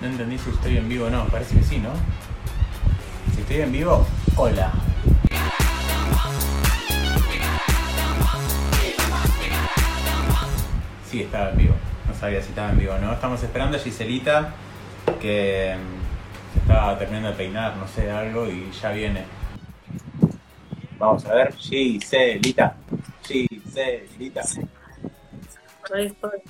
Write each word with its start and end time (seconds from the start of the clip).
No 0.00 0.06
entendí 0.06 0.38
si 0.38 0.48
estoy 0.48 0.78
en 0.78 0.88
vivo 0.88 1.06
o 1.06 1.10
no. 1.10 1.26
Parece 1.26 1.56
que 1.58 1.62
sí, 1.62 1.78
¿no? 1.78 1.90
Si 3.34 3.42
estoy 3.42 3.60
en 3.60 3.72
vivo, 3.72 4.06
hola. 4.36 4.72
Sí, 11.06 11.22
estaba 11.22 11.50
en 11.50 11.58
vivo. 11.58 11.74
No 12.08 12.14
sabía 12.14 12.40
si 12.40 12.48
estaba 12.48 12.70
en 12.70 12.78
vivo 12.78 12.94
o 12.94 12.98
no. 12.98 13.12
Estamos 13.12 13.42
esperando 13.42 13.76
a 13.76 13.80
Giselita 13.80 14.54
que 15.20 15.76
mm, 15.76 16.54
se 16.54 16.58
estaba 16.60 16.98
terminando 16.98 17.28
de 17.30 17.34
peinar, 17.34 17.76
no 17.76 17.86
sé, 17.86 18.10
algo 18.10 18.46
y 18.46 18.70
ya 18.70 18.92
viene. 18.92 19.24
Vamos 20.98 21.26
a 21.26 21.34
ver. 21.34 21.54
Giselita. 21.56 22.74
Giselita. 23.22 24.40
Ahí 25.94 26.06
estoy. 26.06 26.40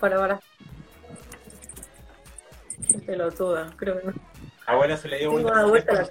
Para, 0.00 0.16
para. 0.16 0.45
Qué 2.88 2.98
pelotuda, 2.98 3.72
creo 3.76 4.00
que 4.00 4.06
no. 4.06 4.14
Abuela 4.66 4.96
se 4.96 5.08
le 5.08 5.18
dio 5.18 5.30
vuelta. 5.30 5.54
dado 5.54 5.68
vuelta 5.68 5.92
la 5.92 6.08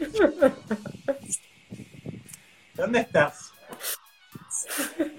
¿Dónde 2.74 3.00
estás? 3.00 3.52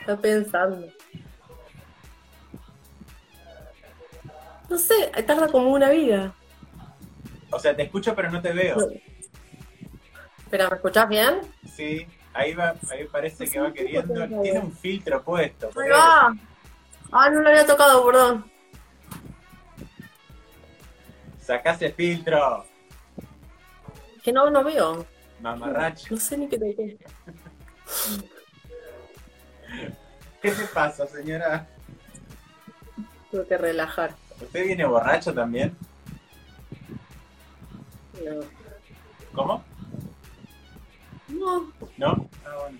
Está 0.00 0.16
pensando. 0.16 0.88
No 4.68 4.78
sé, 4.78 5.10
tarda 5.26 5.48
como 5.48 5.70
una 5.70 5.90
vida. 5.90 6.34
O 7.50 7.58
sea, 7.58 7.74
te 7.74 7.82
escucho 7.82 8.14
pero 8.14 8.30
no 8.30 8.40
te 8.40 8.52
veo. 8.52 8.76
Espera, 10.38 10.68
¿me 10.68 10.76
escuchás 10.76 11.08
bien? 11.08 11.40
Sí, 11.68 12.06
ahí 12.34 12.54
va, 12.54 12.74
ahí 12.90 13.06
parece 13.10 13.48
que 13.48 13.60
va 13.60 13.72
queriendo. 13.72 14.14
Tiene 14.42 14.58
un 14.60 14.72
filtro 14.72 15.22
puesto. 15.22 15.70
Ahí 15.80 15.88
va. 15.90 16.34
Ah, 17.12 17.30
no 17.30 17.40
lo 17.40 17.48
había 17.48 17.66
tocado, 17.66 18.04
perdón. 18.06 18.50
Sacá 21.40 21.72
ese 21.72 21.90
filtro, 21.92 22.64
Que 24.22 24.32
no, 24.32 24.48
no 24.50 24.62
veo. 24.62 25.04
mamarracho. 25.40 26.14
No 26.14 26.20
sé 26.20 26.36
ni 26.38 26.48
qué 26.48 26.58
toqué. 26.58 26.98
¿Qué 30.40 30.50
te 30.52 30.64
pasa, 30.72 31.06
señora? 31.06 31.66
Tengo 33.30 33.46
que 33.46 33.58
relajar. 33.58 34.14
¿Usted 34.40 34.64
viene 34.66 34.84
borracho 34.86 35.34
también? 35.34 35.76
No. 38.24 38.40
¿Cómo? 39.34 39.64
No, 41.28 41.72
¿No? 42.00 42.30
Ah, 42.46 42.56
bueno. 42.62 42.78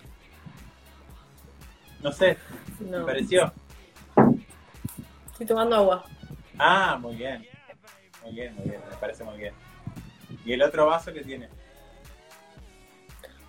No 2.02 2.10
sé, 2.10 2.38
me 2.78 3.00
pareció. 3.04 3.52
Estoy 5.32 5.46
tomando 5.46 5.76
agua. 5.76 6.06
Ah, 6.58 6.96
muy 6.98 7.16
bien. 7.16 7.46
Muy 8.22 8.32
bien, 8.32 8.54
muy 8.54 8.64
bien, 8.70 8.80
me 8.88 8.96
parece 8.96 9.22
muy 9.22 9.36
bien. 9.36 9.52
¿Y 10.42 10.54
el 10.54 10.62
otro 10.62 10.86
vaso 10.86 11.12
que 11.12 11.20
tiene? 11.20 11.50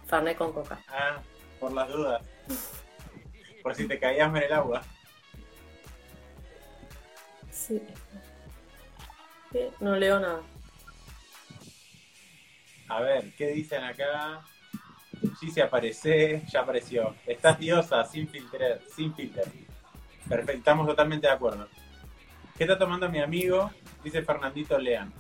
Fernet 0.07 0.37
con 0.37 0.51
coca. 0.51 0.77
Ah, 0.89 1.21
por 1.57 1.71
las 1.71 1.87
dudas. 1.87 2.21
Por 3.63 3.73
si 3.73 3.87
te 3.87 3.97
caías 3.97 4.27
en 4.27 4.43
el 4.43 4.51
agua. 4.51 4.81
Sí, 7.49 7.81
No 9.79 9.95
leo 9.95 10.19
nada. 10.19 10.41
A 12.89 12.99
ver, 12.99 13.33
¿qué 13.37 13.47
dicen 13.51 13.85
acá? 13.85 14.43
Sí 15.39 15.51
se 15.51 15.61
aparece, 15.61 16.43
ya 16.51 16.61
apareció. 16.61 17.15
Estás 17.25 17.59
diosa, 17.59 18.03
sin 18.05 18.27
filtrar, 18.27 18.79
sin 18.95 19.13
filter. 19.13 19.45
Perfecto, 20.27 20.57
estamos 20.59 20.87
totalmente 20.87 21.27
de 21.27 21.33
acuerdo. 21.33 21.67
¿Qué 22.57 22.63
está 22.63 22.77
tomando 22.77 23.09
mi 23.09 23.19
amigo? 23.19 23.71
Dice 24.03 24.21
Fernandito 24.23 24.77
Lean. 24.77 25.11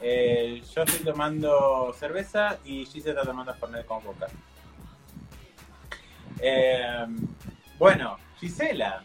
Eh, 0.00 0.62
yo 0.74 0.82
estoy 0.82 1.04
tomando 1.04 1.92
cerveza 1.98 2.58
y 2.64 2.84
Gise 2.86 3.10
está 3.10 3.22
tomando 3.22 3.52
Fernet 3.54 3.84
con 3.84 4.00
coca. 4.00 4.26
Eh, 6.40 7.06
bueno, 7.78 8.16
Gisela, 8.38 9.02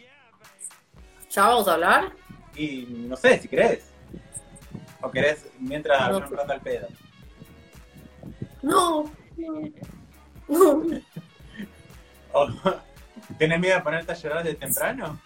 ¿Ya 1.32 1.48
vamos 1.48 1.68
a 1.68 1.74
hablar? 1.74 2.14
y 2.56 2.86
no 3.08 3.16
sé 3.16 3.40
si 3.40 3.48
querés. 3.48 3.92
O 5.02 5.10
querés 5.10 5.48
mientras 5.60 6.12
No 6.12 6.18
un 6.18 6.38
rato 6.38 6.54
al 6.54 6.62
pedo. 6.62 6.88
No. 8.62 9.12
No. 9.38 9.62
No. 10.48 10.84
O- 12.36 12.48
¿Tenés 13.38 13.60
miedo 13.60 13.76
de 13.78 13.82
ponerte 13.84 14.12
a 14.12 14.16
llorar 14.16 14.44
de 14.44 14.56
temprano? 14.56 15.20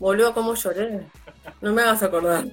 Boludo, 0.00 0.34
cómo 0.34 0.54
lloré. 0.54 1.06
No 1.60 1.72
me 1.72 1.82
hagas 1.82 2.02
acordar. 2.02 2.44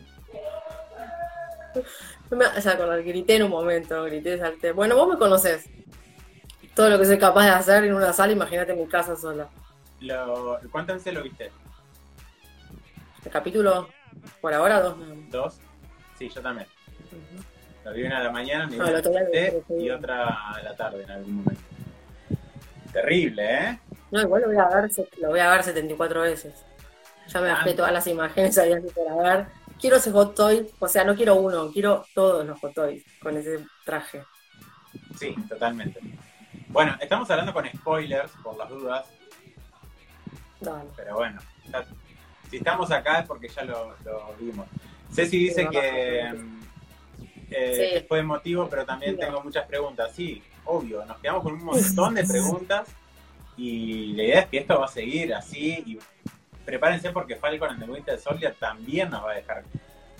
No 2.30 2.38
me 2.38 2.46
hagas 2.46 2.68
acordar. 2.68 3.02
Grité 3.04 3.38
en 3.38 3.44
un 3.44 3.50
momento, 3.50 4.04
grité, 4.04 4.38
salté. 4.38 4.72
Bueno, 4.72 4.96
vos 4.96 5.10
me 5.10 5.18
conocés. 5.18 5.68
Todo 6.76 6.92
lo 6.92 7.00
que 7.00 7.06
soy 7.06 7.18
capaz 7.18 7.46
de 7.46 7.50
hacer 7.50 7.84
en 7.86 7.96
una 7.96 8.14
sala, 8.14 8.34
imagínate 8.34 8.74
en 8.74 8.80
mi 8.80 8.88
casa 8.88 9.16
sola. 9.16 9.50
Lo, 10.00 10.60
¿Cuántas 10.72 10.98
veces 10.98 11.14
lo 11.16 11.24
viste? 11.24 11.52
El 13.26 13.32
capítulo, 13.32 13.90
por 14.42 14.54
ahora, 14.54 14.80
dos. 14.80 14.96
¿Dos? 15.32 15.58
Sí, 16.20 16.30
yo 16.30 16.40
también. 16.42 16.68
Vi 17.94 18.03
una 18.03 18.18
a 18.20 18.24
la 18.24 18.31
mañana, 18.31 18.68
me 18.68 18.75
Ah, 18.75 18.92
lo 18.92 19.02
desperté, 19.02 19.64
vi, 19.70 19.75
sí. 19.80 19.84
y 19.86 19.90
otra 19.90 20.28
a 20.52 20.62
la 20.64 20.75
tarde 20.75 21.03
en 21.03 21.12
algún 21.12 21.36
momento. 21.36 21.62
Terrible, 22.92 23.44
¿eh? 23.70 23.80
No, 24.12 24.22
igual 24.22 24.42
lo 24.44 24.48
voy 24.50 24.58
a 24.58 24.68
ver, 24.70 24.90
lo 25.22 25.30
voy 25.30 25.40
a 25.40 25.50
ver 25.52 25.64
74 25.64 26.22
veces. 26.22 26.53
Ya 27.28 27.42
me 27.42 27.50
bajé 27.50 27.72
Ah. 27.72 27.75
todas 27.75 27.92
las 27.92 28.08
imágenes 28.08 28.58
así 28.58 28.72
para 28.96 29.16
ver. 29.36 29.46
Quiero 29.80 29.98
ese 29.98 30.12
hot 30.12 30.34
toy, 30.36 30.68
o 30.80 30.88
sea, 30.88 31.03
no 31.03 31.16
quiero 31.16 31.36
uno, 31.36 31.72
quiero 31.72 32.06
todos 32.16 32.46
los 32.46 32.59
hot 32.59 32.74
toys 32.74 33.03
con 33.22 33.38
ese 33.38 33.59
traje. 33.86 34.24
Sí, 35.19 35.36
totalmente. 35.48 36.00
Bueno, 36.69 36.96
estamos 37.00 37.30
hablando 37.30 37.54
con 37.54 37.66
spoilers, 37.68 38.31
por 38.44 38.58
las 38.58 38.69
dudas, 38.69 39.06
Dale. 40.59 40.90
pero 40.96 41.16
bueno. 41.16 41.40
ya- 41.72 41.86
si 42.50 42.58
estamos 42.58 42.90
acá 42.92 43.19
es 43.19 43.28
porque 43.28 43.50
ya 43.50 43.64
lo, 43.66 43.94
lo 44.06 44.34
vimos. 44.40 44.66
Ceci 45.14 45.38
dice 45.38 45.64
Sí, 45.64 45.69
que 45.69 46.34
eh, 47.52 48.00
Sí. 48.00 48.06
fue 48.08 48.19
emotivo, 48.19 48.68
pero 48.69 48.85
también 48.85 49.18
tengo 49.18 49.41
muchas 49.41 49.66
preguntas. 49.68 50.12
Sí, 50.13 50.44
obvio, 50.66 51.06
nos 51.06 51.18
quedamos 51.19 51.44
con 51.44 51.53
un 51.53 51.63
montón 51.63 52.16
de 52.16 52.24
preguntas 52.25 52.88
y 53.56 54.13
la 54.13 54.24
idea 54.24 54.40
es 54.41 54.46
que 54.47 54.58
esto 54.59 54.80
va 54.80 54.85
a 54.85 54.90
seguir 54.90 55.34
así 55.34 55.84
y 55.86 56.00
prepárense 56.66 57.12
porque 57.12 57.36
Falcon 57.38 57.69
and 57.72 57.86
the 57.86 57.90
Winter 57.91 58.19
Soldier 58.19 58.53
también 58.59 59.09
nos 59.09 59.24
va 59.24 59.31
a 59.31 59.36
dejar 59.36 59.63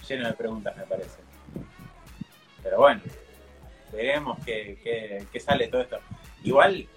lleno 0.08 0.28
de 0.28 0.34
preguntas, 0.34 0.76
me 0.78 0.84
parece. 0.84 1.20
Pero 2.64 2.78
bueno, 2.80 3.02
veremos 3.92 4.38
qué, 4.46 4.78
qué- 4.84 5.26
qué 5.32 5.40
sale 5.40 5.68
todo 5.68 5.82
esto. 5.82 6.00
Igual, 6.44 6.88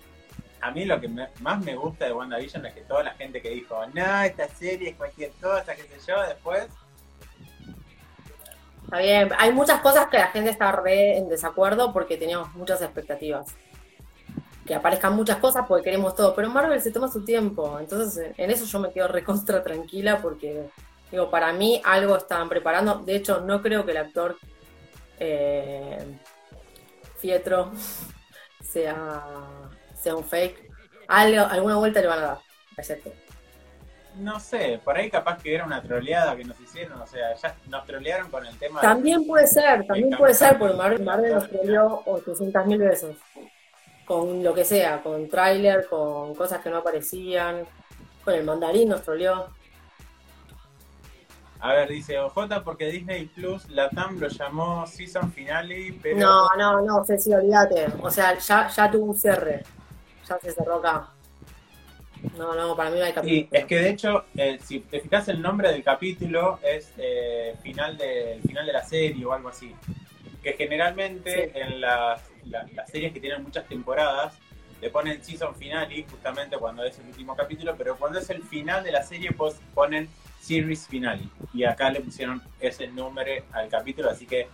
a 0.60 0.70
mí 0.70 0.84
lo 0.84 1.00
que 1.00 1.08
me- 1.08 1.28
más 1.40 1.62
me 1.64 1.74
gusta 1.74 2.06
de 2.06 2.12
WandaVision 2.12 2.66
es 2.66 2.74
que 2.74 2.80
toda 2.82 3.02
la 3.02 3.14
gente 3.14 3.40
que 3.40 3.50
dijo, 3.50 3.84
no, 3.94 4.22
esta 4.22 4.48
serie 4.48 4.90
es 4.90 4.96
cualquier 4.96 5.30
cosa, 5.40 5.74
qué 5.74 5.82
sé 5.82 5.98
yo, 6.06 6.20
después 6.22 6.66
Está 8.90 9.02
bien, 9.02 9.30
hay 9.38 9.52
muchas 9.52 9.80
cosas 9.82 10.08
que 10.08 10.18
la 10.18 10.26
gente 10.32 10.50
está 10.50 10.72
re 10.72 11.16
en 11.16 11.28
desacuerdo 11.28 11.92
porque 11.92 12.16
teníamos 12.16 12.52
muchas 12.56 12.82
expectativas. 12.82 13.46
Que 14.66 14.74
aparezcan 14.74 15.14
muchas 15.14 15.36
cosas 15.36 15.64
porque 15.68 15.84
queremos 15.84 16.16
todo, 16.16 16.34
pero 16.34 16.50
Marvel 16.50 16.82
se 16.82 16.90
toma 16.90 17.06
su 17.06 17.24
tiempo. 17.24 17.78
Entonces, 17.78 18.32
en 18.36 18.50
eso 18.50 18.64
yo 18.64 18.80
me 18.80 18.90
quedo 18.90 19.06
recontra 19.06 19.62
tranquila 19.62 20.18
porque, 20.20 20.68
digo, 21.12 21.30
para 21.30 21.52
mí 21.52 21.80
algo 21.84 22.16
estaban 22.16 22.48
preparando. 22.48 22.96
De 22.96 23.14
hecho, 23.14 23.40
no 23.42 23.62
creo 23.62 23.86
que 23.86 23.92
el 23.92 23.98
actor 23.98 24.36
eh, 25.20 26.18
Fietro 27.18 27.70
sea, 28.60 29.22
sea 29.94 30.16
un 30.16 30.25
fake. 30.25 30.69
Algo, 31.06 31.46
alguna 31.46 31.76
vuelta 31.76 32.00
le 32.00 32.08
van 32.08 32.19
a 32.19 32.22
dar 32.22 32.38
actor. 32.76 33.12
No 34.16 34.38
sé, 34.40 34.80
por 34.84 34.96
ahí 34.96 35.10
capaz 35.10 35.38
que 35.42 35.54
era 35.54 35.64
una 35.64 35.82
troleada 35.82 36.36
que 36.36 36.44
nos 36.44 36.58
hicieron, 36.60 37.00
o 37.00 37.06
sea, 37.06 37.34
ya 37.34 37.54
nos 37.68 37.86
trolearon 37.86 38.30
con 38.30 38.44
el 38.44 38.56
tema 38.58 38.80
de- 38.80 38.86
También 38.86 39.26
puede 39.26 39.46
ser, 39.46 39.86
también 39.86 40.10
puede 40.18 40.34
ser, 40.34 40.58
porque 40.58 40.74
Marvel, 40.74 41.02
Marvel 41.02 41.34
nos 41.34 41.48
troleó 41.48 42.02
800 42.06 42.66
mil 42.66 42.78
veces. 42.78 43.16
Con 44.04 44.42
lo 44.42 44.52
que 44.52 44.64
sea, 44.64 45.00
con 45.02 45.28
tráiler, 45.28 45.86
con 45.88 46.34
cosas 46.34 46.60
que 46.60 46.68
no 46.70 46.78
aparecían, 46.78 47.64
con 48.24 48.34
el 48.34 48.44
mandarín 48.44 48.88
nos 48.88 49.02
troleó. 49.02 49.46
A 51.60 51.74
ver, 51.74 51.88
dice 51.90 52.18
OJ 52.18 52.62
porque 52.64 52.86
Disney 52.86 53.26
Plus 53.26 53.68
Latam 53.68 54.18
lo 54.18 54.28
llamó 54.28 54.86
Season 54.86 55.30
Finale, 55.32 55.98
pero 56.02 56.18
No, 56.18 56.48
no, 56.56 56.80
no, 56.80 57.04
Ceci, 57.04 57.32
olvídate. 57.34 57.86
O 58.02 58.10
sea, 58.10 58.36
ya, 58.38 58.66
ya 58.68 58.90
tuvo 58.90 59.04
un 59.12 59.16
cierre. 59.16 59.62
Ya 60.26 60.38
se 60.38 60.52
cerró 60.52 60.76
acá. 60.76 61.08
No, 62.37 62.55
no, 62.55 62.76
para 62.76 62.90
mí 62.90 62.99
no 62.99 63.05
hay 63.05 63.11
Sí, 63.11 63.14
capítulo. 63.14 63.49
es 63.61 63.64
que 63.67 63.76
de 63.76 63.90
hecho, 63.90 64.25
eh, 64.37 64.58
si 64.62 64.81
te 64.81 65.00
fijas 65.00 65.28
el 65.28 65.40
nombre 65.40 65.70
del 65.72 65.82
capítulo 65.82 66.58
es 66.62 66.93
eh, 66.99 67.55
final, 67.62 67.96
de, 67.96 68.34
el 68.34 68.43
final 68.43 68.67
de 68.67 68.72
la 68.72 68.84
serie 68.84 69.25
o 69.25 69.32
algo 69.32 69.49
así. 69.49 69.75
Que 70.43 70.55
generalmente 70.55 71.50
Sí. 71.52 71.58
en 71.61 71.81
las, 71.81 72.22
la- 72.46 72.67
las 72.75 72.90
series 72.90 73.12
que 73.12 73.20
tienen 73.20 73.43
muchas 73.43 73.67
temporadas 73.67 74.34
le 74.81 74.88
ponen 74.88 75.22
season 75.22 75.55
finale 75.55 76.06
justamente 76.11 76.56
cuando 76.56 76.82
es 76.84 76.99
el 76.99 77.06
último 77.06 77.37
capítulo, 77.37 77.75
pero 77.76 77.96
cuando 77.96 78.19
es 78.19 78.31
el 78.31 78.43
final 78.43 78.82
de 78.82 78.93
la 78.93 79.02
serie 79.02 79.32
pues 79.32 79.61
ponen 79.75 80.08
series 80.40 80.87
finale. 80.88 81.22
Y 81.52 81.64
acá 81.64 81.90
le 81.90 82.00
pusieron 82.00 82.40
ese 82.61 82.87
número 82.88 83.44
al 83.52 83.69
capítulo, 83.69 84.08
así 84.11 84.26
que 84.26 84.49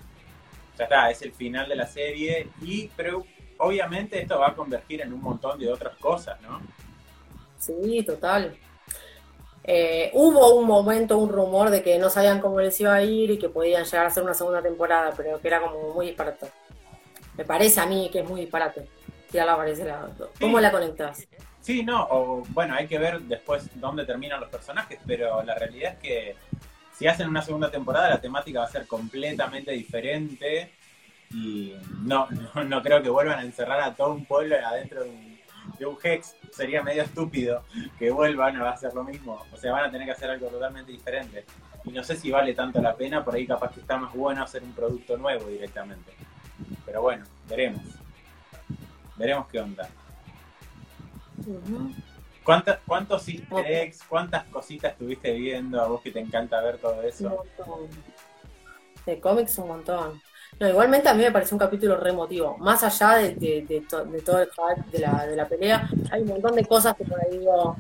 ya 0.77 0.85
está, 0.85 1.11
es 1.11 1.23
el 1.23 1.33
final 1.33 1.69
de 1.69 1.77
la 1.77 1.87
serie. 1.87 2.49
Y 2.61 2.89
pero 2.97 3.25
obviamente 3.59 4.21
esto 4.21 4.41
va 4.41 4.49
a 4.49 4.55
convergir 4.55 5.01
en 5.03 5.13
un 5.13 5.23
montón 5.23 5.59
de 5.61 5.71
otras 5.73 5.97
cosas, 5.99 6.41
¿no? 6.43 6.61
Sí, 7.59 8.03
total. 8.05 8.57
Eh, 9.65 10.11
hubo 10.15 10.55
un 10.55 10.67
momento, 10.67 11.19
un 11.19 11.29
rumor 11.29 11.71
de 11.71 11.83
que 11.83 11.99
no 11.99 12.09
sabían 12.09 12.41
cómo 12.41 12.61
les 12.61 12.81
iba 12.81 12.95
a 12.95 13.03
ir 13.03 13.31
y 13.33 13.39
que 13.39 13.49
podían 13.49 13.85
llegar 13.85 14.05
a 14.05 14.09
hacer 14.09 14.23
una 14.23 14.35
segunda 14.35 14.63
temporada, 14.63 15.13
pero 15.17 15.41
que 15.41 15.49
era 15.49 15.61
como 15.61 15.95
muy 15.95 16.07
disparate. 16.07 16.47
Me 17.37 17.45
parece 17.45 17.81
a 17.81 17.87
mí 17.87 18.09
que 18.13 18.21
es 18.21 18.29
muy 18.29 18.43
disparate. 18.43 18.89
¿Cómo 20.41 20.61
la 20.61 20.71
conectas? 20.71 21.27
Sí, 21.61 21.83
no, 21.83 22.07
o 22.11 22.43
bueno, 22.51 22.75
hay 22.75 22.87
que 22.87 22.99
ver 22.99 23.21
después 23.23 23.69
dónde 23.75 24.07
terminan 24.07 24.41
los 24.41 24.49
personajes, 24.49 25.01
pero 25.07 25.43
la 25.43 25.57
realidad 25.57 25.95
es 25.95 25.99
que 25.99 26.37
si 26.97 27.07
hacen 27.07 27.29
una 27.29 27.43
segunda 27.43 27.71
temporada 27.71 28.09
la 28.09 28.21
temática 28.21 28.61
va 28.61 28.67
a 28.67 28.71
ser 28.71 28.87
completamente 28.87 29.73
diferente 29.73 30.71
y 31.31 31.75
no, 32.03 32.29
no, 32.67 32.83
creo 32.83 33.03
que 33.03 33.11
vuelvan 33.11 33.41
a 33.41 33.43
encerrar 33.43 33.81
a 33.81 33.95
todo 33.95 34.13
un 34.13 34.25
pueblo 34.25 34.57
adentro 34.65 35.03
de 35.03 35.11
un, 35.11 35.36
de 35.79 35.87
un 35.87 35.97
Hex. 36.03 36.37
Sería 36.53 36.83
medio 36.83 37.03
estúpido 37.03 37.63
que 37.99 38.11
vuelvan 38.11 38.57
a 38.57 38.71
hacer 38.71 38.95
lo 38.95 39.05
mismo. 39.05 39.43
O 39.53 39.57
sea, 39.57 39.73
van 39.73 39.85
a 39.85 39.91
tener 39.91 40.07
que 40.07 40.13
hacer 40.13 40.31
algo 40.31 40.49
totalmente 40.49 40.93
diferente. 40.93 41.45
Y 41.85 41.91
no 41.91 42.03
sé 42.03 42.17
si 42.17 42.31
vale 42.31 42.55
tanto 42.55 42.81
la 42.81 42.97
pena, 42.97 43.25
por 43.25 43.35
ahí 43.35 43.47
capaz 43.47 43.73
que 43.73 43.81
está 43.81 43.97
más 43.97 44.13
bueno 44.13 44.43
hacer 44.43 44.63
un 44.63 44.73
producto 44.73 45.17
nuevo 45.17 45.47
directamente. 45.47 46.13
Pero 46.85 47.03
bueno, 47.03 47.25
veremos. 47.49 47.83
Veremos 49.17 49.47
qué 49.49 49.61
onda. 49.61 49.89
¿Cuántos 52.43 53.29
easter 53.29 53.67
eggs, 53.67 54.03
cuántas 54.09 54.45
cositas 54.45 54.93
estuviste 54.93 55.33
viendo 55.33 55.81
a 55.81 55.89
vos 55.89 56.01
que 56.01 56.11
te 56.11 56.21
encanta 56.21 56.61
ver 56.61 56.79
todo 56.79 57.03
eso? 57.03 57.29
Un 57.29 57.67
montón. 57.67 57.91
De 59.05 59.21
cómics 59.21 59.59
un 59.59 59.69
montón. 59.69 60.23
No, 60.59 60.69
igualmente 60.69 61.09
a 61.09 61.15
mí 61.15 61.23
me 61.23 61.31
pareció 61.31 61.55
un 61.55 61.59
capítulo 61.59 61.97
re 61.99 62.11
emotivo. 62.11 62.57
Más 62.59 62.83
allá 62.83 63.19
de, 63.19 63.85
todo 64.25 64.41
el 64.41 64.49
hype 64.51 64.91
de 64.91 65.37
la, 65.37 65.47
pelea, 65.47 65.89
hay 66.11 66.23
un 66.23 66.29
montón 66.29 66.55
de 66.55 66.65
cosas 66.65 66.97
que 66.97 67.05
por 67.05 67.21
ahí 67.21 67.39
digo, 67.39 67.77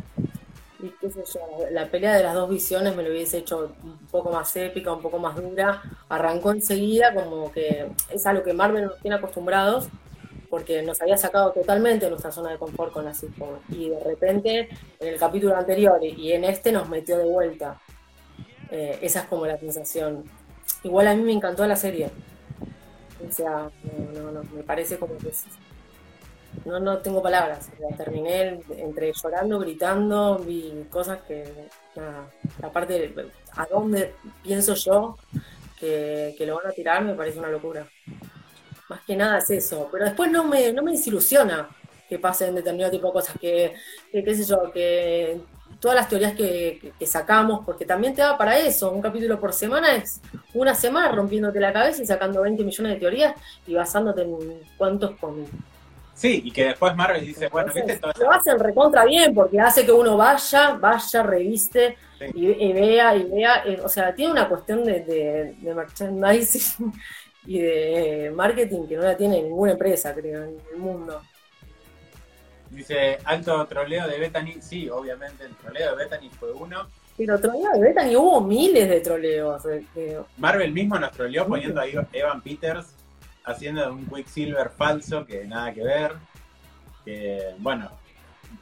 qué 1.00 1.10
sé 1.10 1.24
yo, 1.32 1.40
la 1.70 1.86
pelea 1.86 2.14
de 2.14 2.22
las 2.22 2.34
dos 2.34 2.50
visiones 2.50 2.94
me 2.94 3.02
lo 3.02 3.10
hubiese 3.10 3.38
hecho 3.38 3.74
un 3.82 3.96
poco 4.10 4.30
más 4.30 4.54
épica, 4.56 4.92
un 4.92 5.00
poco 5.00 5.18
más 5.18 5.36
dura. 5.36 5.82
Arrancó 6.10 6.50
enseguida, 6.50 7.14
como 7.14 7.50
que 7.50 7.86
es 8.10 8.26
a 8.26 8.34
lo 8.34 8.42
que 8.42 8.52
Marvel 8.52 8.84
nos 8.84 9.00
tiene 9.00 9.16
acostumbrados, 9.16 9.88
porque 10.50 10.82
nos 10.82 11.00
había 11.00 11.16
sacado 11.16 11.52
totalmente 11.52 12.04
de 12.04 12.10
nuestra 12.10 12.30
zona 12.30 12.50
de 12.50 12.58
confort 12.58 12.92
con 12.92 13.06
la 13.06 13.14
sitcom. 13.14 13.58
Y 13.70 13.88
de 13.88 14.00
repente, 14.00 14.68
en 15.00 15.08
el 15.08 15.18
capítulo 15.18 15.56
anterior 15.56 15.98
y 16.04 16.32
en 16.32 16.44
este, 16.44 16.72
nos 16.72 16.90
metió 16.90 17.16
de 17.16 17.24
vuelta. 17.24 17.80
Eh, 18.70 18.98
esa 19.00 19.20
es 19.20 19.26
como 19.26 19.46
la 19.46 19.56
sensación. 19.56 20.24
Igual 20.82 21.08
a 21.08 21.14
mí 21.14 21.22
me 21.22 21.32
encantó 21.32 21.66
la 21.66 21.76
serie. 21.76 22.10
O 23.24 23.32
sea, 23.32 23.70
no, 24.14 24.30
no, 24.30 24.42
me 24.54 24.62
parece 24.62 24.98
como 24.98 25.16
que 25.16 25.32
no, 26.64 26.80
no 26.80 26.98
tengo 26.98 27.22
palabras. 27.22 27.70
terminé 27.96 28.60
entre 28.76 29.12
llorando, 29.12 29.58
gritando, 29.58 30.38
vi 30.38 30.86
cosas 30.90 31.20
que, 31.22 31.68
nada, 31.94 32.30
aparte, 32.62 33.14
a 33.56 33.66
dónde 33.66 34.14
pienso 34.42 34.74
yo 34.74 35.16
que, 35.78 36.34
lo 36.46 36.56
van 36.56 36.68
a 36.68 36.72
tirar 36.72 37.04
me 37.04 37.14
parece 37.14 37.38
una 37.38 37.48
locura. 37.50 37.86
Más 38.88 39.00
que 39.02 39.16
nada 39.16 39.38
es 39.38 39.50
eso, 39.50 39.88
pero 39.90 40.04
después 40.04 40.30
no 40.30 40.44
me, 40.44 40.72
no 40.72 40.82
me 40.82 40.92
desilusiona 40.92 41.68
que 42.08 42.18
pasen 42.18 42.54
determinado 42.54 42.92
tipo 42.92 43.08
de 43.08 43.12
cosas, 43.12 43.36
que, 43.40 43.74
que 44.12 44.22
qué 44.22 44.34
sé 44.34 44.44
yo, 44.44 44.70
que 44.72 45.40
todas 45.80 45.96
las 45.96 46.08
teorías 46.08 46.34
que, 46.34 46.92
sacamos, 47.06 47.64
porque 47.64 47.84
también 47.84 48.14
te 48.14 48.22
da 48.22 48.36
para 48.36 48.58
eso, 48.58 48.90
un 48.90 49.02
capítulo 49.02 49.38
por 49.38 49.52
semana 49.52 49.94
es 49.94 50.20
una 50.54 50.74
semana 50.74 51.12
rompiéndote 51.12 51.60
la 51.60 51.72
cabeza 51.72 52.02
y 52.02 52.06
sacando 52.06 52.42
20 52.42 52.64
millones 52.64 52.92
de 52.92 52.98
teorías 52.98 53.34
y 53.66 53.74
basándote 53.74 54.22
en 54.22 54.60
cuántos 54.76 55.12
cómics. 55.16 55.50
Sí, 56.14 56.42
y 56.46 56.50
que 56.50 56.64
después 56.66 56.96
Marvel 56.96 57.26
dice, 57.26 57.48
bueno, 57.48 57.70
¿viste 57.74 58.00
Lo 58.20 58.32
hacen 58.32 58.58
recontra 58.58 59.04
bien, 59.04 59.34
porque 59.34 59.60
hace 59.60 59.84
que 59.84 59.92
uno 59.92 60.16
vaya, 60.16 60.72
vaya, 60.80 61.22
reviste 61.22 61.98
y, 62.32 62.72
vea, 62.72 63.14
y 63.14 63.24
vea, 63.24 63.62
eh, 63.66 63.78
o 63.84 63.88
sea, 63.88 64.14
tiene 64.14 64.32
una 64.32 64.48
cuestión 64.48 64.82
de, 64.82 65.00
de, 65.60 65.74
merchandising 65.74 66.90
y 67.46 67.58
de 67.58 68.32
marketing 68.34 68.86
que 68.86 68.96
no 68.96 69.02
la 69.02 69.14
tiene 69.14 69.42
ninguna 69.42 69.72
empresa, 69.72 70.14
creo, 70.14 70.44
en 70.44 70.56
el 70.72 70.78
mundo. 70.78 71.20
Dice, 72.76 73.18
alto 73.24 73.66
troleo 73.66 74.06
de 74.06 74.18
Bethany. 74.18 74.60
Sí, 74.60 74.90
obviamente 74.90 75.44
el 75.44 75.54
troleo 75.56 75.96
de 75.96 76.04
Bethany 76.04 76.28
fue 76.28 76.52
uno. 76.52 76.86
Pero 77.16 77.40
troleo 77.40 77.72
de 77.72 77.80
Bethany 77.80 78.14
hubo 78.16 78.42
miles 78.42 78.86
de 78.86 79.00
troleos. 79.00 79.62
Marvel 80.36 80.72
mismo 80.72 80.98
nos 80.98 81.10
troleó 81.12 81.46
poniendo 81.46 81.80
ahí 81.80 81.94
Evan 82.12 82.42
Peters 82.42 82.94
haciendo 83.44 83.90
un 83.90 84.06
Quicksilver 84.06 84.68
falso 84.68 85.24
que 85.24 85.46
nada 85.46 85.72
que 85.72 85.82
ver. 85.82 86.12
Que, 87.02 87.54
bueno, 87.60 87.90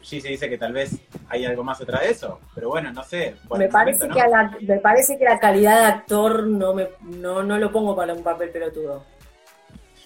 sí 0.01 0.21
se 0.21 0.29
dice 0.29 0.49
que 0.49 0.59
tal 0.59 0.73
vez 0.73 0.97
hay 1.29 1.45
algo 1.45 1.65
más 1.65 1.81
atrás 1.81 2.03
de 2.03 2.11
eso, 2.11 2.39
pero 2.55 2.69
bueno, 2.69 2.93
no 2.93 3.03
sé. 3.03 3.35
Me 3.57 3.69
parece, 3.69 4.09
que 4.09 4.21
la, 4.21 4.57
me 4.61 4.79
parece 4.79 5.19
que 5.19 5.25
la 5.25 5.41
calidad 5.41 5.81
de 5.81 5.87
actor 5.87 6.47
no, 6.47 6.73
me, 6.73 6.91
no, 7.01 7.43
no 7.43 7.59
lo 7.59 7.73
pongo 7.73 7.97
para 7.97 8.15
un 8.15 8.23
papel 8.23 8.51
pelotudo. 8.51 9.03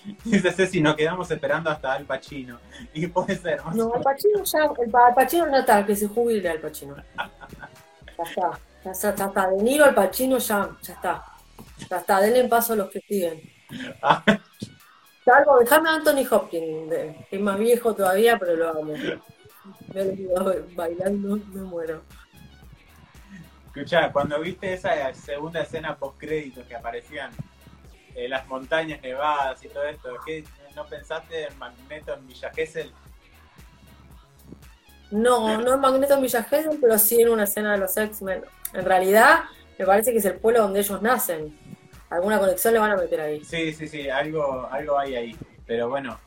Dice 0.24 0.52
Ceci, 0.52 0.80
nos 0.80 0.96
quedamos 0.96 1.30
esperando 1.30 1.70
hasta 1.70 1.92
Al 1.92 2.04
Pacino. 2.04 2.58
Y 2.94 3.06
puede 3.06 3.36
ser. 3.36 3.60
No, 3.74 3.94
Al 3.94 4.02
Pacino 4.02 4.42
ya, 4.44 4.64
el, 4.64 4.96
Al 4.96 5.14
Pacino 5.14 5.46
no 5.46 5.58
está, 5.58 5.84
que 5.84 5.96
se 5.96 6.08
jubile 6.08 6.48
Al 6.48 6.60
Pacino. 6.60 6.96
Ya 6.96 8.24
está, 8.24 8.50
ya 8.84 8.90
está, 8.90 9.14
ya 9.14 9.26
está. 9.26 9.50
De 9.50 9.62
Niro 9.62 9.84
al 9.84 9.94
Pacino 9.94 10.38
ya, 10.38 10.70
ya 10.82 10.94
está. 10.94 11.24
Ya 11.90 11.96
está, 11.98 12.20
denle 12.20 12.48
paso 12.48 12.72
a 12.72 12.76
los 12.76 12.90
que 12.90 13.00
siguen. 13.00 13.40
Salvo, 15.24 15.58
dejame 15.58 15.90
a 15.90 15.94
Anthony 15.94 16.26
Hopkins, 16.30 16.90
que 16.90 17.36
es 17.36 17.40
más 17.40 17.58
viejo 17.58 17.94
todavía, 17.94 18.38
pero 18.38 18.56
lo 18.56 18.70
amo. 18.70 18.94
Bailando, 20.74 21.36
me 21.36 21.62
muero. 21.62 22.02
Escucha, 23.66 24.10
cuando 24.10 24.40
viste 24.40 24.72
esa 24.72 25.12
segunda 25.14 25.60
escena 25.60 25.96
post 25.96 26.18
créditos 26.18 26.66
que 26.66 26.74
aparecían 26.74 27.30
eh, 28.18 28.28
las 28.28 28.48
montañas 28.48 29.00
nevadas 29.00 29.64
y 29.64 29.68
todo 29.68 29.84
esto. 29.84 30.08
¿Qué, 30.26 30.42
¿No 30.74 30.84
pensaste 30.86 31.46
en 31.46 31.56
Magneto 31.56 32.14
en 32.14 32.26
Villa 32.26 32.50
Gesell? 32.52 32.92
No, 35.12 35.60
no 35.60 35.74
en 35.74 35.80
Magneto 35.80 36.14
en 36.14 36.22
Villa 36.22 36.42
Gesell, 36.42 36.78
pero 36.80 36.98
sí 36.98 37.22
en 37.22 37.28
una 37.28 37.44
escena 37.44 37.72
de 37.72 37.78
los 37.78 37.96
X-Men. 37.96 38.42
En 38.72 38.84
realidad, 38.84 39.44
me 39.78 39.86
parece 39.86 40.10
que 40.10 40.18
es 40.18 40.24
el 40.24 40.34
pueblo 40.34 40.62
donde 40.62 40.80
ellos 40.80 41.00
nacen. 41.00 41.56
Alguna 42.10 42.40
conexión 42.40 42.74
le 42.74 42.80
van 42.80 42.90
a 42.90 42.96
meter 42.96 43.20
ahí. 43.20 43.44
Sí, 43.44 43.72
sí, 43.72 43.86
sí, 43.86 44.10
algo, 44.10 44.68
algo 44.68 44.98
hay 44.98 45.14
ahí. 45.14 45.36
Pero 45.64 45.88
bueno, 45.88 46.18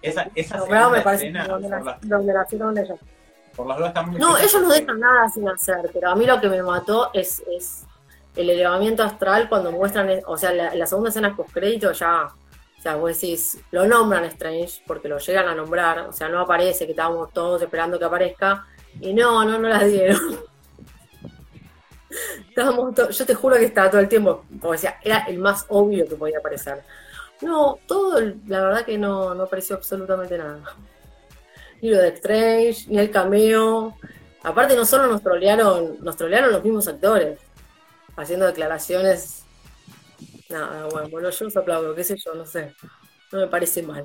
esa, 0.00 0.30
esa 0.34 0.56
no, 0.56 0.90
me 0.90 1.02
parece 1.02 1.26
escena, 1.26 1.46
donde, 1.46 1.68
donde 2.02 2.82
ellos. 2.82 2.98
Por 3.54 3.66
las 3.66 3.76
dudas 3.76 3.90
está 3.90 4.02
muy 4.02 4.18
No, 4.18 4.38
ellos 4.38 4.62
no 4.62 4.68
dejan 4.70 4.98
nada 4.98 5.28
sin 5.28 5.46
hacer, 5.46 5.90
pero 5.92 6.10
a 6.10 6.16
mí 6.16 6.24
lo 6.24 6.40
que 6.40 6.48
me 6.48 6.62
mató 6.62 7.10
es, 7.12 7.42
es 7.50 7.83
el 8.36 8.50
elevamiento 8.50 9.02
astral 9.02 9.48
cuando 9.48 9.70
muestran, 9.70 10.08
o 10.26 10.36
sea, 10.36 10.52
la, 10.52 10.74
la 10.74 10.86
segunda 10.86 11.10
escena 11.10 11.36
post 11.36 11.52
crédito 11.52 11.92
ya, 11.92 12.26
o 12.26 12.82
sea, 12.82 12.96
vos 12.96 13.18
decís, 13.18 13.58
lo 13.70 13.86
nombran 13.86 14.24
Strange 14.24 14.82
porque 14.86 15.08
lo 15.08 15.18
llegan 15.18 15.48
a 15.48 15.54
nombrar, 15.54 16.00
o 16.00 16.12
sea, 16.12 16.28
no 16.28 16.40
aparece, 16.40 16.84
que 16.84 16.92
estábamos 16.92 17.32
todos 17.32 17.62
esperando 17.62 17.98
que 17.98 18.04
aparezca, 18.04 18.66
y 19.00 19.12
no, 19.12 19.44
no, 19.44 19.58
no 19.58 19.68
las 19.68 19.86
dieron. 19.86 20.20
Estábamos 22.48 22.94
yo 22.94 23.26
te 23.26 23.34
juro 23.34 23.56
que 23.56 23.64
estaba 23.64 23.90
todo 23.90 24.00
el 24.00 24.08
tiempo, 24.08 24.44
como 24.60 24.72
decía, 24.72 24.98
era 25.02 25.24
el 25.26 25.38
más 25.38 25.66
obvio 25.68 26.06
que 26.08 26.14
podía 26.14 26.38
aparecer. 26.38 26.82
No, 27.42 27.78
todo, 27.86 28.20
la 28.46 28.62
verdad 28.62 28.84
que 28.84 28.96
no, 28.96 29.34
no 29.34 29.44
apareció 29.44 29.76
absolutamente 29.76 30.38
nada. 30.38 30.60
Ni 31.82 31.90
lo 31.90 31.98
de 31.98 32.08
Strange, 32.10 32.84
ni 32.88 32.98
el 32.98 33.10
cameo. 33.10 33.96
Aparte 34.44 34.76
no 34.76 34.84
solo 34.84 35.08
nos 35.08 35.22
trolearon, 35.22 35.96
nos 36.00 36.16
trolearon 36.16 36.52
los 36.52 36.62
mismos 36.62 36.86
actores 36.86 37.38
haciendo 38.16 38.46
declaraciones. 38.46 39.44
Nada, 40.48 40.86
bueno, 40.86 41.08
bueno, 41.08 41.30
yo 41.30 41.46
os 41.46 41.56
aplaudo, 41.56 41.94
qué 41.94 42.04
sé 42.04 42.16
yo, 42.16 42.34
no 42.34 42.44
sé. 42.44 42.74
No 43.32 43.40
me 43.40 43.46
parece 43.46 43.82
mal. 43.82 44.04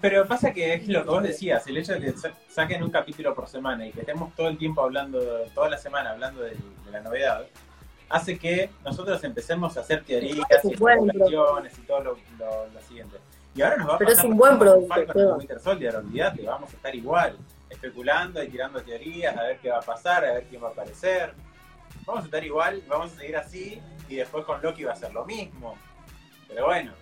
pero 0.00 0.26
pasa 0.26 0.52
que 0.52 0.74
es 0.74 0.88
lo 0.88 1.02
que 1.02 1.10
vos 1.10 1.22
decías, 1.22 1.66
el 1.66 1.78
hecho 1.78 1.92
de 1.92 2.00
que 2.00 2.14
saquen 2.48 2.82
un 2.82 2.90
capítulo 2.90 3.34
por 3.34 3.48
semana 3.48 3.86
y 3.86 3.92
que 3.92 4.00
estemos 4.00 4.34
todo 4.34 4.48
el 4.48 4.58
tiempo 4.58 4.82
hablando, 4.82 5.20
toda 5.54 5.70
la 5.70 5.78
semana 5.78 6.10
hablando 6.10 6.42
de, 6.42 6.56
la 6.90 7.00
novedad, 7.00 7.44
hace 8.08 8.38
que 8.38 8.70
nosotros 8.84 9.22
empecemos 9.24 9.76
a 9.76 9.80
hacer 9.80 10.04
teorías 10.04 10.36
y 10.62 10.72
especulaciones 10.72 11.76
y 11.78 11.82
todo 11.82 12.00
lo, 12.00 12.80
siguiente. 12.86 13.16
Y 13.54 13.62
ahora 13.62 13.76
nos 13.78 13.88
va 13.88 13.94
a 13.94 13.98
Pero 13.98 14.12
es 14.12 14.22
un 14.22 14.36
buen 14.36 14.58
producto. 14.58 14.94
Falcon 14.94 15.38
Winter 15.38 15.60
Soldier, 15.60 15.96
olvidate, 15.96 16.42
vamos 16.42 16.72
a 16.72 16.76
estar 16.76 16.94
igual, 16.94 17.36
especulando 17.68 18.42
y 18.42 18.48
tirando 18.48 18.80
teorías, 18.82 19.36
a 19.36 19.42
ver 19.42 19.58
qué 19.58 19.70
va 19.70 19.78
a 19.78 19.82
pasar, 19.82 20.24
a 20.24 20.34
ver 20.34 20.44
quién 20.44 20.62
va 20.62 20.68
a 20.68 20.72
aparecer 20.72 21.34
vamos 22.06 22.22
a 22.22 22.26
estar 22.26 22.44
igual, 22.44 22.82
vamos 22.88 23.12
a 23.12 23.16
seguir 23.16 23.36
así, 23.36 23.80
y 24.08 24.16
después 24.16 24.44
con 24.44 24.62
Loki 24.62 24.84
va 24.84 24.92
a 24.92 24.96
ser 24.96 25.12
lo 25.12 25.24
mismo. 25.26 25.76
Pero 26.48 26.66
bueno. 26.66 26.92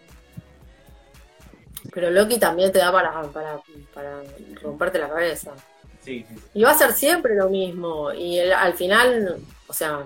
Pero 1.92 2.10
Loki 2.10 2.38
también 2.38 2.72
te 2.72 2.78
da 2.78 2.90
para, 2.90 3.22
para, 3.24 3.60
para 3.92 4.22
romperte 4.62 4.98
la 4.98 5.08
cabeza. 5.08 5.52
Sí, 6.00 6.24
sí, 6.28 6.34
sí. 6.36 6.42
Y 6.54 6.62
va 6.64 6.70
a 6.70 6.78
ser 6.78 6.92
siempre 6.92 7.34
lo 7.34 7.48
mismo. 7.48 8.12
Y 8.12 8.38
el- 8.38 8.52
al 8.52 8.74
final, 8.74 9.38
o 9.68 9.72
sea, 9.72 10.00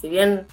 si 0.00 0.08
bien 0.08 0.46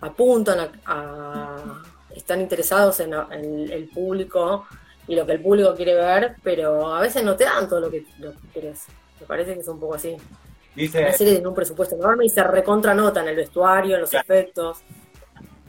apuntan 0.00 0.60
a, 0.60 0.70
a- 0.86 1.82
están 2.14 2.40
interesados 2.40 2.98
en, 3.00 3.12
en 3.12 3.70
el 3.70 3.88
público 3.88 4.66
y 5.06 5.14
lo 5.14 5.26
que 5.26 5.32
el 5.32 5.40
público 5.42 5.74
quiere 5.74 5.94
ver, 5.94 6.36
pero 6.42 6.94
a 6.94 7.00
veces 7.00 7.22
no 7.22 7.36
te 7.36 7.44
dan 7.44 7.68
todo 7.68 7.80
lo 7.80 7.90
que, 7.90 8.04
lo 8.18 8.32
que 8.32 8.38
quieres. 8.54 8.86
Me 9.20 9.26
parece 9.26 9.54
que 9.54 9.60
es 9.60 9.68
un 9.68 9.78
poco 9.78 9.94
así. 9.94 10.16
Una 10.98 11.12
Dice, 11.12 11.14
serie 11.14 11.34
tiene 11.34 11.48
un 11.48 11.54
presupuesto 11.54 11.94
enorme 11.96 12.26
y 12.26 12.28
se 12.30 12.42
recontranota 12.44 13.20
en 13.22 13.28
el 13.28 13.36
vestuario, 13.36 13.96
en 13.96 14.00
los 14.02 14.12
Claro. 14.12 14.26
efectos. 14.26 14.84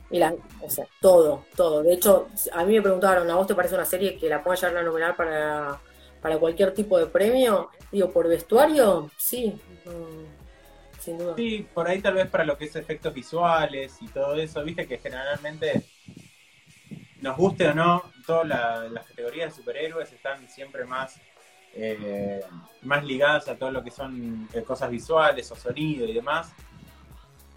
Y 0.10 0.20
la, 0.20 0.36
o 0.62 0.70
sea, 0.70 0.88
todo, 1.02 1.48
todo. 1.56 1.84
De 1.84 1.94
hecho, 1.94 2.30
a 2.54 2.66
mí 2.66 2.76
me 2.76 2.82
preguntaron, 2.82 3.30
¿a 3.30 3.36
vos 3.36 3.48
te 3.48 3.56
parece 3.56 3.76
una 3.76 3.86
serie 3.86 4.18
que 4.18 4.30
la 4.30 4.44
pueda 4.44 4.58
llegar 4.58 4.78
a 4.78 4.84
nominar 4.84 5.16
para, 5.18 5.82
para 6.22 6.40
cualquier 6.40 6.74
tipo 6.74 6.98
de 6.98 7.08
premio? 7.08 7.72
Digo, 7.92 8.12
¿por 8.12 8.28
vestuario? 8.30 9.12
Sí, 9.18 9.62
mm, 9.86 10.26
sin 11.00 11.18
duda. 11.18 11.36
sí, 11.36 11.70
por 11.74 11.88
ahí 11.88 12.02
tal 12.02 12.16
vez 12.16 12.30
para 12.30 12.44
lo 12.46 12.58
que 12.58 12.66
es 12.66 12.76
efectos 12.76 13.14
visuales 13.14 13.98
y 14.02 14.08
todo 14.10 14.36
eso, 14.36 14.64
viste 14.64 14.88
que 14.88 14.98
generalmente, 14.98 15.84
nos 17.22 17.38
guste 17.38 17.68
o 17.68 17.74
no, 17.74 18.04
todas 18.26 18.48
la- 18.48 18.88
las 18.90 19.06
categorías 19.08 19.50
de 19.52 19.56
superhéroes 19.62 20.12
están 20.12 20.48
siempre 20.50 20.86
más, 20.86 21.20
eh, 21.80 22.42
más 22.84 23.04
ligadas 23.04 23.48
a 23.50 23.56
todo 23.56 23.72
lo 23.72 23.84
que 23.84 23.92
son 23.92 24.48
eh, 24.54 24.64
cosas 24.64 24.90
visuales 24.90 25.52
o 25.52 25.56
sonido 25.56 26.06
y 26.06 26.14
demás. 26.14 26.52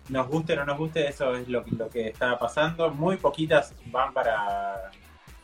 Nos 0.09 0.27
guste 0.29 0.55
o 0.55 0.57
no 0.57 0.65
nos 0.67 0.77
guste, 0.79 1.07
eso 1.09 1.35
es 1.37 1.49
lo, 1.49 1.65
que- 1.65 1.71
lo 1.77 1.89
que 1.89 2.09
está 2.09 2.39
pasando. 2.39 2.91
Muy 2.91 3.17
poquitas 3.17 3.75
van 3.87 4.13
para 4.13 4.91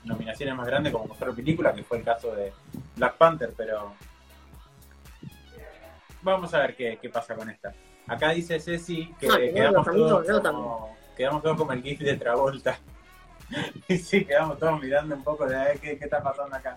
nominaciones 0.05 0.55
más 0.57 0.67
grandes 0.67 0.93
como 0.93 1.07
mejor 1.07 1.35
película, 1.35 1.73
que 1.73 1.83
fue 1.85 1.99
el 1.99 2.05
caso 2.05 2.35
de 2.35 2.53
Black 2.97 3.17
Panther, 3.17 3.53
pero 3.57 3.95
vamos 6.23 6.53
a 6.55 6.59
ver 6.61 6.77
qué, 6.77 6.99
qué 7.01 7.09
pasa 7.09 7.35
con 7.35 7.49
esta. 7.51 7.73
Acá 8.07 8.31
dice 8.31 8.59
Ceci 8.61 9.13
que 9.19 9.29
Ah, 9.29 9.37
quedamos, 9.39 9.85
todos 9.87 10.43
como, 10.43 10.97
quedamos 11.17 11.43
todos 11.43 11.57
como 11.57 11.73
el 11.73 11.83
GIF 11.83 12.01
de 12.01 12.17
Travolta. 12.17 12.79
y 13.89 13.97
sí, 13.99 14.25
quedamos 14.25 14.59
todos 14.59 14.81
mirando 14.81 15.15
un 15.15 15.23
poco 15.25 15.47
de 15.47 15.79
qué, 15.81 15.99
qué 15.99 16.05
está 16.05 16.23
pasando 16.23 16.57
acá. 16.57 16.77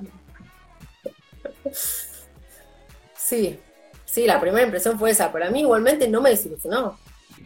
Sí, 3.15 3.59
sí, 4.05 4.25
la 4.25 4.39
primera 4.39 4.63
impresión 4.65 4.97
fue 4.97 5.11
esa, 5.11 5.31
pero 5.31 5.45
a 5.45 5.49
mí 5.49 5.61
igualmente 5.61 6.07
no 6.07 6.21
me 6.21 6.31
desilusionó. 6.31 6.97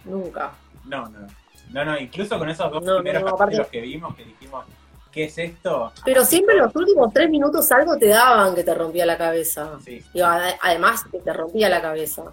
Nunca. 0.06 0.54
No, 0.86 1.08
no. 1.10 1.28
No, 1.72 1.86
no, 1.86 1.98
incluso 1.98 2.38
con 2.38 2.50
esos 2.50 2.72
dos 2.72 2.84
No, 2.84 2.96
primeros 2.96 3.24
no, 3.24 3.30
aparte- 3.30 3.66
que 3.72 3.82
vimos, 3.82 4.16
que 4.16 4.24
dijimos, 4.26 4.66
¿qué 5.12 5.26
es 5.26 5.38
esto? 5.38 5.92
Pero 6.06 6.24
siempre 6.24 6.56
los 6.56 6.76
últimos 6.76 7.12
tres 7.14 7.30
minutos 7.30 7.72
algo 7.72 7.98
te 7.98 8.08
daban 8.08 8.54
que 8.54 8.64
te 8.64 8.74
rompía 8.76 9.06
la 9.06 9.18
cabeza. 9.18 9.78
Sí, 9.84 10.04
Y 10.14 10.20
ade- 10.22 10.58
además 10.62 11.04
que 11.12 11.20
te 11.20 11.34
rompía 11.34 11.70
la 11.70 11.82
cabeza. 11.82 12.24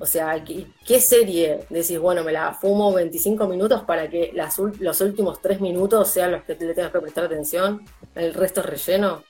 O 0.00 0.06
sea, 0.06 0.42
¿qué, 0.44 0.66
qué 0.86 1.00
serie? 1.00 1.66
Decís, 1.68 1.98
bueno, 1.98 2.22
me 2.22 2.30
la 2.32 2.54
fumo 2.54 2.92
25 2.94 3.48
minutos 3.48 3.82
para 3.82 4.08
que 4.08 4.30
las, 4.32 4.56
los 4.58 5.00
últimos 5.00 5.42
tres 5.42 5.60
minutos 5.60 6.08
sean 6.08 6.30
los 6.32 6.44
que 6.44 6.54
le 6.54 6.72
tengas 6.72 6.92
que 6.92 7.00
prestar 7.00 7.24
atención. 7.24 7.84
El 8.14 8.32
resto 8.32 8.60
es 8.60 8.66
relleno. 8.66 9.24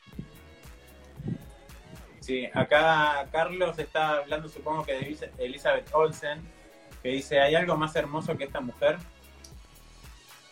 Sí, 2.28 2.47
acá 2.52 3.26
Carlos 3.32 3.78
está 3.78 4.18
hablando, 4.18 4.50
supongo 4.50 4.85
que 4.85 4.92
de 4.92 5.30
Elizabeth 5.38 5.88
Olsen, 5.94 6.42
que 7.02 7.08
dice, 7.08 7.40
¿hay 7.40 7.54
algo 7.54 7.75
más 7.75 7.97
hermoso 7.97 8.37
que 8.37 8.44
esta 8.44 8.61
mujer? 8.61 8.99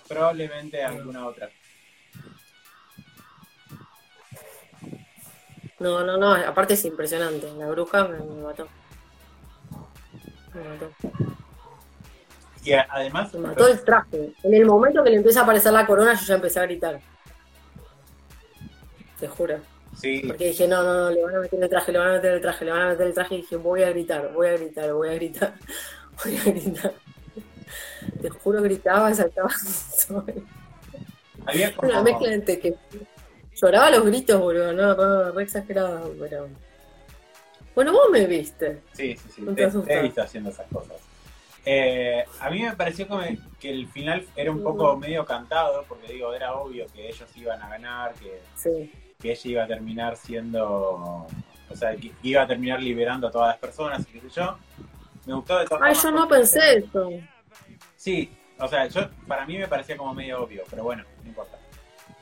Probablemente 0.09 0.83
alguna 0.83 1.26
otra. 1.26 1.50
No, 5.78 6.02
no, 6.02 6.16
no, 6.16 6.33
aparte 6.33 6.73
es 6.73 6.85
impresionante. 6.87 7.52
La 7.59 7.66
bruja 7.68 8.09
me, 8.09 8.21
me 8.21 8.42
mató. 8.42 8.68
Me 10.54 10.64
mató. 10.64 10.90
Y 12.64 12.73
a- 12.73 12.87
además, 12.88 13.35
Me 13.35 13.40
mató 13.49 13.68
el 13.68 13.85
traje. 13.85 14.33
En 14.42 14.54
el 14.54 14.64
momento 14.64 15.04
que 15.04 15.11
le 15.11 15.16
empieza 15.16 15.40
a 15.40 15.42
aparecer 15.42 15.75
la 15.75 15.85
corona, 15.87 16.14
yo 16.14 16.25
ya 16.25 16.37
empecé 16.37 16.59
a 16.59 16.62
gritar. 16.62 17.02
Te 19.21 19.28
juro. 19.28 19.61
Sí, 20.00 20.23
Porque 20.26 20.49
dije, 20.49 20.69
no, 20.69 20.83
no, 20.83 20.95
no, 20.95 21.11
le 21.11 21.23
van 21.23 21.37
a 21.37 21.41
meter 21.41 21.62
el 21.62 21.69
traje, 21.69 21.93
le 21.93 21.99
van 21.99 22.09
a 22.09 22.12
meter 22.15 22.33
el 22.35 22.41
traje, 22.41 22.65
le 22.65 22.71
van 22.73 22.83
a 22.83 22.88
meter 22.91 23.07
el 23.07 23.15
traje. 23.15 23.35
Y 23.35 23.38
dije, 23.38 23.57
voy 23.57 23.83
a 23.83 23.91
gritar, 23.91 24.33
voy 24.33 24.47
a 24.49 24.53
gritar, 24.53 24.93
voy 24.93 25.09
a 25.09 25.15
gritar, 25.15 25.55
voy 26.25 26.37
a 26.37 26.45
gritar. 26.45 26.93
Te 28.23 28.31
juro, 28.31 28.62
gritaba, 28.62 29.12
saltaba. 29.15 29.50
había 31.47 31.75
como... 31.75 31.91
Una 31.91 32.03
mezcla 32.03 32.33
entre 32.33 32.59
que 32.59 32.75
lloraba 33.55 33.91
los 33.91 34.05
gritos, 34.05 34.41
boludo, 34.41 34.73
no, 34.73 34.95
no, 34.95 35.33
re 35.33 35.43
exagerado, 35.43 36.15
pero. 36.19 36.49
Bueno, 37.75 37.93
vos 37.93 38.09
me 38.11 38.26
viste. 38.26 38.81
Sí, 38.93 39.17
sí, 39.17 39.29
sí, 39.35 39.43
No 39.43 39.50
te 39.50 39.57
te, 39.57 39.65
asustas. 39.65 39.88
te 39.88 39.99
he 39.99 40.03
visto 40.03 40.23
haciendo 40.23 40.50
esas 40.50 40.67
cosas. 40.73 40.97
Eh, 41.69 42.25
a 42.41 42.49
mí 42.49 42.62
me 42.62 42.76
pareció 42.76 43.09
como 43.09 43.23
que 43.59 43.71
el 43.71 43.88
final 43.88 44.25
era 44.37 44.50
un 44.53 44.62
poco 44.62 44.97
medio 44.97 45.26
cantado, 45.26 45.85
porque 45.88 46.12
digo, 46.12 46.33
era 46.33 46.55
obvio 46.55 46.87
que 46.95 47.09
ellos 47.09 47.29
iban 47.35 47.61
a 47.61 47.69
ganar, 47.69 48.15
que, 48.15 48.41
Sí. 48.55 48.93
Que 49.18 49.32
ella 49.32 49.50
iba 49.50 49.64
a 49.64 49.66
terminar 49.66 50.16
siendo, 50.16 51.26
o 51.70 51.76
sea, 51.76 51.96
que 51.96 52.12
iba 52.23 52.42
a 52.42 52.46
terminar 52.46 52.80
liberando 52.82 53.28
a 53.28 53.30
todas 53.30 53.49
las 53.49 53.58
personas 53.58 54.00
y 54.02 54.12
qué 54.12 54.20
sé 54.20 54.28
yo. 54.28 54.58
Me 55.25 55.35
gustó 55.35 55.58
de 55.58 55.66
todas 55.66 55.82
Ay, 55.82 55.94
yo 56.02 56.11
no 56.12 56.28
pensé 56.28 56.78
eso. 56.78 57.11
Sí, 57.96 58.30
o 58.58 58.68
sea, 58.68 58.87
yo 58.87 59.08
para 59.26 59.44
mí 59.46 59.58
me 59.58 59.66
parecía 59.66 59.96
como 59.96 60.14
medio 60.14 60.42
obvio, 60.42 60.62
pero 60.70 60.85
bueno, 60.85 61.04
no 61.23 61.28
importa. 61.28 61.58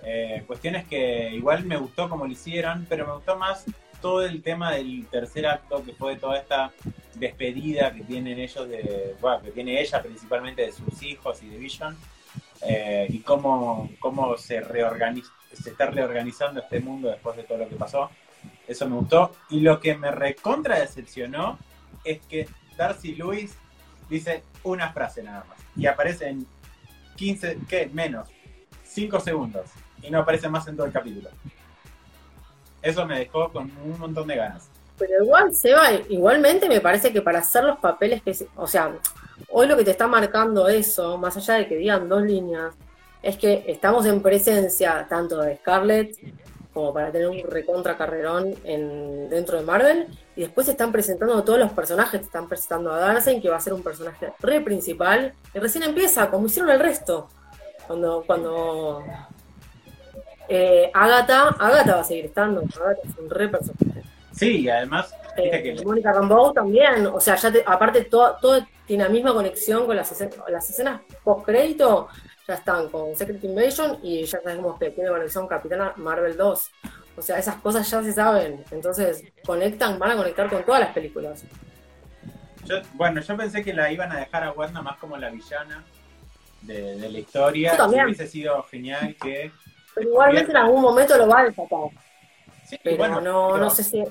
Eh, 0.02 0.44
cuestión 0.46 0.76
es 0.76 0.86
que 0.86 1.30
igual 1.30 1.64
me 1.64 1.76
gustó 1.76 2.08
como 2.08 2.26
lo 2.26 2.32
hicieron, 2.32 2.86
pero 2.88 3.06
me 3.06 3.14
gustó 3.14 3.36
más 3.36 3.64
todo 4.00 4.24
el 4.24 4.42
tema 4.42 4.72
del 4.72 5.06
tercer 5.06 5.46
acto, 5.46 5.82
que 5.82 5.92
fue 5.92 6.16
toda 6.16 6.38
esta 6.38 6.72
despedida 7.14 7.92
que 7.92 8.02
tienen 8.02 8.38
ellos 8.38 8.68
de, 8.68 9.16
bueno, 9.20 9.40
que 9.42 9.50
tiene 9.50 9.80
ella 9.80 10.02
principalmente 10.02 10.62
de 10.62 10.72
sus 10.72 11.02
hijos 11.02 11.42
y 11.42 11.48
de 11.48 11.56
Vision, 11.56 11.96
eh, 12.62 13.06
y 13.08 13.20
cómo, 13.20 13.90
cómo 14.00 14.36
se 14.36 14.60
reorganiza, 14.60 15.30
se 15.54 15.70
está 15.70 15.86
reorganizando 15.86 16.60
este 16.60 16.80
mundo 16.80 17.08
después 17.08 17.36
de 17.36 17.44
todo 17.44 17.58
lo 17.58 17.68
que 17.68 17.76
pasó. 17.76 18.10
Eso 18.66 18.88
me 18.88 18.96
gustó. 18.96 19.32
Y 19.50 19.60
lo 19.60 19.80
que 19.80 19.96
me 19.96 20.10
recontra 20.10 20.78
decepcionó 20.78 21.58
es 22.04 22.20
que 22.26 22.48
Darcy 22.76 23.14
Lewis 23.14 23.56
dice 24.08 24.42
una 24.62 24.92
frase 24.92 25.22
nada 25.22 25.44
más. 25.48 25.58
Y 25.76 25.86
aparece 25.86 26.28
en 26.28 26.46
15, 27.16 27.58
¿qué? 27.68 27.90
Menos. 27.92 28.28
5 28.84 29.20
segundos. 29.20 29.70
Y 30.02 30.10
no 30.10 30.20
aparece 30.20 30.48
más 30.48 30.66
en 30.68 30.76
todo 30.76 30.86
el 30.86 30.92
capítulo. 30.92 31.30
Eso 32.82 33.06
me 33.06 33.18
dejó 33.18 33.50
con 33.50 33.70
un 33.84 33.98
montón 33.98 34.28
de 34.28 34.36
ganas. 34.36 34.68
Pero 34.98 35.24
igual, 35.24 35.54
Seba, 35.54 35.92
igualmente 36.08 36.68
me 36.68 36.80
parece 36.80 37.12
que 37.12 37.22
para 37.22 37.40
hacer 37.40 37.64
los 37.64 37.78
papeles 37.78 38.22
que. 38.22 38.36
O 38.56 38.66
sea, 38.66 38.94
hoy 39.48 39.66
lo 39.66 39.76
que 39.76 39.84
te 39.84 39.90
está 39.90 40.06
marcando 40.06 40.68
eso, 40.68 41.16
más 41.18 41.36
allá 41.36 41.54
de 41.54 41.66
que 41.66 41.76
digan 41.76 42.08
dos 42.08 42.22
líneas, 42.22 42.74
es 43.24 43.38
que 43.38 43.64
estamos 43.66 44.04
en 44.04 44.20
presencia 44.20 45.06
tanto 45.08 45.40
de 45.40 45.56
Scarlett 45.56 46.16
como 46.74 46.92
para 46.92 47.10
tener 47.10 47.28
un 47.28 47.40
recontra 47.48 47.96
carrerón 47.96 48.54
en, 48.64 49.30
dentro 49.30 49.56
de 49.56 49.64
Marvel. 49.64 50.08
Y 50.36 50.42
después 50.42 50.66
se 50.66 50.72
están 50.72 50.92
presentando 50.92 51.42
todos 51.42 51.58
los 51.58 51.72
personajes. 51.72 52.20
Te 52.20 52.26
están 52.26 52.48
presentando 52.48 52.92
a 52.92 52.98
Darcy, 52.98 53.40
que 53.40 53.48
va 53.48 53.56
a 53.56 53.60
ser 53.60 53.72
un 53.72 53.82
personaje 53.82 54.32
re 54.40 54.60
principal. 54.60 55.32
Y 55.54 55.58
recién 55.58 55.84
empieza, 55.84 56.28
como 56.30 56.46
hicieron 56.46 56.70
el 56.70 56.80
resto. 56.80 57.28
Cuando. 57.86 58.24
cuando 58.26 59.04
eh, 60.48 60.90
Agatha, 60.92 61.48
Agatha 61.58 61.94
va 61.94 62.00
a 62.00 62.04
seguir 62.04 62.26
estando. 62.26 62.60
Agatha 62.60 63.08
es 63.08 63.18
un 63.18 63.30
re 63.30 63.48
personaje. 63.48 63.93
Sí, 64.34 64.60
y 64.62 64.68
además, 64.68 65.14
Eh, 65.36 65.62
que 65.76 65.84
Mónica 65.84 66.12
Rambeau 66.12 66.52
también, 66.52 67.06
o 67.06 67.18
sea, 67.20 67.34
ya 67.36 67.50
te- 67.50 67.64
aparte 67.66 68.04
todo, 68.04 68.36
todo 68.40 68.64
tiene 68.86 69.02
la 69.04 69.08
misma 69.10 69.32
conexión 69.32 69.84
con 69.86 69.96
las 69.96 70.10
escenas, 70.12 70.36
las 70.48 70.70
escenas 70.70 71.00
post 71.24 71.44
crédito, 71.44 72.08
ya 72.46 72.54
están 72.54 72.88
con 72.88 73.16
Secret 73.16 73.42
Invasion 73.42 73.98
y 74.02 74.24
ya 74.24 74.40
sabemos 74.40 74.78
que 74.78 74.90
tiene 74.90 75.10
conexión 75.10 75.48
Capitana 75.48 75.92
Marvel 75.96 76.36
2. 76.36 76.70
O 77.16 77.22
sea, 77.22 77.38
esas 77.38 77.56
cosas 77.56 77.88
ya 77.90 78.02
se 78.02 78.12
saben, 78.12 78.64
entonces 78.70 79.24
conectan, 79.46 79.98
van 79.98 80.12
a 80.12 80.16
conectar 80.16 80.48
con 80.48 80.62
todas 80.64 80.80
las 80.82 80.92
películas. 80.92 81.42
yo, 82.64 82.76
bueno, 82.94 83.20
yo 83.20 83.36
pensé 83.36 83.62
que 83.64 83.72
la 83.74 83.90
iban 83.90 84.10
a 84.12 84.18
dejar 84.20 84.44
a 84.44 84.52
Wanda 84.52 84.82
más 84.82 84.98
como 84.98 85.16
la 85.16 85.30
villana 85.30 85.84
de, 86.62 86.96
de 86.96 87.08
la 87.10 87.18
historia. 87.18 87.72
Yo 87.72 87.76
también. 87.78 88.02
Y 88.02 88.06
hubiese 88.12 88.26
sido 88.28 88.62
genial 88.64 89.16
que. 89.20 89.50
Pero 89.94 90.08
igualmente 90.08 90.50
en 90.50 90.56
algún 90.56 90.80
momento 90.82 91.16
lo 91.16 91.28
va 91.28 91.40
a 91.40 91.44
desatar, 91.44 91.78
Sí, 92.74 92.80
pero 92.82 92.96
bueno, 92.96 93.20
no, 93.20 93.48
pero 93.52 93.64
no 93.64 93.70
sé 93.70 93.84
si... 93.84 94.04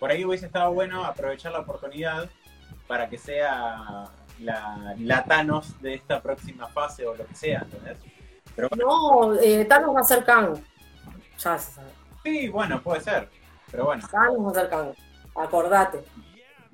por 0.00 0.10
ahí 0.10 0.24
hubiese 0.24 0.46
estado 0.46 0.72
bueno 0.72 1.04
aprovechar 1.04 1.52
la 1.52 1.60
oportunidad 1.60 2.28
para 2.86 3.08
que 3.08 3.18
sea 3.18 4.08
la, 4.40 4.94
la 4.98 5.24
Thanos 5.24 5.80
de 5.82 5.94
esta 5.94 6.22
próxima 6.22 6.68
fase 6.68 7.06
o 7.06 7.14
lo 7.14 7.26
que 7.26 7.34
sea, 7.34 7.60
¿entendés? 7.60 7.98
Pero 8.54 8.68
bueno, 8.70 8.86
No, 8.86 9.34
eh, 9.40 9.64
Thanos 9.66 9.94
va 9.94 10.00
a 10.00 10.04
ser 10.04 10.24
Kang, 10.24 10.56
ya 11.38 11.58
se 11.58 11.72
sabe, 11.72 11.90
sí, 12.22 12.48
bueno, 12.48 12.80
puede 12.80 13.02
ser. 13.02 13.28
Pero 13.70 13.84
bueno, 13.84 14.06
Thanos 14.10 14.46
va 14.46 14.50
a 14.50 14.54
ser 14.54 14.68
Kang, 14.70 14.94
acordate. 15.34 16.04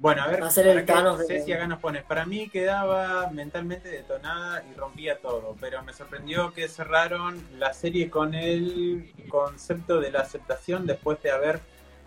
Bueno, 0.02 0.23
a 0.25 0.26
ver, 0.26 0.50
ser 0.50 0.66
el 0.66 0.85
Thanos 0.85 1.21
de- 1.21 1.26
Ceci 1.26 1.52
acá 1.52 1.68
nos 1.68 1.78
pones. 1.78 2.02
Para 2.02 2.26
mí 2.26 2.49
quedaba 2.49 3.30
mentalmente 3.30 3.88
detonada 3.88 4.64
y 4.68 4.75
rompía 4.75 5.18
todo, 5.21 5.56
pero 5.61 5.80
me 5.85 5.92
sorprendió 5.92 6.52
que 6.52 6.66
cerraron 6.68 7.40
la 7.56 7.73
serie 7.73 8.11
con 8.11 8.35
el 8.35 9.12
concepto 9.28 10.00
de 10.00 10.11
la 10.11 10.23
aceptación 10.23 10.87
después 10.88 11.23
de 11.23 11.30
haber 11.30 11.61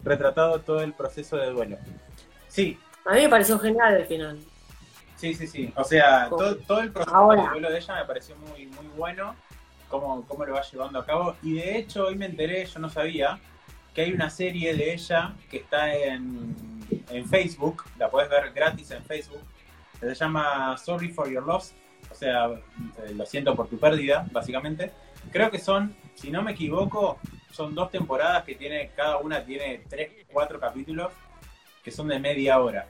retratado 0.04 0.60
todo 0.60 0.82
el 0.82 0.92
proceso 0.94 1.38
de 1.38 1.52
duelo. 1.52 1.78
Sí, 2.50 2.78
A 3.06 3.14
mí 3.14 3.22
me 3.22 3.30
pareció 3.30 3.58
genial 3.60 3.96
el 3.96 4.06
final. 4.06 4.40
sí, 5.16 5.34
sí, 5.34 5.48
sí. 5.48 5.72
O 5.78 5.86
sea, 5.86 6.28
todo, 6.28 6.58
todo 6.58 6.82
el 6.82 6.92
proceso 6.92 7.16
Ahora. 7.16 7.44
de 7.44 7.50
duelo 7.52 7.72
de 7.72 7.78
ella 7.78 7.96
me 7.96 8.06
pareció 8.06 8.36
muy, 8.36 8.66
muy 8.68 8.88
bueno, 8.98 9.36
cómo, 9.88 10.28
cómo 10.28 10.46
lo 10.46 10.54
va 10.56 10.62
llevando 10.64 11.00
a 11.00 11.06
cabo. 11.06 11.38
Y 11.42 11.54
de 11.56 11.78
hecho, 11.78 12.08
hoy 12.08 12.16
me 12.18 12.25
enteré, 12.25 12.66
yo 12.66 12.80
no 12.80 12.90
sabía, 12.90 13.40
que 13.94 14.02
hay 14.02 14.12
una 14.12 14.30
serie 14.30 14.75
de 14.75 14.94
ella 14.94 15.34
que 15.50 15.58
está 15.58 15.96
en, 15.96 16.75
en 17.10 17.25
Facebook, 17.27 17.84
la 17.98 18.10
puedes 18.10 18.30
ver 18.30 18.51
gratis 18.54 18.92
en 18.92 19.04
Facebook, 19.04 19.42
se 20.00 20.13
llama 20.13 20.77
Sorry 20.77 21.10
for 21.10 21.30
Your 21.30 21.46
Loss, 21.46 21.74
o 22.12 22.15
sea, 22.15 22.46
eh, 22.48 23.13
lo 23.13 23.25
siento 23.25 23.56
por 23.56 23.68
tu 23.68 23.77
pérdida, 23.80 24.25
básicamente. 24.32 24.92
Creo 25.32 25.50
que 25.50 25.60
son, 25.60 25.96
si 26.13 26.30
no 26.30 26.42
me 26.42 26.51
equivoco, 26.51 27.20
son 27.51 27.74
dos 27.74 27.89
temporadas 27.92 28.44
que 28.44 28.56
tiene, 28.56 28.92
cada 28.96 29.18
una 29.18 29.44
tiene 29.44 29.84
tres, 29.89 30.12
cuatro 30.32 30.60
capítulos, 30.60 31.12
que 31.84 31.92
son 31.92 32.08
de 32.08 32.20
media 32.20 32.60
hora. 32.60 32.88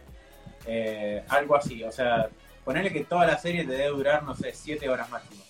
Eh, 0.66 1.24
algo 1.30 1.56
así, 1.56 1.84
o 1.84 1.92
sea, 1.92 2.30
ponerle 2.64 2.92
que 2.92 3.06
toda 3.06 3.25
la 3.25 3.38
serie 3.38 3.64
te 3.64 3.72
debe 3.72 3.90
durar, 3.90 4.24
no 4.24 4.36
sé, 4.36 4.54
siete 4.54 4.90
horas 4.90 5.10
máximo. 5.10 5.44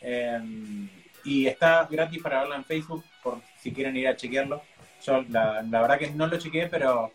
Eh, 0.00 0.88
y 1.24 1.46
está 1.46 1.86
gratis 1.90 2.22
para 2.22 2.40
verla 2.40 2.56
en 2.56 2.64
Facebook, 2.64 3.04
por 3.22 3.40
si 3.58 3.72
quieren 3.72 3.96
ir 3.96 4.08
a 4.08 4.16
chequearlo. 4.16 4.62
Yo 5.04 5.22
la, 5.28 5.62
la 5.62 5.80
verdad 5.82 5.98
que 5.98 6.10
no 6.10 6.26
lo 6.26 6.38
chequeé, 6.38 6.66
pero, 6.68 7.10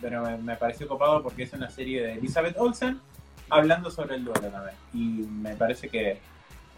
pero 0.00 0.22
me, 0.22 0.36
me 0.38 0.56
pareció 0.56 0.86
copado 0.88 1.22
porque 1.22 1.44
es 1.44 1.52
una 1.52 1.70
serie 1.70 2.02
de 2.02 2.12
Elizabeth 2.14 2.56
Olsen 2.58 3.00
hablando 3.50 3.90
sobre 3.90 4.16
el 4.16 4.24
duelo 4.24 4.48
también. 4.48 4.76
Y 4.94 5.26
me 5.28 5.54
parece 5.56 5.88
que, 5.88 6.18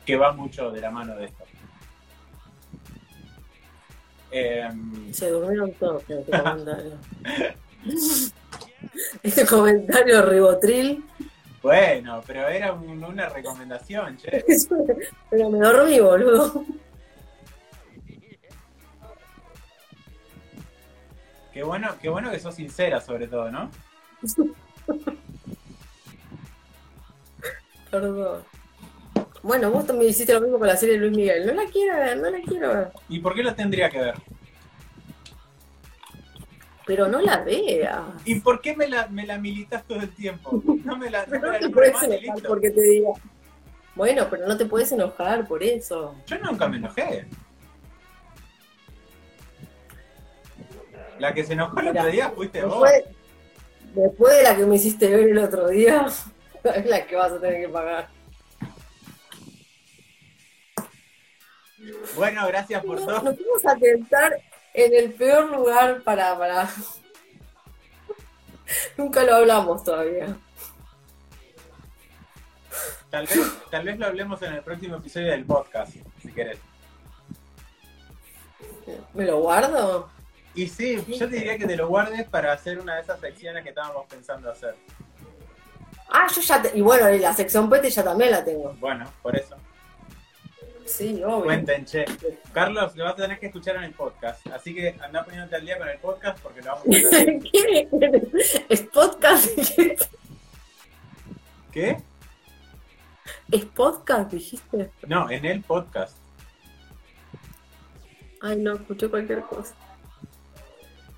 que 0.04 0.16
va 0.16 0.32
mucho 0.32 0.70
de 0.70 0.80
la 0.80 0.90
mano 0.90 1.14
de 1.16 1.26
esto. 1.26 1.44
Eh, 4.30 4.68
Se 5.12 5.30
durmieron 5.30 5.72
todos 5.74 6.02
en 6.10 6.18
este 6.20 6.38
comentario. 6.42 6.92
Este 9.22 9.46
comentario 9.46 10.22
ribotril. 10.22 11.04
bueno, 11.62 12.22
pero 12.26 12.46
era 12.48 12.72
un- 12.72 13.02
una 13.02 13.28
recomendación, 13.28 14.16
che. 14.18 14.44
Pero 15.30 15.50
me 15.50 15.58
dormí, 15.58 15.98
boludo. 16.00 16.64
Qué 21.54 21.62
bueno, 21.62 21.94
qué 22.02 22.08
bueno 22.08 22.32
que 22.32 22.40
sos 22.40 22.56
sincera 22.56 23.00
sobre 23.00 23.28
todo, 23.28 23.48
¿no? 23.48 23.70
Perdón. 27.92 28.42
Bueno, 29.40 29.70
vos 29.70 29.86
también 29.86 30.10
hiciste 30.10 30.34
lo 30.34 30.40
mismo 30.40 30.58
con 30.58 30.66
la 30.66 30.76
serie 30.76 30.96
de 30.96 31.00
Luis 31.02 31.16
Miguel. 31.16 31.46
No 31.46 31.54
la 31.54 31.64
quiero 31.70 31.96
ver, 31.96 32.16
no 32.16 32.28
la 32.28 32.40
quiero 32.40 32.74
ver. 32.74 32.90
¿Y 33.08 33.20
por 33.20 33.36
qué 33.36 33.44
lo 33.44 33.54
tendría 33.54 33.88
que 33.88 34.00
ver? 34.00 34.14
Pero 36.86 37.06
no 37.06 37.20
la 37.20 37.44
veas. 37.44 38.02
¿Y 38.24 38.40
por 38.40 38.60
qué 38.60 38.74
me 38.74 38.88
la, 38.88 39.06
me 39.06 39.24
la 39.24 39.38
militas 39.38 39.84
todo 39.84 40.00
el 40.00 40.12
tiempo? 40.12 40.60
No 40.82 40.96
me 40.96 41.08
la, 41.08 41.24
no 41.26 41.38
la 41.52 41.60
no 41.60 41.68
te 41.68 41.70
puedes 41.70 42.02
enojar 42.02 42.42
porque 42.48 42.70
te 42.70 42.82
diga. 42.82 43.10
Bueno, 43.94 44.26
pero 44.28 44.48
no 44.48 44.56
te 44.56 44.66
puedes 44.66 44.90
enojar 44.90 45.46
por 45.46 45.62
eso. 45.62 46.16
Yo 46.26 46.36
nunca 46.38 46.66
me 46.66 46.78
enojé. 46.78 47.28
La 51.18 51.32
que 51.32 51.44
se 51.44 51.52
enojó 51.52 51.78
el 51.80 51.88
otro 51.88 52.06
día 52.06 52.30
fuiste 52.30 52.64
vos. 52.64 52.82
Después, 52.82 53.04
después 53.94 54.36
de 54.36 54.42
la 54.42 54.56
que 54.56 54.66
me 54.66 54.76
hiciste 54.76 55.08
ver 55.08 55.28
el 55.28 55.38
otro 55.38 55.68
día, 55.68 56.06
es 56.64 56.86
la 56.86 57.06
que 57.06 57.16
vas 57.16 57.32
a 57.32 57.40
tener 57.40 57.66
que 57.66 57.68
pagar. 57.68 58.08
Bueno, 62.16 62.46
gracias 62.46 62.84
por 62.84 63.00
No, 63.00 63.06
todo. 63.06 63.22
Nos 63.22 63.36
vamos 63.38 63.66
a 63.66 63.76
tentar 63.76 64.40
en 64.72 64.94
el 64.94 65.12
peor 65.12 65.50
lugar 65.50 66.02
para, 66.02 66.36
para. 66.38 66.68
Nunca 68.96 69.22
lo 69.22 69.36
hablamos 69.36 69.84
todavía. 69.84 70.36
Tal 73.10 73.26
vez, 73.26 73.40
tal 73.70 73.84
vez 73.84 73.98
lo 73.98 74.06
hablemos 74.06 74.42
en 74.42 74.54
el 74.54 74.62
próximo 74.62 74.96
episodio 74.96 75.30
del 75.30 75.44
podcast, 75.44 75.94
si 76.20 76.32
querés. 76.32 76.58
¿Me 79.12 79.24
lo 79.24 79.40
guardo? 79.40 80.10
Y 80.54 80.68
sí, 80.68 81.04
yo 81.08 81.28
te 81.28 81.36
diría 81.36 81.58
que 81.58 81.66
te 81.66 81.76
lo 81.76 81.88
guardes 81.88 82.28
para 82.28 82.52
hacer 82.52 82.78
una 82.78 82.94
de 82.96 83.02
esas 83.02 83.18
secciones 83.20 83.62
que 83.64 83.70
estábamos 83.70 84.06
pensando 84.06 84.50
hacer. 84.50 84.76
Ah, 86.08 86.26
yo 86.34 86.40
ya. 86.42 86.62
te- 86.62 86.76
Y 86.78 86.80
bueno, 86.80 87.08
la 87.08 87.32
sección 87.32 87.68
pete 87.68 87.90
ya 87.90 88.04
también 88.04 88.30
la 88.30 88.44
tengo. 88.44 88.72
Bueno, 88.78 89.04
por 89.22 89.36
eso. 89.36 89.56
Sí, 90.86 91.22
obvio. 91.24 91.44
Cuenten, 91.44 91.84
che. 91.86 92.04
Carlos, 92.52 92.94
lo 92.94 93.04
vas 93.04 93.14
a 93.14 93.16
tener 93.16 93.38
que 93.40 93.46
escuchar 93.46 93.76
en 93.76 93.84
el 93.84 93.92
podcast. 93.92 94.46
Así 94.48 94.74
que 94.74 94.94
anda 95.02 95.24
poniéndote 95.24 95.56
al 95.56 95.64
día 95.64 95.78
con 95.78 95.88
el 95.88 95.98
podcast 95.98 96.38
porque 96.40 96.60
lo 96.60 96.72
vamos 96.72 96.86
a 96.86 97.08
hacer. 97.08 97.38
¿Qué? 97.52 97.88
¿Es 98.68 98.82
podcast? 98.82 99.46
¿Qué? 101.72 101.96
¿Es 103.50 103.64
podcast, 103.64 104.30
dijiste? 104.30 104.90
No, 105.06 105.28
en 105.30 105.44
el 105.46 105.62
podcast. 105.62 106.16
Ay, 108.40 108.56
no, 108.58 108.74
escuché 108.74 109.08
cualquier 109.08 109.40
cosa. 109.42 109.74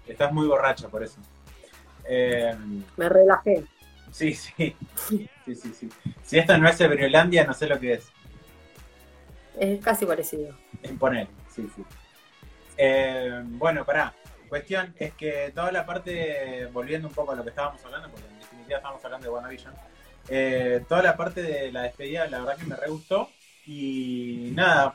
Estás 0.07 0.33
muy 0.33 0.47
borracho 0.47 0.89
por 0.89 1.03
eso. 1.03 1.19
Eh, 2.09 2.55
Me 2.97 3.09
relajé. 3.09 3.65
sí, 4.11 4.35
sí. 4.35 4.77
Sí, 5.47 5.55
sí, 5.55 5.73
sí. 5.79 5.89
Si 6.25 6.39
esto 6.39 6.59
no 6.59 6.69
es 6.69 6.81
Ebreolandia, 6.81 7.45
no 7.45 7.55
sé 7.55 7.69
lo 7.69 7.79
que 7.79 7.93
es. 7.95 8.09
Es 9.61 9.81
casi 9.81 10.05
parecido. 10.05 10.57
En 10.83 10.99
poner, 10.99 11.29
sí, 11.55 11.71
sí. 11.77 11.85
Eh, 12.77 13.43
bueno, 13.45 13.85
pará. 13.85 14.13
Cuestión 14.49 14.93
es 14.99 15.13
que 15.15 15.53
toda 15.55 15.71
la 15.71 15.87
parte, 15.87 16.67
volviendo 16.73 17.07
un 17.07 17.15
poco 17.15 17.31
a 17.31 17.37
lo 17.37 17.45
que 17.45 17.51
estábamos 17.51 17.85
hablando, 17.85 18.11
porque 18.11 18.27
en 18.27 18.39
definitiva 18.41 18.79
estamos 18.79 19.05
hablando 19.05 19.25
de 19.29 19.33
WandaVision, 19.35 19.75
eh, 20.29 20.85
toda 20.89 21.03
la 21.03 21.17
parte 21.17 21.43
de 21.43 21.71
la 21.71 21.83
despedida, 21.83 22.27
la 22.27 22.41
verdad 22.41 22.57
que 22.57 22.65
me 22.65 22.75
re 22.77 22.89
gustó. 22.89 23.31
Y 23.67 24.51
nada, 24.55 24.93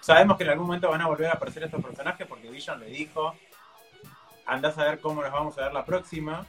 sabemos 0.00 0.36
que 0.36 0.44
en 0.44 0.50
algún 0.50 0.66
momento 0.66 0.90
van 0.90 1.00
a 1.00 1.06
volver 1.08 1.28
a 1.28 1.32
aparecer 1.34 1.62
estos 1.64 1.82
personajes 1.82 2.26
porque 2.26 2.50
Vision 2.50 2.80
le 2.80 2.86
dijo, 2.86 3.34
andás 4.46 4.78
a 4.78 4.84
ver 4.84 5.00
cómo 5.00 5.22
los 5.22 5.32
vamos 5.32 5.58
a 5.58 5.62
ver 5.64 5.72
la 5.72 5.84
próxima. 5.84 6.46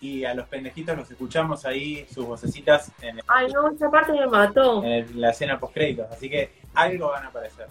Y 0.00 0.24
a 0.26 0.34
los 0.34 0.46
pendejitos 0.48 0.96
los 0.98 1.10
escuchamos 1.10 1.64
ahí, 1.64 2.06
sus 2.12 2.26
vocecitas 2.26 2.92
en, 3.00 3.20
Ay, 3.26 3.50
no, 3.52 3.70
esa 3.70 3.90
parte 3.90 4.12
me 4.12 4.26
mató. 4.26 4.84
en 4.84 5.18
la 5.18 5.30
escena 5.30 5.58
post 5.58 5.72
créditos, 5.72 6.10
así 6.10 6.28
que 6.28 6.52
algo 6.74 7.08
van 7.08 7.24
a 7.24 7.28
aparecer. 7.28 7.68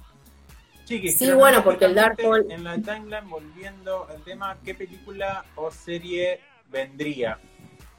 Chiquis, 0.85 1.15
Sí, 1.17 1.31
bueno, 1.31 1.63
porque 1.63 1.85
el 1.85 1.93
Dark 1.93 2.17
Hall- 2.25 2.47
En 2.49 2.63
la 2.63 2.73
timeline, 2.75 3.29
volviendo 3.29 4.07
al 4.09 4.21
tema, 4.23 4.57
¿qué 4.65 4.73
película 4.73 5.45
o 5.55 5.69
serie 5.69 6.39
vendría? 6.71 7.37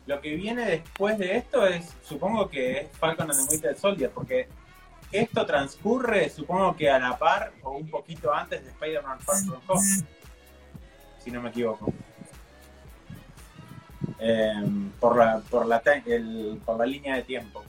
Lo 0.06 0.20
que 0.20 0.34
viene 0.34 0.66
después 0.66 1.16
de 1.16 1.36
esto 1.36 1.64
es, 1.66 1.94
supongo 2.02 2.48
que 2.48 2.78
es 2.80 2.90
Falcon 2.98 3.30
and 3.30 3.40
the 3.46 3.52
Winter 3.52 3.76
Soldier, 3.76 4.10
porque 4.10 4.48
esto 5.12 5.46
transcurre, 5.46 6.28
supongo 6.28 6.74
que 6.76 6.90
a 6.90 6.98
la 6.98 7.16
par 7.16 7.52
o 7.62 7.70
un 7.70 7.88
poquito 7.88 8.34
antes 8.34 8.64
de 8.64 8.70
Spider-Man 8.70 9.20
Far 9.20 9.36
From 9.46 9.60
Home, 9.68 10.04
si 11.24 11.30
no 11.30 11.40
me 11.40 11.48
equivoco. 11.48 11.92
Eh, 14.18 14.52
por, 15.00 15.16
la, 15.16 15.40
por, 15.50 15.66
la, 15.66 15.82
el- 16.06 16.60
por 16.64 16.78
la 16.78 16.86
línea 16.86 17.16
de 17.16 17.22
tiempo. 17.22 17.64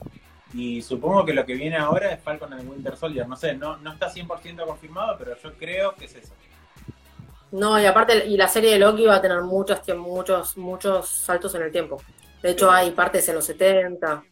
Y 0.54 0.80
supongo 0.82 1.24
que 1.24 1.34
lo 1.34 1.44
que 1.44 1.54
viene 1.54 1.76
ahora 1.76 2.12
es 2.12 2.22
Falcon 2.22 2.52
and 2.52 2.68
Winter 2.70 2.96
Soldier. 2.96 3.28
No 3.28 3.36
sé, 3.36 3.54
no, 3.54 3.76
no 3.78 3.92
está 3.92 4.10
100% 4.10 4.64
confirmado, 4.66 5.16
pero 5.18 5.36
yo 5.36 5.52
creo 5.54 5.94
que 5.94 6.04
es 6.06 6.14
eso. 6.14 6.32
No, 7.52 7.80
y 7.80 7.86
aparte, 7.86 8.26
y 8.26 8.36
la 8.36 8.48
serie 8.48 8.72
de 8.72 8.78
Loki 8.78 9.04
va 9.06 9.16
a 9.16 9.22
tener 9.22 9.40
muchos, 9.42 9.80
muchos, 9.96 10.56
muchos 10.56 11.08
saltos 11.08 11.54
en 11.54 11.62
el 11.62 11.72
tiempo. 11.72 12.00
De 12.42 12.50
hecho, 12.50 12.70
hay 12.70 12.90
partes 12.90 13.28
en 13.28 13.34
los 13.36 13.44
70, 13.44 14.22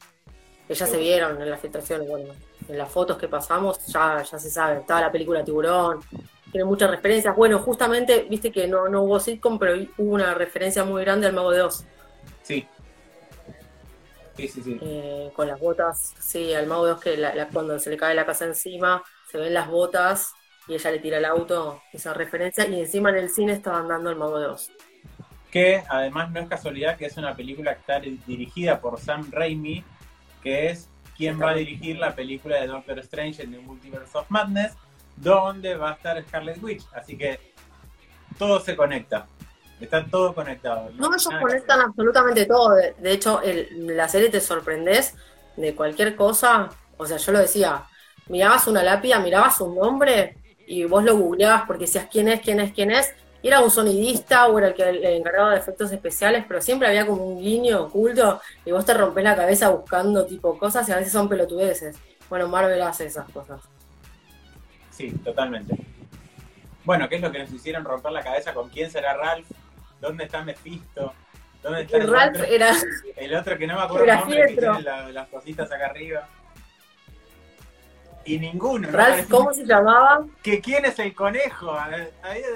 que 0.68 0.74
ya 0.74 0.86
se 0.86 0.98
vieron 0.98 1.40
en 1.40 1.50
las 1.50 1.60
filtraciones, 1.60 2.08
bueno, 2.08 2.32
en 2.68 2.78
las 2.78 2.90
fotos 2.90 3.16
que 3.18 3.28
pasamos, 3.28 3.84
ya, 3.86 4.22
ya 4.22 4.38
se 4.38 4.50
sabe. 4.50 4.80
Estaba 4.80 5.00
la 5.02 5.12
película 5.12 5.44
Tiburón, 5.44 6.00
tiene 6.54 6.66
muchas 6.66 6.88
referencias. 6.88 7.34
Bueno, 7.34 7.58
justamente, 7.58 8.28
viste 8.30 8.52
que 8.52 8.68
no, 8.68 8.88
no 8.88 9.02
hubo 9.02 9.18
sitcom, 9.18 9.58
pero 9.58 9.74
hubo 9.98 10.14
una 10.14 10.34
referencia 10.34 10.84
muy 10.84 11.02
grande 11.02 11.26
al 11.26 11.32
Mago 11.32 11.50
de 11.50 11.62
Oz. 11.62 11.84
Sí. 12.44 12.64
Sí, 14.36 14.46
sí, 14.46 14.62
sí. 14.62 14.78
eh, 14.80 15.32
con 15.34 15.48
las 15.48 15.58
botas, 15.58 16.14
sí, 16.20 16.54
al 16.54 16.68
Mago 16.68 16.86
de 16.86 16.92
Oz 16.92 17.00
que 17.00 17.16
la- 17.16 17.34
la- 17.34 17.48
cuando 17.48 17.76
se 17.80 17.90
le 17.90 17.96
cae 17.96 18.14
la 18.14 18.24
casa 18.24 18.44
encima, 18.44 19.02
se 19.28 19.38
ven 19.38 19.52
las 19.52 19.66
botas 19.68 20.32
y 20.68 20.74
ella 20.74 20.92
le 20.92 21.00
tira 21.00 21.18
el 21.18 21.24
auto, 21.24 21.82
esa 21.92 22.14
referencia, 22.14 22.68
y 22.68 22.78
encima 22.78 23.10
en 23.10 23.16
el 23.16 23.30
cine 23.30 23.52
estaban 23.52 23.88
dando 23.88 24.10
el 24.10 24.16
Mago 24.16 24.38
de 24.38 24.46
Oz. 24.46 24.70
Que 25.50 25.82
además 25.88 26.30
no 26.30 26.38
es 26.38 26.48
casualidad 26.48 26.96
que 26.96 27.06
es 27.06 27.16
una 27.16 27.34
película 27.34 27.74
que 27.74 27.80
está 27.80 27.98
dirigida 27.98 28.80
por 28.80 29.00
Sam 29.00 29.28
Raimi, 29.32 29.82
que 30.40 30.68
es 30.68 30.88
quien 31.16 31.40
va 31.42 31.50
a 31.50 31.54
dirigir 31.54 31.96
la 31.98 32.14
película 32.14 32.60
de 32.60 32.68
Doctor 32.68 33.00
Strange 33.00 33.42
en 33.42 33.50
The 33.50 33.58
Multiverse 33.58 34.16
of 34.18 34.30
Madness, 34.30 34.72
donde 35.16 35.76
va 35.76 35.90
a 35.90 35.94
estar 35.94 36.22
Scarlet 36.22 36.62
Witch. 36.62 36.84
Así 36.94 37.16
que 37.16 37.54
todo 38.38 38.60
se 38.60 38.76
conecta. 38.76 39.26
Está 39.80 40.04
todo 40.04 40.34
conectado. 40.34 40.90
No, 40.94 41.08
ellos 41.08 41.28
conectan 41.40 41.80
absolutamente 41.80 42.46
todo. 42.46 42.74
De, 42.74 43.12
hecho, 43.12 43.42
el, 43.42 43.96
la 43.96 44.08
serie 44.08 44.30
te 44.30 44.40
sorprendes 44.40 45.14
de 45.56 45.74
cualquier 45.74 46.16
cosa. 46.16 46.70
O 46.96 47.06
sea, 47.06 47.16
yo 47.16 47.32
lo 47.32 47.40
decía, 47.40 47.84
mirabas 48.28 48.66
una 48.66 48.82
lápida, 48.82 49.18
mirabas 49.18 49.60
un 49.60 49.76
nombre 49.76 50.38
y 50.66 50.84
vos 50.84 51.04
lo 51.04 51.16
googleabas 51.16 51.64
porque 51.66 51.84
decías 51.84 52.06
quién 52.10 52.28
es, 52.28 52.40
quién 52.40 52.60
es, 52.60 52.72
quién 52.72 52.90
es. 52.90 53.12
Y 53.42 53.48
era 53.48 53.60
un 53.60 53.70
sonidista 53.70 54.46
o 54.46 54.58
era 54.58 54.68
el 54.68 54.74
que 54.74 54.88
el 54.88 55.04
encargado 55.04 55.50
de 55.50 55.58
efectos 55.58 55.92
especiales, 55.92 56.46
pero 56.48 56.62
siempre 56.62 56.88
había 56.88 57.06
como 57.06 57.26
un 57.26 57.42
guiño 57.42 57.82
oculto 57.82 58.40
y 58.64 58.72
vos 58.72 58.86
te 58.86 58.94
rompes 58.94 59.22
la 59.22 59.36
cabeza 59.36 59.68
buscando 59.68 60.24
tipo 60.24 60.58
cosas 60.58 60.88
y 60.88 60.92
a 60.92 60.96
veces 60.96 61.12
son 61.12 61.28
pelotudeces. 61.28 61.96
Bueno, 62.30 62.48
Marvel 62.48 62.80
hace 62.80 63.04
esas 63.04 63.30
cosas. 63.30 63.60
Sí, 64.94 65.10
totalmente. 65.24 65.74
Bueno, 66.84 67.08
¿qué 67.08 67.16
es 67.16 67.20
lo 67.20 67.32
que 67.32 67.40
nos 67.40 67.50
hicieron 67.50 67.84
romper 67.84 68.12
la 68.12 68.22
cabeza? 68.22 68.54
¿Con 68.54 68.68
quién 68.68 68.90
será 68.90 69.14
Ralph? 69.14 69.48
¿Dónde 70.00 70.24
está 70.24 70.44
Mephisto? 70.44 71.12
¿Dónde 71.62 71.82
está 71.82 71.96
el 71.96 72.08
Ralph 72.08 72.36
otro? 72.36 72.44
era. 72.44 72.72
El 73.16 73.34
otro 73.34 73.58
que 73.58 73.66
no 73.66 73.74
me 73.74 73.82
acuerdo 73.82 74.04
el 74.04 74.18
nombre, 74.20 74.46
que 74.46 74.54
tiene 74.54 75.12
las 75.12 75.28
cositas 75.28 75.72
acá 75.72 75.86
arriba. 75.86 76.28
Y 78.24 78.38
ninguno. 78.38 78.88
Ralph, 78.90 79.28
¿cómo 79.28 79.52
se 79.52 79.66
llamaba? 79.66 80.24
Que 80.42 80.60
quién 80.60 80.84
es 80.84 80.98
el 81.00 81.12
conejo. 81.12 81.76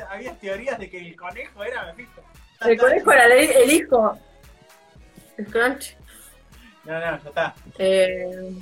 Había, 0.06 0.34
teorías 0.38 0.78
de 0.78 0.88
que 0.88 0.98
el 0.98 1.16
conejo 1.16 1.64
era 1.64 1.86
Mephisto. 1.86 2.22
El 2.60 2.78
conejo 2.78 3.12
era 3.12 3.34
el, 3.34 3.72
hijo. 3.72 4.16
El 5.36 5.46
crunch. 5.46 5.96
No, 6.84 6.94
no, 6.94 7.00
ya 7.00 7.28
está. 7.28 7.54
Eh... 7.78 8.52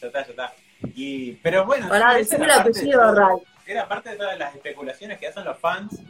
Ya 0.00 0.06
está, 0.06 0.24
ya 0.24 0.30
está. 0.30 0.63
Y, 0.94 1.32
pero 1.42 1.64
bueno, 1.64 1.88
Ralph. 3.14 3.42
Era 3.66 3.88
parte 3.88 4.10
de 4.10 4.16
todas 4.16 4.38
las 4.38 4.54
especulaciones 4.54 5.18
que 5.18 5.28
hacen 5.28 5.44
los 5.44 5.58
fans. 5.58 6.00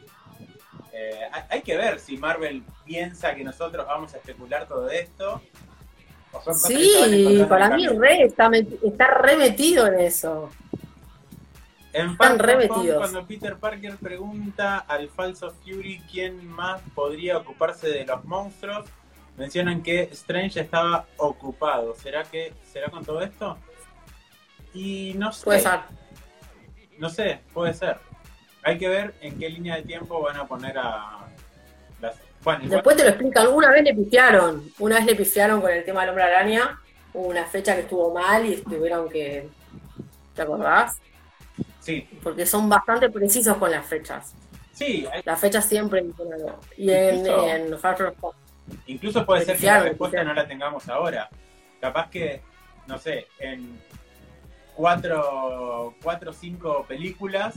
Eh, 0.93 1.21
hay 1.49 1.63
que 1.63 1.77
ver 1.77 1.99
si 1.99 2.17
Marvel 2.17 2.63
piensa 2.85 3.35
que 3.35 3.45
nosotros 3.45 3.87
vamos 3.87 4.15
a 4.15 4.19
especular 4.19 4.67
todo 4.67 4.89
esto 4.91 5.41
Sí, 6.55 7.45
para 7.49 7.71
mí 7.77 7.87
re 7.89 8.25
está, 8.25 8.51
está 8.83 9.07
remetido 9.07 9.87
en 9.87 10.01
eso. 10.01 10.51
En 11.93 12.11
Están 12.11 12.39
remetidos. 12.39 12.99
Cuando 12.99 13.27
Peter 13.27 13.57
Parker 13.57 13.97
pregunta 13.97 14.79
al 14.79 15.09
falso 15.09 15.51
Fury 15.51 16.03
quién 16.11 16.47
más 16.49 16.81
podría 16.95 17.39
ocuparse 17.39 17.89
de 17.89 18.05
los 18.05 18.25
monstruos, 18.25 18.87
mencionan 19.37 19.83
que 19.83 20.03
Strange 20.13 20.61
estaba 20.61 21.07
ocupado. 21.19 21.95
¿Será 21.95 22.25
que 22.25 22.53
será 22.73 22.91
con 22.91 23.05
todo 23.05 23.21
esto? 23.21 23.57
Y 24.75 25.15
no 25.17 25.33
sé. 25.33 25.45
Puede 25.45 25.61
ser. 25.61 25.81
No 26.99 27.09
sé, 27.09 27.41
puede 27.53 27.73
ser. 27.73 27.99
Hay 28.63 28.79
que 28.79 28.89
ver 28.89 29.15
en 29.21 29.39
qué 29.39 29.49
línea 29.49 29.77
de 29.77 29.83
tiempo 29.83 30.21
van 30.21 30.37
a 30.37 30.47
poner 30.47 30.77
a 30.79 31.27
las 32.01 32.17
Después 32.63 32.97
te 32.97 33.05
lo 33.05 33.09
explican, 33.09 33.47
una 33.49 33.71
vez 33.71 33.85
le 33.85 33.95
pifiaron, 33.95 34.71
una 34.79 34.97
vez 34.97 35.07
le 35.07 35.15
pifiaron 35.15 35.63
con 35.63 35.71
el 35.71 35.83
tema 35.83 36.03
del 36.03 36.11
hombre 36.11 36.25
araña, 36.25 36.79
hubo 37.15 37.29
una 37.29 37.47
fecha 37.47 37.75
que 37.75 37.83
estuvo 37.83 38.13
mal 38.13 38.45
y 38.45 38.57
tuvieron 38.57 39.09
que... 39.09 39.49
¿Te 40.35 40.43
acordás? 40.43 40.99
Sí. 41.81 42.07
Porque 42.23 42.45
son 42.45 42.69
bastante 42.69 43.09
precisos 43.09 43.57
con 43.57 43.71
las 43.71 43.87
fechas. 43.87 44.35
Sí. 44.73 45.07
Las 45.25 45.41
fechas 45.41 45.65
siempre 45.65 46.05
Y 46.77 46.91
en, 46.91 47.27
en 47.27 47.79
Far 47.79 47.97
From 47.97 48.15
Home. 48.21 48.39
Incluso 48.87 49.25
puede 49.25 49.45
ser 49.45 49.57
que 49.57 49.67
la 49.67 49.81
respuesta 49.81 50.23
no 50.25 50.35
la 50.35 50.47
tengamos 50.47 50.89
ahora. 50.89 51.29
Capaz 51.81 52.11
que, 52.11 52.43
no 52.87 52.99
sé, 52.99 53.29
en 53.39 53.81
cuatro 54.77 55.95
o 56.05 56.33
cinco 56.33 56.85
películas 56.87 57.55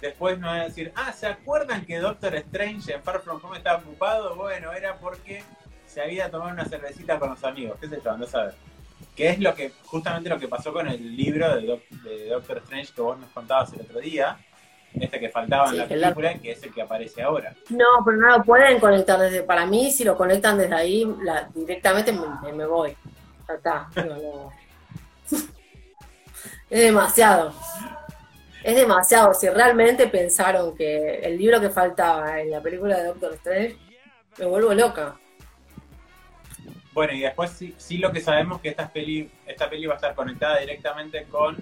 después 0.00 0.38
no 0.38 0.48
va 0.48 0.56
a 0.56 0.64
decir, 0.64 0.92
ah, 0.94 1.12
¿se 1.12 1.26
acuerdan 1.26 1.84
que 1.84 1.98
Doctor 1.98 2.34
Strange 2.36 2.94
en 2.94 3.02
Far 3.02 3.20
From 3.20 3.40
Home 3.42 3.58
estaba 3.58 3.78
ocupado? 3.78 4.36
Bueno, 4.36 4.72
era 4.72 4.96
porque 4.96 5.42
se 5.86 6.02
había 6.02 6.30
tomado 6.30 6.52
una 6.52 6.64
cervecita 6.64 7.18
con 7.18 7.30
los 7.30 7.44
amigos, 7.44 7.78
qué 7.80 7.88
sé 7.88 8.00
yo, 8.04 8.16
no 8.16 8.26
sabes. 8.26 8.54
Que 9.14 9.30
es 9.30 9.38
lo 9.38 9.54
que, 9.54 9.72
justamente 9.84 10.28
lo 10.28 10.38
que 10.38 10.48
pasó 10.48 10.72
con 10.72 10.86
el 10.88 11.16
libro 11.16 11.56
de, 11.56 11.80
Doctor 12.28 12.58
Strange 12.58 12.92
que 12.94 13.00
vos 13.00 13.18
nos 13.18 13.30
contabas 13.30 13.72
el 13.72 13.80
otro 13.80 14.00
día, 14.00 14.38
este 14.94 15.20
que 15.20 15.28
faltaba 15.28 15.70
en 15.70 15.78
la 15.78 15.86
película, 15.86 16.34
que 16.34 16.52
es 16.52 16.62
el 16.62 16.72
que 16.72 16.82
aparece 16.82 17.22
ahora. 17.22 17.54
No, 17.70 17.84
pero 18.04 18.16
no 18.18 18.38
lo 18.38 18.44
pueden 18.44 18.78
conectar 18.78 19.18
desde, 19.18 19.42
para 19.42 19.66
mí, 19.66 19.90
si 19.90 20.04
lo 20.04 20.16
conectan 20.16 20.58
desde 20.58 20.74
ahí, 20.74 21.06
directamente 21.54 22.12
me, 22.12 22.66
voy. 22.66 22.94
está, 23.54 23.88
es 26.70 26.80
demasiado 26.80 27.52
es 28.66 28.74
demasiado. 28.74 29.32
Si 29.32 29.48
realmente 29.48 30.08
pensaron 30.08 30.76
que 30.76 31.20
el 31.20 31.38
libro 31.38 31.60
que 31.60 31.70
faltaba 31.70 32.40
en 32.40 32.50
la 32.50 32.60
película 32.60 32.96
de 32.96 33.04
Doctor 33.04 33.34
Strange, 33.34 33.76
me 34.38 34.44
vuelvo 34.46 34.74
loca. 34.74 35.14
Bueno, 36.92 37.12
y 37.12 37.20
después 37.20 37.62
sí, 37.78 37.98
lo 37.98 38.10
que 38.10 38.20
sabemos 38.20 38.60
que 38.60 38.70
esta 38.70 38.88
peli, 38.88 39.30
esta 39.46 39.70
peli 39.70 39.86
va 39.86 39.94
a 39.94 39.96
estar 39.96 40.16
conectada 40.16 40.58
directamente 40.58 41.26
con, 41.26 41.56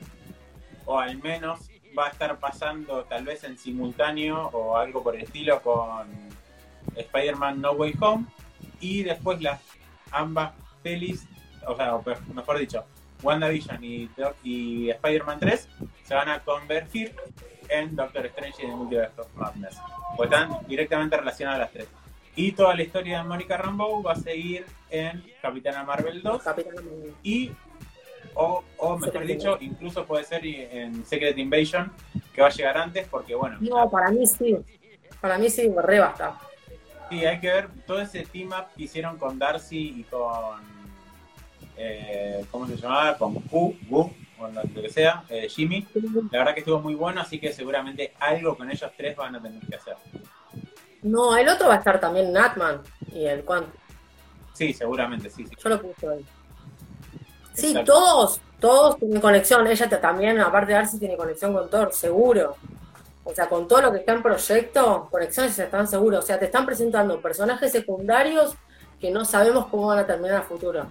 o 0.86 0.98
al 0.98 1.18
menos 1.18 1.68
va 1.96 2.06
a 2.06 2.08
estar 2.08 2.38
pasando 2.38 3.04
tal 3.04 3.24
vez 3.24 3.44
en 3.44 3.58
simultáneo 3.58 4.48
o 4.54 4.78
algo 4.78 5.02
por 5.02 5.14
el 5.14 5.24
estilo 5.24 5.60
con 5.60 6.08
Spider-Man 6.96 7.60
No 7.60 7.72
Way 7.72 7.96
Home. 8.00 8.24
Y 8.80 9.02
después 9.02 9.42
las 9.42 9.60
ambas 10.10 10.54
pelis, 10.82 11.26
o 11.66 11.76
sea, 11.76 12.00
mejor 12.32 12.58
dicho, 12.58 12.86
WandaVision 13.24 13.82
y, 13.82 14.10
y 14.42 14.90
Spider-Man 14.90 15.40
3 15.40 15.68
se 16.04 16.14
van 16.14 16.28
a 16.28 16.40
convertir 16.40 17.14
en 17.68 17.96
Doctor 17.96 18.26
Strange 18.26 18.62
y 18.62 18.66
en 18.66 18.76
Multiverse 18.76 19.20
of 19.20 19.34
Madness. 19.34 19.76
Pues 20.16 20.30
están 20.30 20.66
directamente 20.66 21.16
relacionadas 21.16 21.60
las 21.60 21.72
tres. 21.72 21.88
Y 22.36 22.52
toda 22.52 22.74
la 22.74 22.82
historia 22.82 23.18
de 23.18 23.24
Mónica 23.28 23.56
Rambeau 23.56 24.02
va 24.02 24.12
a 24.12 24.16
seguir 24.16 24.66
en 24.90 25.24
Capitana 25.40 25.84
Marvel 25.84 26.22
2. 26.22 26.42
Y, 27.22 27.52
o, 28.34 28.62
o 28.78 28.98
mejor 28.98 29.26
dicho, 29.26 29.56
incluso 29.60 30.04
puede 30.04 30.24
ser 30.24 30.44
en 30.44 31.04
Secret 31.06 31.38
Invasion, 31.38 31.92
que 32.32 32.42
va 32.42 32.48
a 32.48 32.50
llegar 32.50 32.76
antes, 32.76 33.06
porque 33.08 33.34
bueno. 33.34 33.56
No, 33.60 33.88
para 33.88 34.10
mí 34.10 34.26
sí. 34.26 34.56
Para 35.20 35.38
mí 35.38 35.48
sí, 35.48 35.72
re 35.74 36.00
basta. 36.00 36.38
Sí, 37.08 37.24
hay 37.24 37.38
que 37.38 37.46
ver 37.46 37.68
todo 37.86 38.00
ese 38.00 38.24
team 38.24 38.48
up 38.48 38.66
que 38.76 38.84
hicieron 38.84 39.16
con 39.16 39.38
Darcy 39.38 40.00
y 40.00 40.04
con 40.04 40.73
eh, 41.76 42.44
¿cómo 42.50 42.66
se 42.66 42.76
llamaba? 42.76 43.16
Con 43.16 43.34
Q, 43.34 43.76
Wu, 43.88 44.10
o 44.38 44.48
lo 44.48 44.62
que 44.82 44.90
sea, 44.90 45.24
eh, 45.28 45.48
Jimmy. 45.48 45.86
La 46.30 46.38
verdad 46.38 46.54
que 46.54 46.60
estuvo 46.60 46.80
muy 46.80 46.94
bueno, 46.94 47.20
así 47.20 47.38
que 47.38 47.52
seguramente 47.52 48.14
algo 48.20 48.56
con 48.56 48.70
ellos 48.70 48.90
tres 48.96 49.16
van 49.16 49.36
a 49.36 49.42
tener 49.42 49.60
que 49.66 49.76
hacer. 49.76 49.96
No, 51.02 51.36
el 51.36 51.48
otro 51.48 51.68
va 51.68 51.74
a 51.74 51.78
estar 51.78 52.00
también 52.00 52.32
Natman 52.32 52.80
y 53.12 53.26
el 53.26 53.44
Quant. 53.44 53.66
Sí, 54.54 54.72
seguramente, 54.72 55.28
sí, 55.28 55.46
sí. 55.46 55.54
Yo 55.62 55.68
lo 55.68 55.82
puse 55.82 56.08
ahí. 56.08 56.24
Sí, 57.52 57.74
todos, 57.84 58.40
todos 58.58 58.98
tienen 58.98 59.20
conexión. 59.20 59.66
Ella 59.66 60.00
también, 60.00 60.40
aparte 60.40 60.72
de 60.72 60.78
Darcy, 60.78 60.98
tiene 60.98 61.16
conexión 61.16 61.52
con 61.52 61.68
Thor, 61.68 61.92
seguro. 61.92 62.56
O 63.24 63.34
sea, 63.34 63.48
con 63.48 63.66
todo 63.66 63.82
lo 63.82 63.92
que 63.92 63.98
está 63.98 64.12
en 64.12 64.22
proyecto, 64.22 65.08
conexiones 65.10 65.58
están 65.58 65.86
seguros. 65.86 66.24
O 66.24 66.26
sea, 66.26 66.38
te 66.38 66.46
están 66.46 66.66
presentando 66.66 67.20
personajes 67.20 67.72
secundarios 67.72 68.54
que 69.00 69.10
no 69.10 69.24
sabemos 69.24 69.66
cómo 69.66 69.88
van 69.88 69.98
a 69.98 70.06
terminar 70.06 70.36
a 70.36 70.42
futuro. 70.42 70.86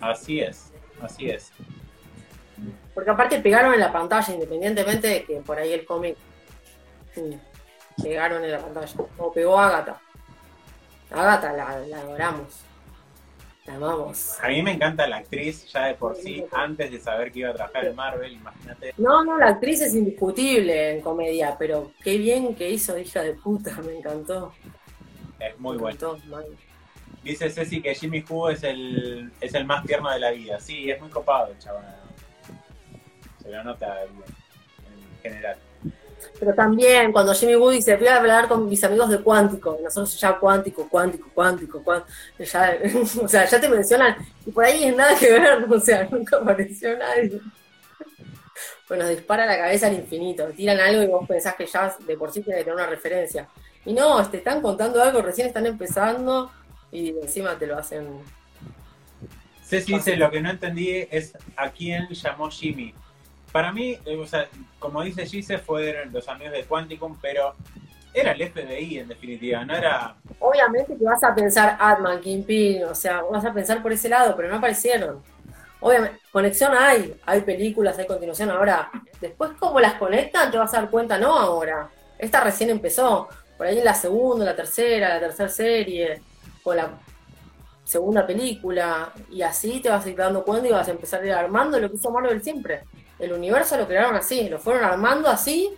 Así 0.00 0.40
es, 0.40 0.72
así 1.00 1.28
es. 1.28 1.52
Porque 2.94 3.10
aparte 3.10 3.40
pegaron 3.40 3.74
en 3.74 3.80
la 3.80 3.92
pantalla, 3.92 4.34
independientemente 4.34 5.06
de 5.06 5.24
que 5.24 5.36
por 5.36 5.58
ahí 5.58 5.72
el 5.72 5.84
cómic 5.84 6.16
pegaron 8.02 8.44
en 8.44 8.52
la 8.52 8.58
pantalla. 8.58 8.94
O 9.18 9.32
pegó 9.32 9.58
Agatha. 9.58 10.00
Agatha 11.10 11.52
la, 11.52 11.68
adoramos. 11.68 12.60
La 13.66 13.74
amamos. 13.74 14.38
A 14.40 14.48
mí 14.48 14.62
me 14.62 14.72
encanta 14.72 15.06
la 15.06 15.18
actriz 15.18 15.70
ya 15.70 15.86
de 15.86 15.94
por 15.94 16.16
sí, 16.16 16.44
antes 16.50 16.90
de 16.90 16.98
saber 16.98 17.30
que 17.30 17.40
iba 17.40 17.50
a 17.50 17.54
trabajar 17.54 17.84
en 17.84 17.94
Marvel, 17.94 18.32
imagínate. 18.32 18.94
No, 18.96 19.22
no, 19.22 19.38
la 19.38 19.48
actriz 19.48 19.82
es 19.82 19.94
indiscutible 19.94 20.92
en 20.92 21.00
comedia, 21.02 21.56
pero 21.58 21.92
qué 22.02 22.16
bien 22.16 22.54
que 22.54 22.70
hizo 22.70 22.96
hija 22.98 23.22
de 23.22 23.34
puta, 23.34 23.76
me 23.82 23.98
encantó. 23.98 24.52
Es 25.38 25.58
muy 25.58 25.76
bueno. 25.76 26.16
Dice 27.22 27.50
Ceci 27.50 27.82
que 27.82 27.94
Jimmy 27.94 28.24
Woo 28.28 28.48
es 28.48 28.62
el, 28.62 29.30
es 29.40 29.54
el 29.54 29.64
más 29.64 29.84
tierno 29.84 30.10
de 30.10 30.20
la 30.20 30.30
vida. 30.30 30.58
Sí, 30.58 30.90
es 30.90 31.00
muy 31.00 31.10
copado 31.10 31.52
el 31.52 31.58
chaval. 31.58 31.96
Se 33.42 33.50
lo 33.50 33.62
nota 33.62 34.04
en 34.04 35.22
general. 35.22 35.56
Pero 36.38 36.54
también 36.54 37.12
cuando 37.12 37.34
Jimmy 37.34 37.56
Woo 37.56 37.70
dice, 37.70 37.96
voy 37.96 38.08
a 38.08 38.16
hablar 38.16 38.48
con 38.48 38.68
mis 38.68 38.82
amigos 38.84 39.10
de 39.10 39.20
Cuántico, 39.20 39.78
nosotros 39.82 40.18
ya 40.18 40.38
Cuántico, 40.38 40.88
Cuántico, 40.88 41.28
Cuántico, 41.34 41.82
cuántico 41.82 42.10
ya, 42.38 42.78
o 43.22 43.28
sea, 43.28 43.44
ya 43.46 43.60
te 43.60 43.68
mencionan, 43.68 44.16
y 44.46 44.50
por 44.50 44.64
ahí 44.64 44.84
es 44.84 44.96
nada 44.96 45.14
que 45.18 45.30
ver, 45.30 45.64
o 45.70 45.80
sea, 45.80 46.08
nunca 46.10 46.36
apareció 46.36 46.96
nadie. 46.96 47.40
Bueno, 48.88 49.06
dispara 49.06 49.46
la 49.46 49.56
cabeza 49.56 49.86
al 49.86 49.94
infinito, 49.94 50.46
tiran 50.48 50.80
algo 50.80 51.02
y 51.02 51.06
vos 51.06 51.26
pensás 51.28 51.54
que 51.54 51.66
ya 51.66 51.94
de 52.06 52.16
por 52.16 52.32
sí 52.32 52.42
tiene 52.42 52.58
que 52.58 52.64
tener 52.64 52.76
una 52.76 52.86
referencia. 52.86 53.48
Y 53.84 53.92
no, 53.92 54.28
te 54.28 54.38
están 54.38 54.60
contando 54.60 55.02
algo, 55.02 55.22
recién 55.22 55.46
están 55.46 55.66
empezando, 55.66 56.50
y 56.92 57.10
encima 57.10 57.58
te 57.58 57.66
lo 57.66 57.78
hacen. 57.78 58.06
Ceci 59.62 59.94
dice, 59.94 60.16
lo 60.16 60.30
que 60.30 60.40
no 60.40 60.50
entendí 60.50 61.06
es 61.10 61.36
a 61.56 61.70
quién 61.70 62.08
llamó 62.08 62.50
Jimmy. 62.50 62.92
Para 63.52 63.72
mí, 63.72 63.98
eh, 64.04 64.16
o 64.16 64.26
sea, 64.26 64.48
como 64.78 65.02
dice 65.02 65.26
Gise, 65.26 65.58
fueron 65.58 66.12
los 66.12 66.28
amigos 66.28 66.52
de 66.52 66.64
Quanticum, 66.64 67.16
pero 67.20 67.54
era 68.12 68.32
el 68.32 68.50
FBI 68.50 68.98
en 68.98 69.08
definitiva, 69.08 69.64
no 69.64 69.76
era... 69.76 70.16
Obviamente 70.40 70.96
que 70.96 71.04
vas 71.04 71.22
a 71.22 71.34
pensar 71.34 71.76
Atman, 71.78 72.20
Kingpin, 72.20 72.84
o 72.84 72.94
sea, 72.94 73.22
vas 73.22 73.44
a 73.44 73.52
pensar 73.52 73.82
por 73.82 73.92
ese 73.92 74.08
lado, 74.08 74.34
pero 74.36 74.48
no 74.48 74.56
aparecieron. 74.56 75.22
Obviamente, 75.80 76.18
conexión 76.30 76.74
hay, 76.74 77.16
hay 77.24 77.40
películas, 77.42 77.98
hay 77.98 78.06
continuación. 78.06 78.50
Ahora, 78.50 78.90
después 79.20 79.52
cómo 79.58 79.80
las 79.80 79.94
conectan, 79.94 80.50
te 80.50 80.58
vas 80.58 80.74
a 80.74 80.80
dar 80.80 80.90
cuenta, 80.90 81.18
no 81.18 81.36
ahora. 81.36 81.88
Esta 82.18 82.40
recién 82.42 82.70
empezó, 82.70 83.28
por 83.56 83.66
ahí 83.66 83.78
en 83.78 83.84
la 83.84 83.94
segunda, 83.94 84.44
la 84.44 84.56
tercera, 84.56 85.14
la 85.14 85.20
tercera 85.20 85.48
serie, 85.48 86.20
o 86.64 86.74
la 86.74 86.98
segunda 87.84 88.26
película, 88.26 89.12
y 89.30 89.42
así 89.42 89.80
te 89.80 89.88
vas 89.88 90.04
a 90.04 90.08
ir 90.08 90.16
dando 90.16 90.44
cuenta 90.44 90.68
y 90.68 90.72
vas 90.72 90.86
a 90.86 90.92
empezar 90.92 91.22
a 91.22 91.26
ir 91.26 91.32
armando 91.32 91.78
lo 91.78 91.90
que 91.90 91.96
hizo 91.96 92.10
Marvel 92.10 92.42
siempre. 92.42 92.84
El 93.18 93.32
universo 93.32 93.76
lo 93.76 93.86
crearon 93.86 94.14
así, 94.14 94.48
lo 94.48 94.58
fueron 94.58 94.84
armando 94.84 95.28
así, 95.28 95.70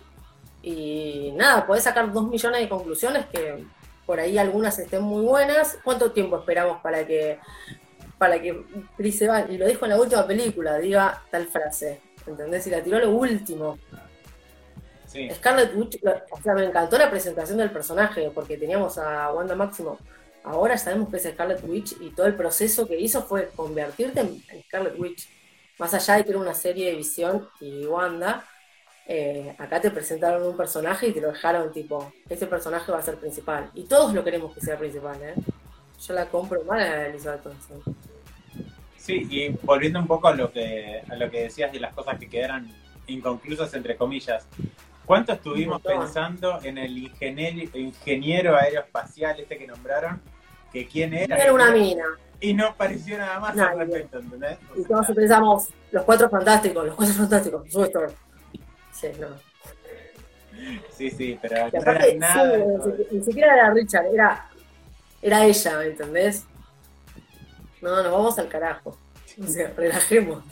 y 0.61 1.33
nada, 1.35 1.65
podés 1.65 1.83
sacar 1.83 2.11
dos 2.11 2.27
millones 2.29 2.61
de 2.61 2.69
conclusiones 2.69 3.25
que 3.25 3.65
por 4.05 4.19
ahí 4.19 4.37
algunas 4.37 4.77
estén 4.79 5.01
muy 5.01 5.25
buenas. 5.25 5.77
¿Cuánto 5.83 6.11
tiempo 6.11 6.37
esperamos 6.37 6.81
para 6.81 7.05
que 7.05 7.39
para 8.17 8.41
que 8.41 8.63
Chris 8.95 9.21
Evans, 9.21 9.49
y 9.49 9.57
lo 9.57 9.67
dijo 9.67 9.85
en 9.85 9.91
la 9.91 9.99
última 9.99 10.25
película, 10.25 10.77
diga 10.77 11.21
tal 11.29 11.47
frase? 11.47 12.01
¿Entendés? 12.25 12.65
Y 12.67 12.69
la 12.69 12.81
tiró 12.81 12.99
lo 12.99 13.11
último. 13.11 13.77
Sí. 15.07 15.29
Scarlet 15.31 15.75
Witch, 15.75 15.99
o 16.31 16.41
sea, 16.41 16.53
me 16.53 16.63
encantó 16.63 16.97
la 16.97 17.09
presentación 17.09 17.57
del 17.57 17.71
personaje, 17.71 18.31
porque 18.33 18.57
teníamos 18.57 18.97
a 18.97 19.31
Wanda 19.33 19.55
Máximo. 19.55 19.97
Ahora 20.43 20.77
sabemos 20.77 21.09
que 21.09 21.17
es 21.17 21.23
Scarlet 21.23 21.63
Witch 21.63 21.95
y 22.01 22.09
todo 22.09 22.27
el 22.27 22.35
proceso 22.35 22.87
que 22.87 22.99
hizo 22.99 23.23
fue 23.23 23.49
convertirte 23.55 24.19
en 24.19 24.43
Scarlet 24.63 24.99
Witch. 24.99 25.29
Más 25.79 25.93
allá 25.93 26.15
de 26.15 26.23
que 26.25 26.31
era 26.31 26.39
una 26.39 26.53
serie 26.53 26.91
de 26.91 26.97
visión 26.97 27.47
y 27.59 27.85
Wanda, 27.85 28.45
eh, 29.07 29.55
acá 29.57 29.81
te 29.81 29.91
presentaron 29.91 30.45
un 30.45 30.55
personaje 30.55 31.07
y 31.07 31.11
te 31.13 31.21
lo 31.21 31.29
dejaron 31.29 31.71
tipo, 31.71 32.13
este 32.29 32.45
personaje 32.45 32.91
va 32.91 32.99
a 32.99 33.01
ser 33.01 33.15
principal. 33.15 33.71
Y 33.73 33.85
todos 33.85 34.13
lo 34.13 34.23
queremos 34.23 34.53
que 34.53 34.61
sea 34.61 34.77
principal, 34.77 35.21
¿eh? 35.21 35.33
Yo 36.05 36.13
la 36.13 36.25
compro 36.27 36.63
mal 36.63 36.79
a 36.79 37.07
Elizabeth 37.07 37.43
Thompson. 37.43 37.81
Sí, 38.97 39.27
y 39.29 39.49
volviendo 39.63 39.99
un 39.99 40.07
poco 40.07 40.27
a 40.27 40.35
lo 40.35 40.51
que 40.51 41.01
a 41.09 41.15
lo 41.15 41.29
que 41.29 41.43
decías 41.43 41.71
de 41.71 41.79
las 41.79 41.93
cosas 41.93 42.17
que 42.17 42.29
quedaron 42.29 42.69
inconclusas 43.07 43.73
entre 43.73 43.97
comillas. 43.97 44.47
¿Cuánto 45.05 45.33
estuvimos 45.33 45.81
pensando 45.81 46.59
en 46.63 46.77
el 46.77 46.97
ingeniero, 46.97 47.77
ingeniero 47.77 48.55
aeroespacial 48.55 49.39
este 49.39 49.57
que 49.57 49.67
nombraron? 49.67 50.21
Que 50.73 50.87
quién 50.87 51.13
era. 51.13 51.37
Era 51.37 51.53
una 51.53 51.71
mina. 51.71 52.05
Y 52.41 52.53
no 52.53 52.75
pareció 52.75 53.17
nada 53.17 53.39
más 53.39 53.57
al 53.57 53.79
respecto, 53.79 54.19
¿entendés? 54.19 54.57
y 54.75 54.83
todos 54.83 55.07
pensamos, 55.15 55.69
los 55.91 56.03
cuatro 56.03 56.29
fantásticos, 56.29 56.85
los 56.87 56.95
cuatro 56.95 57.15
fantásticos, 57.15 57.69
Sí, 58.91 59.07
no. 59.17 59.27
Sí, 60.91 61.09
sí, 61.09 61.39
pero 61.41 61.69
no 61.71 61.91
era 61.91 62.05
nada. 62.17 62.57
ni, 63.11 63.23
siquiera 63.23 63.53
era 63.53 63.73
Richard, 63.73 64.07
era, 64.13 64.49
era 65.21 65.45
ella, 65.45 65.77
¿me 65.77 65.85
entendés? 65.85 66.45
No, 67.81 68.03
nos 68.03 68.11
vamos 68.11 68.39
al 68.39 68.49
carajo. 68.49 68.97
O 69.41 69.47
sea, 69.47 69.71
relajemos. 69.75 70.43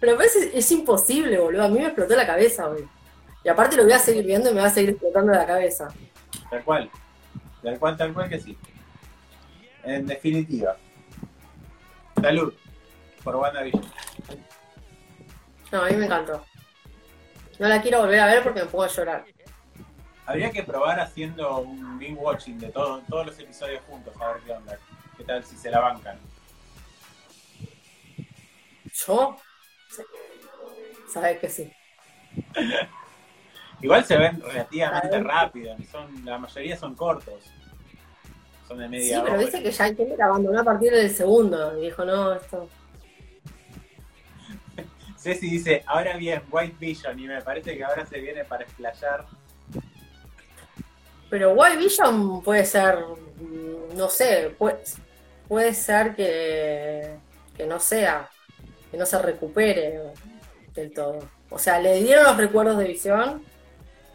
Pero 0.00 0.12
a 0.12 0.16
veces 0.16 0.50
es 0.52 0.70
imposible, 0.72 1.38
boludo. 1.38 1.64
A 1.64 1.68
mí 1.68 1.78
me 1.78 1.86
explotó 1.86 2.14
la 2.14 2.26
cabeza, 2.26 2.66
güey. 2.66 2.84
Y 3.44 3.48
aparte 3.48 3.76
lo 3.76 3.84
voy 3.84 3.92
a 3.92 3.98
seguir 3.98 4.24
viendo 4.24 4.50
y 4.50 4.54
me 4.54 4.60
va 4.60 4.66
a 4.66 4.70
seguir 4.70 4.90
explotando 4.90 5.32
la 5.32 5.46
cabeza. 5.46 5.88
Tal 6.50 6.62
cual. 6.64 6.90
Tal 7.62 7.78
cual, 7.78 7.96
tal 7.96 8.12
cual 8.12 8.28
que 8.28 8.40
sí. 8.40 8.56
En 9.84 10.06
definitiva. 10.06 10.76
Salud. 12.20 12.54
Por 13.24 13.36
WandaVision. 13.36 13.84
No, 15.70 15.82
a 15.82 15.88
mí 15.88 15.96
me 15.96 16.06
encantó. 16.06 16.44
No 17.58 17.68
la 17.68 17.80
quiero 17.80 18.00
volver 18.00 18.20
a 18.20 18.26
ver 18.26 18.42
porque 18.42 18.60
me 18.60 18.66
puedo 18.66 18.88
llorar. 18.88 19.24
Habría 20.26 20.50
que 20.50 20.62
probar 20.62 21.00
haciendo 21.00 21.58
un 21.60 21.98
binge 21.98 22.20
watching 22.20 22.58
de 22.58 22.68
todo, 22.68 23.02
todos 23.08 23.26
los 23.26 23.38
episodios 23.38 23.82
juntos, 23.88 24.14
a 24.20 24.32
ver 24.32 24.42
qué 24.42 24.52
onda. 24.52 24.78
¿Qué 25.16 25.24
tal 25.24 25.44
si 25.44 25.56
se 25.56 25.70
la 25.70 25.80
bancan? 25.80 26.18
¿Yo? 28.92 29.36
Sabes 31.12 31.38
que 31.38 31.48
sí. 31.48 31.72
Igual 33.82 34.04
se 34.04 34.16
ven 34.16 34.40
relativamente 34.40 35.20
rápido, 35.20 35.76
son, 35.90 36.24
la 36.24 36.38
mayoría 36.38 36.76
son 36.76 36.94
cortos. 36.94 37.52
De 38.76 38.88
media 38.88 39.16
Sí, 39.16 39.22
pero 39.24 39.38
dice 39.38 39.62
que 39.62 39.70
ya 39.70 39.84
hay 39.84 39.94
que 39.94 40.16
abandonó 40.20 40.60
a 40.60 40.64
partir 40.64 40.92
del 40.92 41.10
segundo. 41.10 41.78
Y 41.78 41.86
dijo, 41.86 42.04
no, 42.04 42.34
esto. 42.34 42.68
Ceci 45.18 45.50
dice, 45.50 45.82
ahora 45.86 46.16
bien, 46.16 46.42
White 46.50 46.76
Vision, 46.78 47.18
y 47.18 47.26
me 47.26 47.42
parece 47.42 47.76
que 47.76 47.84
ahora 47.84 48.06
se 48.06 48.18
viene 48.20 48.44
para 48.44 48.64
explayar. 48.64 49.26
Pero 51.28 51.52
White 51.52 51.76
Vision 51.76 52.42
puede 52.42 52.64
ser, 52.64 52.98
no 53.96 54.08
sé, 54.08 54.54
puede, 54.58 54.80
puede 55.48 55.74
ser 55.74 56.14
que, 56.14 57.16
que 57.56 57.66
no 57.66 57.78
sea, 57.78 58.28
que 58.90 58.96
no 58.96 59.06
se 59.06 59.18
recupere 59.18 60.00
del 60.74 60.92
todo. 60.92 61.20
O 61.50 61.58
sea, 61.58 61.80
le 61.80 62.02
dieron 62.02 62.24
los 62.24 62.36
recuerdos 62.36 62.78
de 62.78 62.84
visión, 62.84 63.42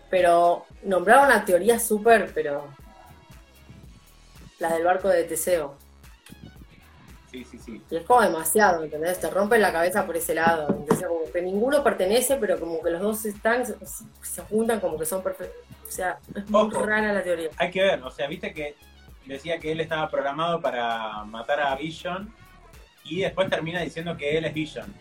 pero 0.09 0.65
nombraron 0.83 1.25
una 1.25 1.45
teoría 1.45 1.79
súper, 1.79 2.31
pero 2.33 2.67
la 4.59 4.73
del 4.73 4.83
barco 4.83 5.09
de 5.09 5.23
Teseo. 5.23 5.75
Sí, 7.31 7.43
sí, 7.43 7.57
sí. 7.57 7.81
Y 7.89 7.97
es 7.97 8.03
como 8.03 8.21
demasiado, 8.21 8.83
¿entendés? 8.83 9.19
Te 9.19 9.29
rompe 9.29 9.57
la 9.59 9.71
cabeza 9.71 10.05
por 10.05 10.15
ese 10.15 10.33
lado. 10.33 10.69
Entonces, 10.69 11.07
como 11.07 11.31
que 11.31 11.41
ninguno 11.41 11.83
pertenece, 11.83 12.37
pero 12.37 12.59
como 12.59 12.81
que 12.81 12.89
los 12.89 13.01
dos 13.01 13.25
están, 13.25 13.65
se, 13.65 14.41
juntan 14.43 14.79
como 14.79 14.97
que 14.97 15.05
son 15.05 15.21
perfectos. 15.21 15.57
O 15.87 15.91
sea, 15.91 16.19
es 16.35 16.49
muy 16.49 16.69
rara 16.71 17.13
la 17.13 17.23
teoría. 17.23 17.49
Hay 17.57 17.71
que 17.71 17.81
ver, 17.81 18.01
o 18.01 18.11
sea, 18.11 18.27
viste 18.27 18.53
que 18.53 18.75
decía 19.25 19.59
que 19.59 19.71
él 19.71 19.81
estaba 19.81 20.09
programado 20.09 20.61
para 20.61 21.23
matar 21.25 21.59
a 21.59 21.75
Vision 21.75 22.33
y 23.03 23.21
después 23.21 23.49
termina 23.49 23.81
diciendo 23.81 24.15
que 24.15 24.37
él 24.37 24.45
es 24.45 24.53
Vision. 24.53 24.93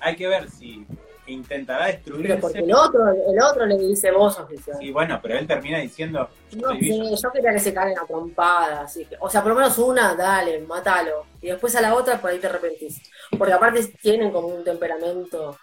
Hay 0.00 0.16
que 0.16 0.28
ver 0.28 0.50
si 0.50 0.86
intentará 1.32 1.86
destruirse. 1.86 2.28
Pero 2.28 2.40
porque 2.40 2.58
el 2.58 2.72
otro, 2.72 3.08
el 3.08 3.42
otro 3.42 3.66
le 3.66 3.78
dice 3.78 4.10
vos 4.10 4.38
oficial. 4.38 4.76
Sí, 4.78 4.90
bueno, 4.90 5.18
pero 5.22 5.38
él 5.38 5.46
termina 5.46 5.78
diciendo. 5.78 6.28
No 6.56 6.70
sé, 6.70 7.16
yo 7.22 7.32
quería 7.32 7.52
que 7.52 7.58
se 7.58 7.74
caigan 7.74 8.02
a 8.02 8.06
trompadas, 8.06 8.80
así 8.80 9.04
que, 9.04 9.16
o 9.20 9.30
sea, 9.30 9.42
por 9.42 9.52
lo 9.52 9.58
menos 9.58 9.78
una, 9.78 10.14
dale, 10.14 10.60
mátalo. 10.60 11.26
Y 11.40 11.48
después 11.48 11.74
a 11.76 11.80
la 11.80 11.94
otra, 11.94 12.20
por 12.20 12.30
ahí 12.30 12.38
te 12.38 12.46
arrepentís. 12.46 13.02
Porque 13.36 13.52
aparte 13.52 13.84
tienen 14.02 14.30
como 14.30 14.48
un 14.48 14.64
temperamento 14.64 15.56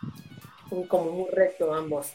como 0.87 1.11
muy 1.11 1.29
recto 1.31 1.73
ambos. 1.73 2.13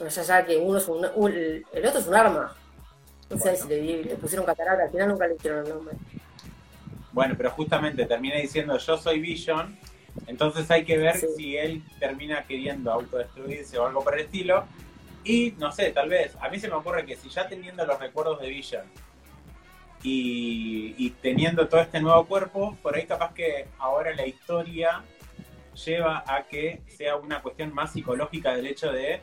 O 0.00 0.10
sea, 0.10 0.22
ya 0.22 0.44
que 0.44 0.56
uno 0.56 0.78
es 0.78 0.88
un, 0.88 1.04
el 1.04 1.86
otro 1.86 2.00
es 2.00 2.06
un 2.06 2.14
arma. 2.14 2.54
No 3.28 3.38
sé 3.38 3.56
si 3.56 3.68
le, 3.68 4.02
le, 4.02 4.16
pusieron 4.16 4.44
catarata, 4.44 4.84
al 4.84 4.90
final 4.90 5.08
nunca 5.08 5.26
le 5.26 5.36
hicieron 5.36 5.64
el 5.64 5.72
nombre. 5.72 5.96
Bueno, 7.12 7.34
pero 7.36 7.50
justamente 7.50 8.06
termina 8.06 8.36
diciendo 8.36 8.76
yo 8.78 8.96
soy 8.96 9.20
Vision 9.20 9.78
entonces 10.26 10.70
hay 10.70 10.84
que 10.84 10.98
ver 10.98 11.16
si 11.16 11.56
él 11.56 11.82
termina 11.98 12.44
queriendo 12.44 12.92
autodestruirse 12.92 13.78
o 13.78 13.86
algo 13.86 14.02
por 14.02 14.14
el 14.14 14.26
estilo. 14.26 14.64
Y 15.24 15.54
no 15.58 15.70
sé, 15.70 15.90
tal 15.90 16.08
vez, 16.08 16.36
a 16.40 16.48
mí 16.48 16.58
se 16.58 16.68
me 16.68 16.74
ocurre 16.74 17.04
que 17.04 17.16
si 17.16 17.28
ya 17.28 17.48
teniendo 17.48 17.84
los 17.84 17.98
recuerdos 17.98 18.40
de 18.40 18.48
Vision 18.48 18.84
y, 20.02 21.10
teniendo 21.20 21.68
todo 21.68 21.80
este 21.80 22.00
nuevo 22.00 22.24
cuerpo, 22.24 22.76
por 22.82 22.96
ahí 22.96 23.04
capaz 23.04 23.34
que 23.34 23.66
ahora 23.78 24.14
la 24.14 24.26
historia 24.26 25.02
lleva 25.84 26.24
a 26.26 26.44
que 26.44 26.80
sea 26.88 27.16
una 27.16 27.42
cuestión 27.42 27.74
más 27.74 27.92
psicológica 27.92 28.54
del 28.54 28.66
hecho 28.66 28.90
de 28.92 29.20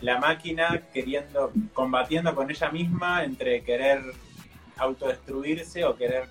la, 0.00 0.18
máquina 0.18 0.82
queriendo, 0.92 1.52
combatiendo 1.74 2.34
con 2.34 2.50
ella 2.50 2.70
misma 2.70 3.24
entre 3.24 3.62
querer 3.62 4.00
autodestruirse 4.76 5.84
o 5.84 5.96
querer 5.96 6.28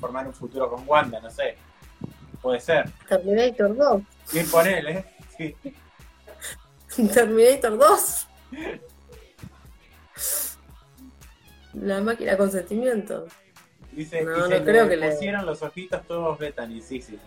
formar 0.00 0.26
un 0.26 0.34
futuro 0.34 0.70
con 0.70 0.82
Wanda, 0.86 1.20
no 1.20 1.30
sé. 1.30 1.56
Puede 2.42 2.60
ser. 2.60 2.90
Terminator 3.08 3.76
2. 3.76 4.02
Bien 4.32 4.50
por 4.50 4.66
él, 4.66 4.88
¿eh? 4.88 5.04
Sí. 5.36 5.56
Terminator 7.12 7.78
2. 7.78 8.26
La 11.74 12.00
máquina 12.00 12.36
con 12.36 12.50
sentimiento. 12.50 13.26
Dice, 13.92 14.22
no, 14.22 14.48
no 14.48 14.64
creo 14.64 14.88
que 14.88 14.96
le 14.96 15.10
pusieron 15.10 15.44
los 15.44 15.62
ojitos 15.62 16.06
todos 16.06 16.38
Bethany, 16.38 16.80
sí, 16.80 17.02
sí. 17.02 17.18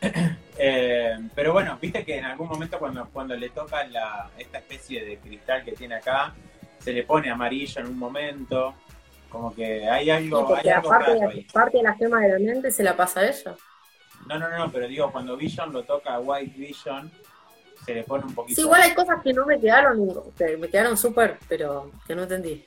eh, 0.58 1.18
pero 1.34 1.52
bueno, 1.52 1.78
viste 1.80 2.04
que 2.04 2.18
en 2.18 2.24
algún 2.24 2.48
momento 2.48 2.78
cuando, 2.78 3.06
cuando 3.10 3.36
le 3.36 3.50
toca 3.50 3.86
la, 3.86 4.30
esta 4.38 4.58
especie 4.58 5.04
de 5.04 5.18
cristal 5.18 5.64
que 5.64 5.72
tiene 5.72 5.96
acá, 5.96 6.34
se 6.78 6.92
le 6.92 7.04
pone 7.04 7.30
amarillo 7.30 7.80
en 7.80 7.86
un 7.88 7.98
momento. 7.98 8.74
Como 9.34 9.52
que 9.52 9.90
hay 9.90 10.10
algo. 10.10 10.46
porque 10.46 10.68
hay 10.68 10.76
algo 10.76 10.92
aparte, 10.92 11.12
de, 11.12 11.46
parte 11.52 11.78
de 11.78 11.82
la 11.82 11.94
gema 11.94 12.20
de 12.20 12.28
la 12.28 12.38
mente 12.38 12.70
se 12.70 12.84
la 12.84 12.96
pasa 12.96 13.18
a 13.18 13.26
ella. 13.26 13.56
No, 14.28 14.38
no, 14.38 14.48
no, 14.48 14.70
pero 14.70 14.86
digo, 14.86 15.10
cuando 15.10 15.36
Vision 15.36 15.72
lo 15.72 15.82
toca 15.82 16.14
a 16.14 16.20
White 16.20 16.56
Vision, 16.56 17.10
se 17.84 17.94
le 17.94 18.04
pone 18.04 18.26
un 18.26 18.32
poquito. 18.32 18.54
Sí, 18.54 18.62
igual 18.62 18.82
hay 18.82 18.94
cosas 18.94 19.20
que 19.24 19.32
no 19.32 19.44
me 19.44 19.58
quedaron, 19.58 20.08
que 20.38 20.56
me 20.56 20.68
quedaron 20.68 20.96
súper, 20.96 21.36
pero 21.48 21.90
que 22.06 22.14
no 22.14 22.22
entendí. 22.22 22.64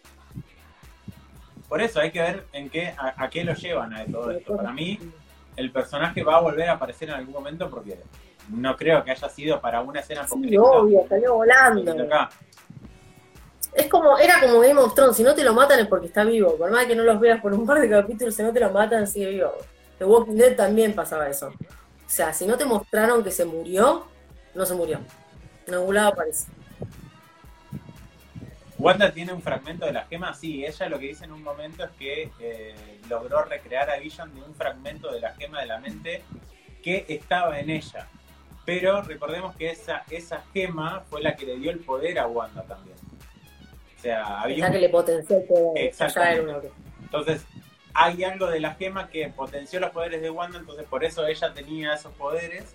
Por 1.69 1.81
eso 1.81 2.01
hay 2.01 2.11
que 2.11 2.19
ver 2.19 2.45
en 2.51 2.69
qué, 2.69 2.93
a, 2.97 3.13
a 3.15 3.29
qué 3.29 3.45
lo 3.45 3.53
llevan 3.53 3.93
a 3.93 4.05
todo 4.05 4.31
esto. 4.31 4.57
Para 4.57 4.73
mí, 4.73 4.99
el 5.55 5.71
personaje 5.71 6.21
va 6.21 6.35
a 6.35 6.41
volver 6.41 6.67
a 6.67 6.73
aparecer 6.73 7.07
en 7.07 7.15
algún 7.15 7.33
momento 7.33 7.69
porque 7.69 7.97
no 8.49 8.75
creo 8.75 9.05
que 9.05 9.11
haya 9.11 9.29
sido 9.29 9.61
para 9.61 9.79
una 9.79 10.01
escena 10.01 10.27
Sí, 10.27 10.57
obvio, 10.57 11.05
salió 11.07 11.35
volando. 11.35 11.93
Acá. 11.93 12.29
Es 13.73 13.87
como, 13.87 14.17
era 14.17 14.39
como 14.39 14.59
Game 14.59 14.79
of 14.79 14.93
si 15.15 15.23
no 15.23 15.35
te 15.35 15.43
lo 15.43 15.53
matan 15.53 15.79
es 15.79 15.87
porque 15.87 16.07
está 16.07 16.23
vivo. 16.23 16.57
Por 16.57 16.71
más 16.71 16.85
que 16.85 16.95
no 16.95 17.03
los 17.03 17.19
veas 17.19 17.41
por 17.41 17.53
un 17.53 17.65
par 17.65 17.79
de 17.79 17.89
capítulos, 17.89 18.35
si 18.35 18.43
no 18.43 18.51
te 18.51 18.59
lo 18.59 18.71
matan, 18.71 19.07
sigue 19.07 19.29
vivo. 19.29 19.53
The 19.99 20.05
Walking 20.05 20.35
Dead 20.35 20.55
también 20.55 20.93
pasaba 20.93 21.29
eso. 21.29 21.47
O 21.47 22.09
sea, 22.09 22.33
si 22.33 22.45
no 22.45 22.57
te 22.57 22.65
mostraron 22.65 23.23
que 23.23 23.31
se 23.31 23.45
murió, 23.45 24.07
no 24.55 24.65
se 24.65 24.73
murió. 24.73 24.99
En 25.67 25.73
algún 25.73 25.95
lado 25.95 26.09
aparece. 26.09 26.47
Wanda 28.79 29.11
tiene 29.11 29.33
un 29.33 29.41
fragmento 29.41 29.85
de 29.87 29.91
la 29.91 30.05
gema, 30.05 30.33
sí, 30.35 30.63
ella 30.63 30.87
lo 30.87 30.99
que 30.99 31.07
dice 31.07 31.25
en 31.25 31.31
un 31.31 31.41
momento 31.41 31.83
es 31.83 31.91
que 31.97 32.31
eh, 32.39 32.99
logró 33.09 33.43
recrear 33.43 33.89
a 33.89 33.97
Vision 33.97 34.33
de 34.35 34.41
un 34.41 34.53
fragmento 34.53 35.11
de 35.11 35.19
la 35.19 35.33
gema 35.33 35.61
de 35.61 35.65
la 35.65 35.79
mente 35.79 36.23
que 36.83 37.05
estaba 37.07 37.59
en 37.59 37.71
ella. 37.71 38.07
Pero 38.65 39.01
recordemos 39.01 39.55
que 39.55 39.71
esa, 39.71 40.03
esa 40.11 40.43
gema 40.53 41.03
fue 41.09 41.21
la 41.21 41.35
que 41.35 41.45
le 41.45 41.57
dio 41.57 41.71
el 41.71 41.79
poder 41.79 42.19
a 42.19 42.27
Wanda 42.27 42.63
también. 42.63 42.97
O 43.97 44.01
sea, 44.01 44.41
había 44.41 44.65
un- 44.67 44.71
que 44.73 44.79
le 44.79 44.89
potenció 44.89 45.37
el 45.37 46.41
una- 46.41 46.59
Entonces, 47.01 47.41
hay 47.93 48.23
algo 48.23 48.47
de 48.47 48.59
la 48.59 48.75
gema 48.75 49.09
que 49.09 49.27
potenció 49.29 49.79
los 49.79 49.89
poderes 49.91 50.21
de 50.21 50.29
Wanda, 50.29 50.59
entonces 50.59 50.85
por 50.87 51.03
eso 51.03 51.25
ella 51.25 51.53
tenía 51.53 51.93
esos 51.93 52.13
poderes. 52.13 52.65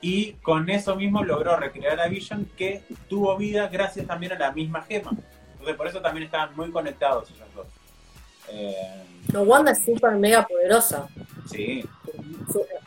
Y 0.00 0.32
con 0.34 0.68
eso 0.68 0.94
mismo 0.96 1.24
logró 1.24 1.56
recrear 1.56 1.98
a 1.98 2.06
Vision 2.08 2.44
que 2.58 2.82
tuvo 3.08 3.36
vida 3.36 3.68
gracias 3.68 4.06
también 4.06 4.32
a 4.32 4.38
la 4.38 4.52
misma 4.52 4.82
gema. 4.82 5.10
Entonces 5.52 5.76
por 5.76 5.86
eso 5.86 6.00
también 6.02 6.24
estaban 6.26 6.54
muy 6.54 6.70
conectados 6.70 7.30
ellos 7.30 7.48
dos. 7.54 7.66
Eh, 8.50 9.02
No, 9.32 9.42
Wanda 9.42 9.72
es 9.72 9.82
súper 9.82 10.12
mega 10.12 10.46
poderosa. 10.46 11.08
sí, 11.50 11.84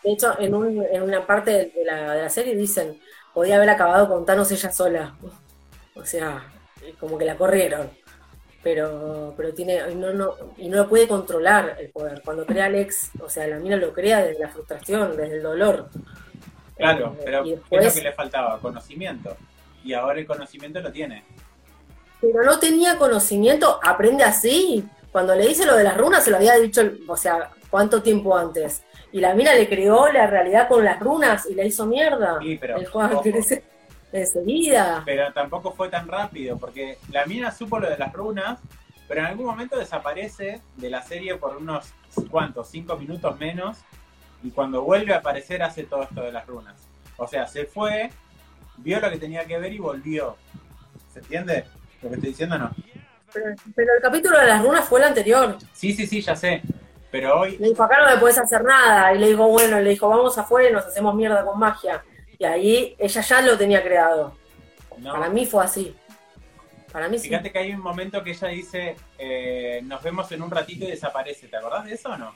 De 0.03 0.11
hecho, 0.13 0.39
en, 0.39 0.53
un- 0.53 0.85
en 0.89 1.01
una 1.01 1.25
parte 1.25 1.51
de 1.51 1.83
la, 1.83 2.13
de 2.13 2.21
la 2.21 2.29
serie 2.29 2.55
dicen, 2.55 2.97
podía 3.33 3.57
haber 3.57 3.69
acabado 3.71 4.07
con 4.07 4.25
Thanos 4.25 4.51
ella 4.51 4.71
sola. 4.71 5.15
O 5.95 6.05
sea, 6.05 6.45
como 6.99 7.17
que 7.17 7.25
la 7.25 7.35
corrieron. 7.37 7.89
Pero, 8.63 9.33
pero 9.37 9.53
tiene, 9.53 9.79
y 9.91 9.95
no, 9.95 10.11
no, 10.13 10.33
y 10.57 10.67
no 10.67 10.77
lo 10.77 10.89
puede 10.89 11.07
controlar 11.07 11.77
el 11.79 11.89
poder. 11.89 12.21
Cuando 12.25 12.45
crea 12.45 12.65
Alex, 12.65 13.11
o 13.21 13.29
sea, 13.29 13.47
la 13.47 13.59
mina 13.59 13.77
lo 13.77 13.93
crea 13.93 14.23
desde 14.25 14.39
la 14.39 14.49
frustración, 14.49 15.15
desde 15.15 15.37
el 15.37 15.43
dolor. 15.43 15.89
claro, 16.75 17.15
Eh, 17.19 17.21
pero 17.23 17.43
¿qué 17.43 17.49
es 17.53 17.59
después- 17.59 17.85
lo 17.85 17.93
que 17.93 18.01
le 18.09 18.13
faltaba? 18.13 18.59
Conocimiento. 18.59 19.37
Y 19.83 19.93
ahora 19.93 20.19
el 20.19 20.25
conocimiento 20.27 20.81
lo 20.81 20.91
tiene. 20.91 21.23
Pero 22.19 22.43
no 22.43 22.59
tenía 22.59 22.97
conocimiento, 22.97 23.79
aprende 23.83 24.23
así. 24.23 24.83
Cuando 25.11 25.33
le 25.35 25.47
dice 25.47 25.65
lo 25.65 25.75
de 25.75 25.83
las 25.83 25.95
runas, 25.95 26.23
se 26.23 26.31
lo 26.31 26.37
había 26.37 26.55
dicho, 26.55 26.81
o 27.07 27.15
sea, 27.15 27.51
¿cuánto 27.69 28.01
tiempo 28.01 28.35
antes? 28.35 28.83
Y 29.13 29.19
la 29.21 29.33
mina 29.33 29.53
le 29.53 29.69
creó 29.69 30.11
la 30.11 30.27
realidad 30.27 30.67
con 30.67 30.83
las 30.83 30.99
runas 30.99 31.45
y 31.49 31.53
la 31.55 31.63
hizo 31.63 31.85
mierda. 31.85 32.37
Sí, 32.41 32.57
pero, 32.59 32.77
el 32.77 32.85
Juan 32.87 33.13
ojo. 33.13 33.23
Enseguida. 34.11 35.03
Pero 35.05 35.31
tampoco 35.33 35.71
fue 35.71 35.89
tan 35.89 36.07
rápido, 36.07 36.57
porque 36.57 36.97
la 37.11 37.25
mina 37.25 37.51
supo 37.51 37.79
lo 37.79 37.89
de 37.89 37.97
las 37.97 38.13
runas, 38.13 38.59
pero 39.07 39.21
en 39.21 39.27
algún 39.27 39.45
momento 39.45 39.77
desaparece 39.77 40.61
de 40.75 40.89
la 40.89 41.01
serie 41.01 41.35
por 41.35 41.57
unos, 41.57 41.93
¿cuántos? 42.29 42.69
Cinco 42.69 42.97
minutos 42.97 43.37
menos, 43.39 43.77
y 44.43 44.51
cuando 44.51 44.83
vuelve 44.83 45.13
a 45.13 45.17
aparecer 45.17 45.63
hace 45.63 45.83
todo 45.83 46.03
esto 46.03 46.21
de 46.21 46.31
las 46.31 46.45
runas. 46.45 46.75
O 47.17 47.27
sea, 47.27 47.47
se 47.47 47.65
fue, 47.65 48.11
vio 48.77 48.99
lo 48.99 49.09
que 49.09 49.17
tenía 49.17 49.45
que 49.45 49.57
ver 49.57 49.73
y 49.73 49.79
volvió. 49.79 50.35
¿Se 51.11 51.19
entiende 51.19 51.65
lo 52.01 52.09
que 52.09 52.15
estoy 52.15 52.29
diciendo 52.29 52.57
no? 52.57 52.71
Pero, 53.33 53.55
pero 53.75 53.93
el 53.95 54.01
capítulo 54.01 54.39
de 54.39 54.45
las 54.45 54.63
runas 54.63 54.87
fue 54.87 54.99
el 54.99 55.07
anterior. 55.07 55.57
Sí, 55.73 55.93
sí, 55.93 56.05
sí, 56.05 56.21
ya 56.21 56.35
sé. 56.35 56.61
Pero 57.11 57.39
hoy, 57.39 57.57
Le 57.57 57.69
dijo, 57.69 57.83
acá 57.83 57.97
no 57.99 58.13
me 58.13 58.19
puedes 58.19 58.37
hacer 58.37 58.63
nada. 58.63 59.13
Y 59.13 59.19
le 59.19 59.29
dijo, 59.29 59.47
bueno, 59.47 59.79
le 59.79 59.89
dijo, 59.89 60.07
vamos 60.09 60.37
afuera 60.37 60.69
y 60.69 60.73
nos 60.73 60.85
hacemos 60.85 61.15
mierda 61.15 61.43
con 61.43 61.57
magia. 61.57 62.03
Y 62.39 62.45
ahí 62.45 62.95
ella 62.97 63.21
ya 63.21 63.41
lo 63.41 63.57
tenía 63.57 63.83
creado. 63.83 64.35
no. 64.97 65.13
Para 65.13 65.29
mí 65.29 65.45
fue 65.45 65.63
así. 65.63 65.95
Para 66.91 67.09
mí 67.09 67.19
sí. 67.19 67.29
Fíjate 67.29 67.51
que 67.51 67.59
hay 67.59 67.71
un 67.73 67.81
momento 67.81 68.23
que 68.23 68.31
ella 68.31 68.47
dice, 68.47 68.95
eh, 69.17 69.81
nos 69.83 70.01
vemos 70.01 70.31
en 70.31 70.41
un 70.41 70.51
ratito 70.51 70.85
y 70.85 70.89
desaparece. 70.89 71.47
¿Te 71.47 71.57
acordás 71.57 71.85
de 71.85 71.93
eso 71.93 72.09
o 72.09 72.17
no? 72.17 72.33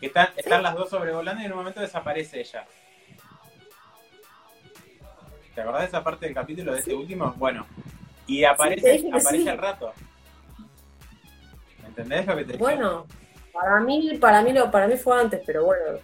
Que 0.00 0.06
están, 0.06 0.28
están 0.36 0.62
las 0.62 0.74
dos 0.74 0.90
sobrevolando 0.90 1.42
y 1.42 1.46
en 1.46 1.52
un 1.52 1.58
momento 1.58 1.80
desaparece 1.80 2.40
ella. 2.40 2.66
¿Te 5.54 5.62
acordás 5.62 5.82
de 5.82 5.88
esa 5.88 6.04
parte 6.04 6.26
del 6.26 6.34
capítulo 6.34 6.72
de 6.72 6.80
este 6.80 6.94
último? 6.94 7.32
Bueno, 7.38 7.66
y 8.26 8.44
aparece, 8.44 9.08
aparece 9.12 9.50
al 9.50 9.58
rato. 9.58 9.92
¿Me 11.80 11.88
entendés 11.88 12.26
lo 12.26 12.36
que 12.36 12.44
te? 12.44 12.56
Bueno, 12.58 13.06
para 13.52 13.80
mí, 13.80 14.18
para 14.20 14.42
mí 14.42 14.52
lo, 14.52 14.70
para 14.70 14.86
mí 14.86 14.96
fue 14.96 15.18
antes, 15.18 15.40
pero 15.46 15.64
bueno. 15.64 15.98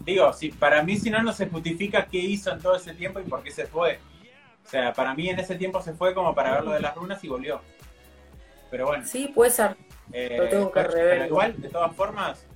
Digo, 0.00 0.32
si, 0.32 0.50
para 0.50 0.82
mí 0.82 0.96
si 0.96 1.10
no, 1.10 1.22
no 1.22 1.32
se 1.32 1.48
justifica 1.48 2.06
qué 2.06 2.18
hizo 2.18 2.50
en 2.52 2.60
todo 2.60 2.76
ese 2.76 2.94
tiempo 2.94 3.20
y 3.20 3.24
por 3.24 3.42
qué 3.42 3.50
se 3.50 3.66
fue. 3.66 3.98
O 4.64 4.68
sea, 4.68 4.92
para 4.92 5.14
mí 5.14 5.28
en 5.28 5.38
ese 5.38 5.56
tiempo 5.56 5.80
se 5.82 5.92
fue 5.94 6.14
como 6.14 6.34
para 6.34 6.52
ver 6.54 6.64
lo 6.64 6.70
de 6.72 6.80
las 6.80 6.94
runas 6.94 7.22
y 7.24 7.28
volvió. 7.28 7.60
Pero 8.70 8.86
bueno. 8.86 9.04
Sí, 9.06 9.30
puede 9.34 9.50
ser. 9.50 9.76
Eh, 10.12 10.36
Lo 10.38 10.48
tengo 10.48 10.72
que 10.72 10.80
pero, 10.80 10.92
rever. 10.92 11.10
pero 11.14 11.26
igual, 11.26 11.60
de 11.60 11.68
todas 11.68 11.94
formas, 11.94 12.46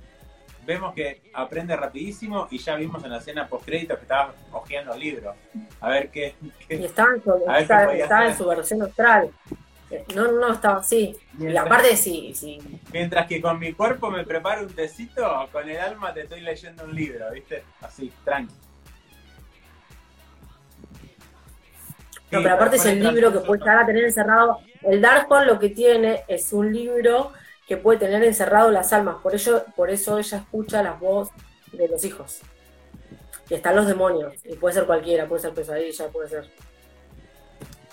vemos 0.65 0.93
que 0.93 1.21
aprende 1.33 1.75
rapidísimo 1.75 2.47
y 2.51 2.57
ya 2.57 2.75
vimos 2.75 3.03
en 3.03 3.11
la 3.11 3.17
escena 3.17 3.47
post 3.47 3.65
que 3.65 3.77
estaba 3.77 4.33
hojeando 4.51 4.93
el 4.93 4.99
libro. 4.99 5.35
A 5.81 5.89
ver 5.89 6.09
qué. 6.09 6.35
qué- 6.67 6.75
Y 6.77 6.85
estaba 6.85 7.13
en 7.15 7.23
su, 7.23 7.31
A 7.31 7.35
ver 7.57 7.67
qué 7.67 8.01
estaba, 8.01 8.27
en 8.27 8.37
su 8.37 8.45
versión 8.47 8.81
austral. 8.81 9.29
No, 10.15 10.31
no, 10.31 10.53
estaba 10.53 10.79
así. 10.79 11.15
Y 11.33 11.43
Mientras- 11.43 11.65
aparte, 11.65 11.95
sí, 11.95 12.33
sí. 12.33 12.59
Mientras 12.91 13.27
que 13.27 13.41
con 13.41 13.59
mi 13.59 13.73
cuerpo 13.73 14.09
me 14.09 14.25
preparo 14.25 14.63
un 14.63 14.73
tecito, 14.73 15.47
con 15.51 15.69
el 15.69 15.77
alma 15.77 16.13
te 16.13 16.21
estoy 16.21 16.41
leyendo 16.41 16.83
un 16.85 16.95
libro, 16.95 17.31
¿viste? 17.31 17.63
Así, 17.81 18.11
tranqui. 18.23 18.53
No, 22.31 22.41
pero 22.41 22.55
aparte 22.55 22.77
es 22.77 22.85
el 22.85 23.03
libro 23.03 23.31
que 23.31 23.39
puede 23.39 23.61
llegar 23.61 23.83
a 23.83 23.85
tener 23.85 24.03
encerrado. 24.03 24.59
El 24.81 25.01
Darkhold 25.01 25.47
lo 25.47 25.59
que 25.59 25.69
tiene 25.69 26.23
es 26.27 26.51
un 26.51 26.73
libro 26.73 27.31
que 27.67 27.77
puede 27.77 27.99
tener 27.99 28.23
encerrado 28.23 28.71
las 28.71 28.91
almas. 28.93 29.17
Por 29.21 29.33
ello, 29.35 29.63
por 29.75 29.89
eso 29.89 30.17
ella 30.17 30.39
escucha 30.39 30.83
las 30.83 30.99
voces 30.99 31.33
de 31.71 31.87
los 31.87 32.03
hijos. 32.03 32.41
Y 33.49 33.53
están 33.53 33.75
los 33.75 33.87
demonios. 33.87 34.33
Y 34.43 34.55
puede 34.55 34.73
ser 34.73 34.85
cualquiera, 34.85 35.27
puede 35.27 35.43
ser 35.43 35.53
pesadilla, 35.53 36.07
puede 36.07 36.29
ser 36.29 36.49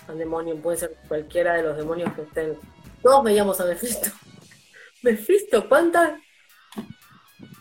un 0.08 0.18
demonio, 0.18 0.56
puede 0.56 0.78
ser 0.78 0.96
cualquiera 1.08 1.54
de 1.54 1.62
los 1.62 1.76
demonios 1.76 2.12
que 2.14 2.22
estén. 2.22 2.56
Todos 3.02 3.24
veíamos 3.24 3.60
a 3.60 3.64
Mephisto. 3.64 4.10
Mephisto, 5.02 5.68
¿cuántas? 5.68 6.12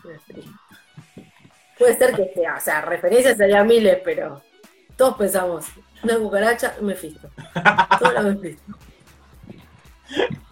Mephisto. 0.04 0.50
Puede 1.78 1.96
ser 1.98 2.14
que 2.14 2.32
sea, 2.34 2.56
o 2.56 2.60
sea, 2.60 2.80
referencias 2.82 3.36
sería 3.36 3.64
miles, 3.64 3.98
pero 4.04 4.42
todos 4.96 5.16
pensamos, 5.16 5.66
una 6.02 6.16
cucaracha, 6.18 6.76
Mephisto. 6.80 7.28
Todo 7.98 8.10
era 8.10 8.22
Mephisto. 8.22 8.72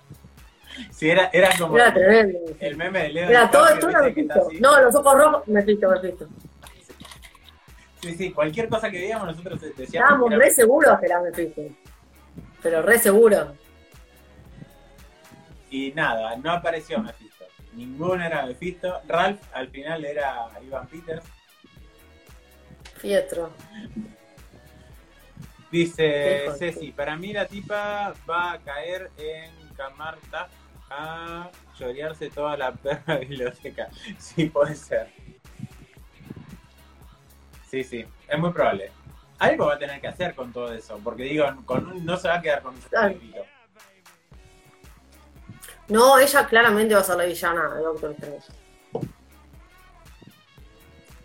Sí, 0.93 1.09
era, 1.11 1.31
era 1.33 1.51
como 1.59 1.77
Era 1.77 1.93
tremendo. 1.93 2.39
el 2.59 2.77
meme 2.77 3.03
de 3.03 3.09
Leo 3.11 3.29
Era 3.31 3.51
todo, 3.51 3.67
todo 3.79 3.91
era 3.91 4.03
Mephisto. 4.03 4.49
No, 4.61 4.81
los 4.81 4.95
ojos 4.95 5.15
rojos, 5.15 5.49
Mephisto, 5.49 5.89
Mephisto. 5.91 6.29
Sí, 8.03 8.15
sí, 8.17 8.33
cualquier 8.33 8.69
cosa 8.69 8.91
que 8.91 8.99
veíamos 8.99 9.27
nosotros 9.27 9.61
decíamos 9.61 9.95
Estábamos 9.95 10.31
re 10.35 10.51
seguros 10.51 10.99
que 11.01 11.07
era 11.07 11.21
Mephisto. 11.21 11.63
Pero 12.63 12.83
re 12.83 12.99
seguros. 12.99 13.49
Y 15.71 15.93
nada, 15.93 16.37
no 16.37 16.51
apareció 16.53 16.99
Mephisto. 16.99 17.47
Ninguno 17.75 18.25
era 18.25 18.45
Mephisto. 18.45 19.01
Ralph 19.07 19.41
al 19.53 19.69
final 19.69 20.05
era 20.05 20.49
Ivan 20.63 20.87
Peters. 20.89 21.25
Pietro. 23.01 23.53
Dice 25.71 26.51
Ceci, 26.59 26.91
para 26.91 27.17
mí 27.17 27.33
la 27.33 27.47
tipa 27.47 28.13
va 28.29 28.53
a 28.53 28.59
caer 28.59 29.11
en 29.17 29.53
Camarta 29.77 30.49
a 30.91 31.49
chorearse 31.79 32.29
toda 32.29 32.57
la 32.57 32.73
perra 32.73 33.19
biblioteca. 33.19 33.89
Sí, 34.19 34.47
puede 34.47 34.75
ser. 34.75 35.09
Sí, 37.71 37.85
sí, 37.85 38.05
es 38.29 38.39
muy 38.39 38.53
probable. 38.53 38.91
Algo 39.41 39.67
va 39.67 39.75
a 39.75 39.79
tener 39.79 40.01
que 40.01 40.07
hacer 40.09 40.35
con 40.35 40.53
todo 40.53 40.73
eso, 40.73 41.01
porque 41.03 41.25
digo, 41.25 41.47
con 41.65 42.05
no 42.05 42.17
se 42.17 42.29
va 42.29 42.37
a 42.37 42.43
quedar 42.43 42.63
con 42.63 42.75
un 42.75 42.81
Claro. 42.83 43.15
No, 45.89 46.19
ella 46.19 46.47
claramente 46.47 46.95
va 46.95 47.01
a 47.01 47.05
ser 47.05 47.17
la 47.17 47.25
villana 47.25 47.75
de 47.75 47.83
Doctor 47.83 48.13
Strange. 48.13 48.47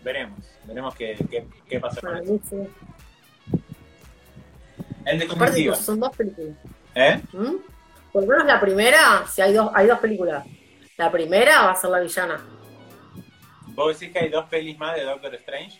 Veremos, 0.02 0.40
veremos 0.64 0.94
qué, 0.94 1.16
qué, 1.30 1.46
qué 1.68 1.80
pasa 1.80 2.00
con 2.00 2.10
Para 2.10 2.22
eso. 2.22 2.40
sí. 2.48 2.56
En 5.04 5.30
Aparte, 5.30 5.74
son 5.76 6.00
dos 6.00 6.16
películas. 6.16 6.56
¿eh? 6.96 7.20
¿Mm? 7.32 7.56
Por 8.12 8.22
lo 8.22 8.28
menos 8.28 8.46
la 8.46 8.60
primera, 8.60 9.24
si 9.28 9.40
hay 9.40 9.52
dos, 9.52 9.70
hay 9.72 9.86
dos 9.86 10.00
películas. 10.00 10.44
La 10.96 11.12
primera 11.12 11.62
va 11.62 11.72
a 11.72 11.76
ser 11.76 11.90
la 11.90 12.00
villana. 12.00 12.40
¿Vos 13.68 13.98
decís 14.00 14.12
que 14.12 14.20
hay 14.20 14.30
dos 14.30 14.46
pelis 14.46 14.76
más 14.78 14.96
de 14.96 15.04
Doctor 15.04 15.34
Strange? 15.34 15.78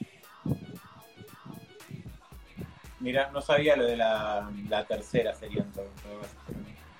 Mira, 3.07 3.31
no 3.33 3.41
sabía 3.41 3.77
lo 3.77 3.87
de 3.87 3.97
la, 3.97 4.51
la 4.69 4.85
tercera 4.85 5.33
sería 5.33 5.63
en 5.63 5.71
todo, 5.71 5.85
todo 6.03 6.23
caso. 6.23 6.35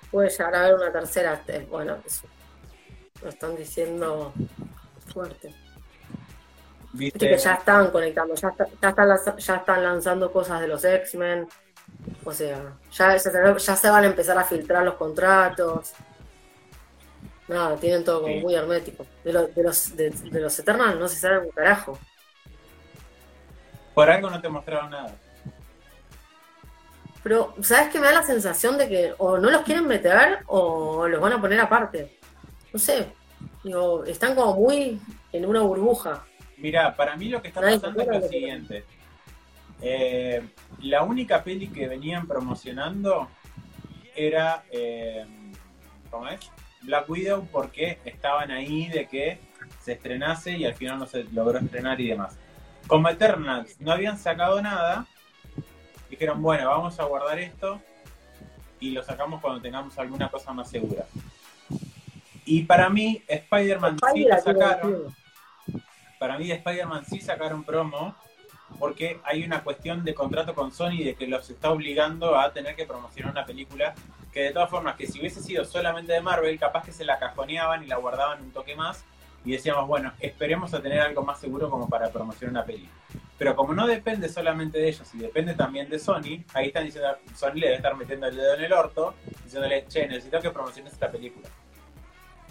Puede 0.09 0.29
llegar 0.29 0.55
a 0.55 0.59
haber 0.61 0.75
una 0.75 0.89
tercera. 0.89 1.43
Bueno, 1.69 1.97
eso 2.05 2.25
lo 3.21 3.27
están 3.27 3.57
diciendo 3.57 4.31
fuerte. 5.11 5.53
Viste 6.93 7.27
que 7.27 7.37
ya 7.37 7.55
están 7.55 7.91
conectando, 7.91 8.35
ya, 8.35 8.47
están, 8.47 9.37
ya 9.37 9.55
están 9.57 9.83
lanzando 9.83 10.31
cosas 10.31 10.61
de 10.61 10.69
los 10.69 10.85
X-Men. 10.85 11.49
O 12.23 12.31
sea, 12.31 12.77
ya, 12.89 13.17
ya, 13.17 13.75
se 13.75 13.89
van 13.89 14.03
a 14.05 14.07
empezar 14.07 14.37
a 14.37 14.45
filtrar 14.45 14.85
los 14.85 14.95
contratos. 14.95 15.91
Nada, 17.49 17.75
tienen 17.75 18.05
todo 18.05 18.21
como 18.21 18.35
muy 18.37 18.55
hermético. 18.55 19.05
De, 19.25 19.33
de, 19.33 19.61
los, 19.61 19.97
de, 19.97 20.13
los 20.39 20.57
Eternals 20.57 20.97
no 20.97 21.09
se 21.09 21.17
sabe 21.17 21.39
un 21.39 21.51
carajo. 21.51 21.99
Por 23.93 24.09
algo 24.09 24.29
no 24.29 24.39
te 24.39 24.47
mostraron 24.47 24.91
nada. 24.91 25.13
Pero, 27.27 27.53
¿sabes 27.61 27.89
qué? 27.89 27.99
Me 27.99 28.05
da 28.05 28.13
la 28.13 28.23
sensación 28.23 28.77
de 28.77 28.87
que 28.87 29.13
o 29.17 29.37
no 29.37 29.51
los 29.51 29.63
quieren 29.63 29.85
meter 29.85 30.39
o 30.45 31.09
los 31.09 31.19
van 31.19 31.33
a 31.33 31.41
poner 31.41 31.59
aparte. 31.59 32.17
No 32.71 32.79
sé. 32.79 33.07
Digo, 33.65 34.05
están 34.05 34.33
como 34.33 34.55
muy 34.55 34.97
en 35.33 35.45
una 35.45 35.59
burbuja. 35.59 36.23
Mira, 36.55 36.95
para 36.95 37.17
mí 37.17 37.27
lo 37.27 37.41
que 37.41 37.49
está 37.49 37.59
pasando 37.59 38.01
es 38.01 38.07
lo 38.07 38.27
siguiente. 38.29 38.85
Eh, 39.81 40.41
la 40.83 41.03
única 41.03 41.43
peli 41.43 41.67
que 41.67 41.89
venían 41.89 42.25
promocionando 42.25 43.27
era, 44.15 44.63
eh, 44.71 45.25
¿cómo 46.09 46.29
es? 46.29 46.39
Black 46.83 47.09
Widow 47.09 47.45
porque 47.51 47.99
estaban 48.05 48.51
ahí 48.51 48.87
de 48.87 49.05
que 49.05 49.41
se 49.81 49.91
estrenase 49.91 50.51
y 50.57 50.63
al 50.63 50.75
final 50.75 50.99
no 50.99 51.05
se 51.05 51.25
logró 51.25 51.59
estrenar 51.59 51.99
y 51.99 52.07
demás. 52.07 52.37
Como 52.87 53.09
Eternals 53.09 53.81
no 53.81 53.91
habían 53.91 54.17
sacado 54.17 54.61
nada, 54.61 55.05
dijeron, 56.09 56.41
bueno, 56.41 56.69
vamos 56.69 56.99
a 56.99 57.03
guardar 57.05 57.39
esto 57.39 57.79
y 58.79 58.91
lo 58.91 59.03
sacamos 59.03 59.41
cuando 59.41 59.61
tengamos 59.61 59.97
alguna 59.97 60.29
cosa 60.29 60.53
más 60.53 60.69
segura. 60.69 61.05
Y 62.45 62.63
para 62.63 62.89
mí, 62.89 63.21
Spider-Man 63.27 63.97
sí 64.13 64.23
lo 64.23 64.37
sacaron. 64.39 65.15
Para 66.19 66.37
mí, 66.37 66.51
Spider-Man 66.51 67.05
sí 67.05 67.19
sacaron 67.19 67.63
promo 67.63 68.15
porque 68.79 69.19
hay 69.23 69.43
una 69.43 69.63
cuestión 69.63 70.03
de 70.03 70.13
contrato 70.13 70.53
con 70.53 70.71
Sony 70.71 71.03
de 71.03 71.15
que 71.15 71.27
los 71.27 71.49
está 71.49 71.71
obligando 71.71 72.37
a 72.37 72.51
tener 72.51 72.75
que 72.75 72.85
promocionar 72.85 73.31
una 73.31 73.45
película 73.45 73.93
que 74.31 74.41
de 74.41 74.51
todas 74.51 74.69
formas 74.69 74.95
que 74.95 75.07
si 75.07 75.19
hubiese 75.19 75.41
sido 75.41 75.63
solamente 75.65 76.13
de 76.13 76.21
Marvel 76.21 76.59
capaz 76.59 76.83
que 76.83 76.91
se 76.91 77.05
la 77.05 77.17
cajoneaban 77.17 77.83
y 77.83 77.87
la 77.87 77.95
guardaban 77.95 78.41
un 78.41 78.51
toque 78.51 78.75
más 78.75 79.05
y 79.45 79.51
decíamos 79.51 79.87
bueno 79.87 80.11
esperemos 80.19 80.73
a 80.73 80.81
tener 80.81 80.99
algo 80.99 81.23
más 81.23 81.39
seguro 81.39 81.69
como 81.69 81.87
para 81.87 82.09
promocionar 82.09 82.51
una 82.51 82.65
película 82.65 82.91
pero 83.37 83.55
como 83.55 83.73
no 83.73 83.87
depende 83.87 84.29
solamente 84.29 84.79
de 84.79 84.89
ellos 84.89 85.13
y 85.13 85.19
depende 85.19 85.53
también 85.53 85.89
de 85.89 85.99
Sony 85.99 86.43
ahí 86.53 86.67
están 86.67 86.85
diciendo 86.85 87.17
Sony 87.35 87.55
le 87.55 87.67
debe 87.67 87.75
estar 87.75 87.95
metiendo 87.95 88.27
el 88.27 88.35
dedo 88.35 88.53
en 88.55 88.63
el 88.63 88.73
orto 88.73 89.13
diciéndole 89.43 89.85
che 89.87 90.07
necesito 90.07 90.39
que 90.39 90.51
promociones 90.51 90.93
esta 90.93 91.11
película 91.11 91.47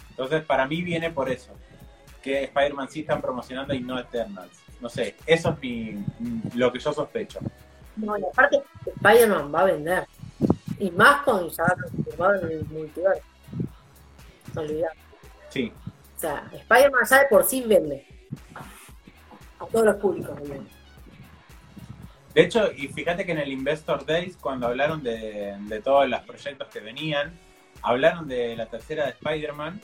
entonces 0.09 0.43
para 0.43 0.67
mí 0.67 0.81
viene 0.81 1.11
por 1.11 1.29
eso 1.29 1.51
que 2.21 2.45
Spider-Man 2.45 2.89
sí 2.89 3.01
están 3.01 3.21
promocionando 3.21 3.73
y 3.73 3.81
no 3.81 3.99
Eternals 3.99 4.67
no 4.79 4.89
sé, 4.89 5.15
eso 5.25 5.49
es 5.49 5.59
mi, 5.59 6.05
lo 6.53 6.71
que 6.71 6.79
yo 6.79 6.93
sospecho. 6.93 7.39
No, 7.95 8.17
y 8.17 8.23
aparte, 8.23 8.61
Spider-Man 8.85 9.53
va 9.53 9.61
a 9.61 9.65
vender. 9.65 10.07
Y 10.77 10.91
más 10.91 11.23
con 11.23 11.49
ya 11.49 11.65
transformado 11.65 12.47
en 12.47 12.51
el 12.51 12.65
multiverso. 12.65 13.23
No 14.53 14.61
olvidar. 14.61 14.91
Sí. 15.49 15.73
O 16.15 16.19
sea, 16.19 16.47
Spider-Man 16.53 17.03
ya 17.09 17.19
de 17.19 17.25
por 17.27 17.43
sí 17.43 17.63
vende. 17.63 18.05
A 19.59 19.65
todos 19.65 19.85
los 19.85 19.95
públicos, 19.95 20.37
De 22.37 22.43
hecho, 22.43 22.71
y 22.71 22.87
fíjate 22.87 23.25
que 23.25 23.31
en 23.31 23.39
el 23.39 23.51
Investor 23.51 24.05
Days, 24.05 24.37
cuando 24.37 24.67
hablaron 24.67 25.01
de, 25.01 25.81
todos 25.83 26.07
los 26.07 26.19
proyectos 26.21 26.67
que 26.67 26.79
venían, 26.79 27.33
hablaron 27.81 28.27
de 28.27 28.55
la 28.55 28.67
tercera 28.67 29.05
de 29.05 29.09
Spider-Man 29.13 29.81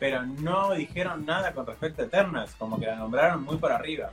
pero 0.00 0.24
no 0.24 0.74
dijeron 0.74 1.24
nada 1.24 1.54
con 1.54 1.64
respecto 1.64 2.02
a 2.02 2.06
Eternals, 2.06 2.56
como 2.56 2.80
que 2.80 2.86
la 2.86 2.96
nombraron 2.96 3.44
muy 3.44 3.56
por 3.56 3.70
arriba. 3.70 4.10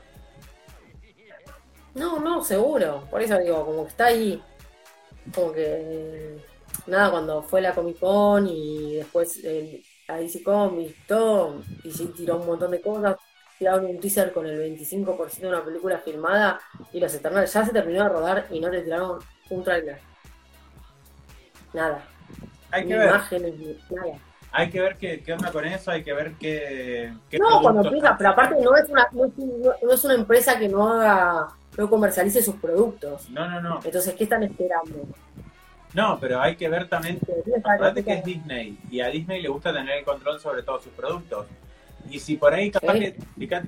No, 1.95 2.19
no, 2.19 2.43
seguro. 2.43 3.07
Por 3.09 3.23
eso 3.23 3.39
digo, 3.39 3.65
como 3.65 3.85
que 3.85 3.89
está 3.89 4.05
ahí. 4.05 4.39
Como 5.33 5.51
que. 5.51 6.37
Nada, 6.85 7.09
cuando 7.09 7.41
fue 7.41 7.59
la 7.59 7.73
Comic 7.73 7.99
Con 7.99 8.47
y 8.47 8.97
después 8.97 9.39
eh, 9.43 9.81
la 10.07 10.17
DC 10.17 10.43
Comics, 10.43 11.07
todo, 11.07 11.63
y 11.83 11.91
sí 11.91 12.05
tiró 12.15 12.37
un 12.37 12.45
montón 12.45 12.69
de 12.69 12.81
cosas. 12.81 13.17
Tiraron 13.63 13.85
un 13.85 13.97
teaser 13.97 14.33
con 14.33 14.45
el 14.45 14.59
25% 14.59 15.39
de 15.39 15.47
una 15.47 15.63
película 15.63 15.97
filmada 15.99 16.59
y 16.91 16.99
los 16.99 17.13
Eternals 17.13 17.53
ya 17.53 17.63
se 17.63 17.71
terminó 17.71 18.03
de 18.03 18.09
rodar 18.09 18.47
y 18.51 18.59
no 18.59 18.67
le 18.67 18.81
tiraron 18.81 19.19
un 19.49 19.63
trailer. 19.63 19.99
Nada. 21.71 22.03
Hay 22.71 22.85
que 22.85 22.93
imágenes, 22.93 23.53
nada 23.89 24.19
hay 24.51 24.69
que 24.69 24.81
ver 24.81 24.97
qué, 24.97 25.23
qué, 25.23 25.33
onda 25.33 25.49
con 25.51 25.65
eso, 25.65 25.89
hay 25.89 26.03
que 26.03 26.13
ver 26.13 26.33
qué... 26.33 27.11
no, 27.39 27.61
cuando 27.61 27.85
empieza, 27.85 28.15
pero 28.15 28.29
aparte 28.29 28.61
no 28.61 28.75
es, 28.75 28.87
una, 28.87 29.07
no 29.11 29.91
es, 29.91 30.03
una 30.03 30.13
empresa 30.13 30.59
que 30.59 30.69
no 30.69 30.87
haga, 30.87 31.47
no 31.75 31.89
comercialice 31.89 32.43
sus 32.43 32.55
productos. 32.57 33.31
No, 33.31 33.49
no, 33.49 33.61
no. 33.61 33.79
Entonces, 33.83 34.13
¿qué 34.13 34.25
están 34.25 34.43
esperando? 34.43 35.07
No, 35.95 36.19
pero 36.19 36.39
hay 36.39 36.55
que 36.55 36.69
ver 36.69 36.87
también, 36.87 37.19
aparte 37.63 38.03
que 38.03 38.13
es 38.13 38.23
Disney, 38.23 38.77
y 38.91 39.01
a 39.01 39.07
Disney 39.07 39.41
le 39.41 39.49
gusta 39.49 39.73
tener 39.73 39.97
el 39.97 40.05
control 40.05 40.39
sobre 40.39 40.61
todos 40.61 40.83
sus 40.83 40.93
productos. 40.93 41.47
Y 42.09 42.19
si 42.19 42.35
por 42.35 42.53
ahí 42.53 42.69
capaz, 42.69 42.93
que, 42.93 43.15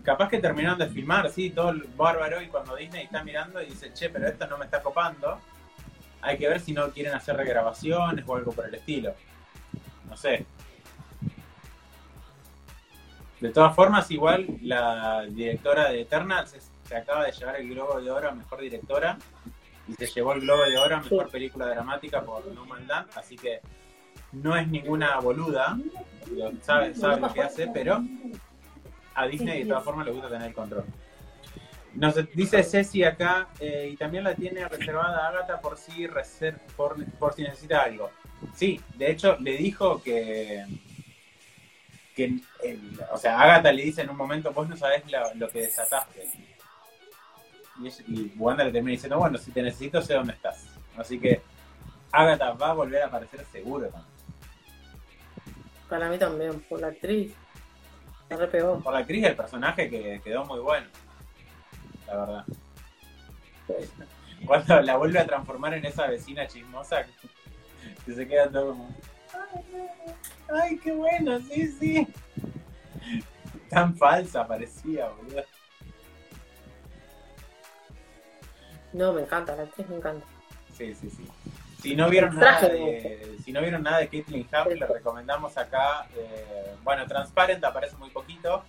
capaz 0.04 0.30
que 0.30 0.40
terminaron 0.40 0.78
de 0.78 0.88
filmar, 0.88 1.30
sí, 1.30 1.50
todo 1.50 1.70
el 1.70 1.84
bárbaro, 1.96 2.42
y 2.42 2.48
cuando 2.48 2.76
Disney 2.76 3.06
está 3.06 3.24
mirando 3.24 3.62
y 3.62 3.68
dice, 3.68 3.94
che, 3.94 4.10
pero 4.10 4.28
esto 4.28 4.46
no 4.48 4.58
me 4.58 4.66
está 4.66 4.82
copando, 4.82 5.40
hay 6.22 6.38
que 6.38 6.48
ver 6.48 6.60
si 6.60 6.74
no 6.74 6.90
quieren 6.92 7.14
hacer 7.14 7.38
regrabaciones 7.38 8.26
o 8.28 8.36
algo 8.36 8.52
por 8.52 8.66
el 8.68 8.76
estilo. 8.76 9.14
No 10.10 10.18
sé. 10.18 10.46
De 13.40 13.50
todas 13.50 13.76
formas, 13.76 14.10
igual 14.12 14.48
la 14.62 15.26
directora 15.30 15.90
de 15.90 16.02
Eternals 16.02 16.56
se, 16.84 16.96
acaba 16.96 17.26
de 17.26 17.32
llevar 17.32 17.56
el 17.58 17.70
Globo 17.70 18.02
de 18.02 18.10
Oro 18.10 18.30
a 18.30 18.32
Mejor 18.32 18.62
Directora 18.62 19.18
y 19.88 19.94
se 19.94 20.08
llevó 20.08 20.34
el 20.34 20.42
Globo 20.42 20.64
de 20.64 20.78
Oro 20.78 20.96
a 20.96 21.02
Mejor 21.02 21.30
Película 21.30 21.68
Dramática 21.68 22.22
por 22.22 22.46
No 22.48 22.66
Man 22.66 22.88
Land, 22.88 23.10
así 23.16 23.36
que 23.36 23.62
no 24.36 24.56
es 24.56 24.68
ninguna 24.68 25.20
boluda, 25.20 25.78
sabe, 26.62 26.94
sabe 26.96 27.20
lo 27.20 27.34
que 27.34 27.42
hace, 27.42 27.68
pero 27.68 28.04
a 29.14 29.28
Disney 29.28 29.64
de 29.64 29.70
todas 29.70 29.84
formas 29.84 30.06
le 30.06 30.12
gusta 30.12 30.30
tener 30.30 30.48
el 30.48 30.54
control. 30.54 30.86
Nos 31.96 32.16
dice 32.34 32.62
Ceci 32.64 33.04
acá, 33.04 33.48
eh, 33.60 33.90
y 33.94 33.96
también 33.96 34.26
la 34.26 34.36
tiene 34.36 34.68
reservada 34.68 35.30
Agatha 35.30 35.62
por 35.62 35.78
si, 35.78 36.08
por, 36.76 37.06
por 37.18 37.34
si 37.34 37.44
necesita 37.44 37.84
algo. 37.84 38.12
Sí, 38.54 38.82
de 38.96 39.12
hecho 39.12 39.38
le 39.40 39.58
dijo 39.58 40.02
que 40.04 40.66
que, 42.16 42.40
o 43.12 43.18
sea, 43.18 43.40
Agatha 43.40 43.74
le 43.74 43.84
dice 43.84 44.02
en 44.02 44.10
un 44.10 44.16
momento, 44.16 44.52
vos 44.54 44.70
no 44.70 44.78
sabés 44.78 45.04
lo, 45.36 45.50
que 45.50 45.62
desataste. 45.62 46.30
Y, 47.84 47.88
y, 47.88 48.34
Wanda 48.38 48.64
le 48.64 48.72
termina 48.72 48.94
diciendo, 48.94 49.20
bueno, 49.20 49.38
si 49.38 49.52
te 49.52 49.62
necesito 49.62 50.02
sé 50.02 50.14
dónde 50.14 50.32
estás. 50.32 50.66
Así 50.98 51.20
que 51.20 51.42
Agatha 52.14 52.54
va 52.54 52.70
a 52.70 52.74
volver 52.74 53.02
a 53.04 53.08
aparecer 53.08 53.46
seguro 53.52 53.88
también. 53.90 54.15
Para 55.90 56.10
mí 56.10 56.18
también, 56.18 56.60
por 56.62 56.82
la 56.82 56.88
actriz. 56.88 57.34
Se 58.28 58.36
repegó. 58.36 58.80
Por 58.80 58.94
la 58.94 59.00
actriz 59.00 59.22
y 59.22 59.26
el 59.26 59.36
personaje 59.36 59.90
que 59.90 60.22
quedó 60.24 60.46
muy 60.46 60.60
bueno. 60.60 60.88
La 62.08 62.16
verdad. 62.18 62.46
Cuando 64.46 64.82
la 64.82 64.98
vuelve 64.98 65.20
a 65.20 65.26
transformar 65.26 65.74
en 65.74 65.86
esa 65.86 66.08
vecina 66.08 66.48
chismosa 66.48 67.06
que 68.06 68.14
se 68.14 68.28
queda 68.28 68.50
todo 68.50 68.70
como 68.70 68.90
Ay, 70.54 70.78
qué 70.78 70.92
bueno, 70.92 71.40
sí, 71.40 71.68
sí. 71.80 72.08
Tan 73.70 73.96
falsa 73.98 74.48
parecía, 74.48 75.10
boludo. 75.10 75.44
No, 78.94 79.14
me 79.14 79.22
encanta, 79.22 79.56
la 79.56 79.64
actriz 79.64 79.90
me 79.90 79.98
encanta. 79.98 80.26
Sí, 80.78 80.94
sí, 80.94 81.10
sí. 81.10 81.26
Si 81.82 81.96
no 81.96 82.10
vieron 82.10 82.36
nada 82.36 82.68
de, 82.68 83.38
si 83.44 83.52
no 83.52 83.62
vieron 83.62 83.84
nada 83.84 84.00
de 84.00 84.08
Caitlyn 84.08 84.48
Huff, 84.48 84.74
le 84.74 84.88
recomendamos 84.88 85.58
acá. 85.58 86.08
Eh, 86.18 86.76
bueno, 86.84 87.06
Transparent 87.06 87.64
aparece 87.64 87.96
muy 87.98 88.10
poquito, 88.10 88.64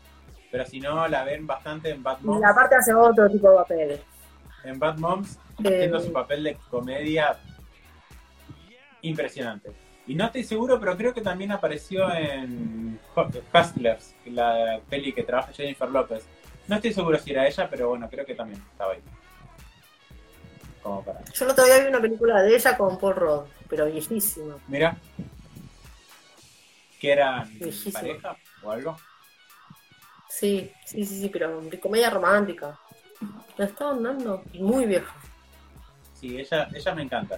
pero 0.50 0.66
si 0.66 0.80
no, 0.80 1.08
la 1.08 1.24
ven 1.24 1.46
bastante 1.46 1.90
en 1.90 2.02
Bad 2.02 2.20
Moms. 2.20 2.40
Y 2.40 2.44
aparte 2.44 2.74
hace 2.76 2.94
otro 2.94 3.28
tipo 3.30 3.50
de 3.50 3.56
papeles. 3.56 4.00
En 4.64 4.78
Bad 4.78 4.98
Moms, 4.98 5.38
haciendo 5.58 6.00
su 6.00 6.12
papel 6.12 6.44
de 6.44 6.56
comedia 6.70 7.38
impresionante. 9.02 9.72
Y 10.06 10.14
no 10.14 10.26
estoy 10.26 10.44
seguro, 10.44 10.78
pero 10.78 10.96
creo 10.96 11.12
que 11.12 11.22
también 11.22 11.50
apareció 11.50 12.12
en 12.14 13.00
Hustlers, 13.52 14.14
la 14.26 14.78
peli 14.88 15.12
que 15.12 15.22
trabaja 15.22 15.52
Jennifer 15.52 15.88
López. 15.88 16.24
No 16.68 16.76
estoy 16.76 16.92
seguro 16.92 17.18
si 17.18 17.30
era 17.30 17.46
ella, 17.46 17.68
pero 17.68 17.88
bueno, 17.88 18.08
creo 18.08 18.26
que 18.26 18.34
también 18.34 18.62
estaba 18.70 18.92
ahí. 18.92 19.00
Como 20.86 21.02
para... 21.02 21.20
Yo 21.32 21.46
no 21.46 21.52
todavía 21.52 21.80
vi 21.80 21.88
una 21.88 22.00
película 22.00 22.40
de 22.42 22.54
ella 22.54 22.76
con 22.76 22.96
Paul 22.96 23.16
Rudd, 23.16 23.42
pero 23.68 23.86
viejísima. 23.86 24.56
Mira. 24.68 24.96
¿Que 27.00 27.10
era 27.10 27.44
pareja 27.92 28.36
o 28.62 28.70
algo? 28.70 28.96
Sí, 30.28 30.70
sí, 30.84 31.04
sí, 31.04 31.22
sí, 31.22 31.28
pero 31.28 31.60
de 31.60 31.80
comedia 31.80 32.08
romántica. 32.08 32.78
La 33.56 33.64
estaban 33.64 34.00
dando 34.00 34.44
muy 34.54 34.86
vieja. 34.86 35.12
Sí, 36.14 36.38
ella, 36.38 36.68
ella 36.72 36.94
me 36.94 37.02
encanta. 37.02 37.36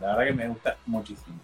La 0.00 0.16
verdad 0.16 0.24
que 0.24 0.32
me 0.32 0.48
gusta 0.48 0.76
muchísimo. 0.86 1.38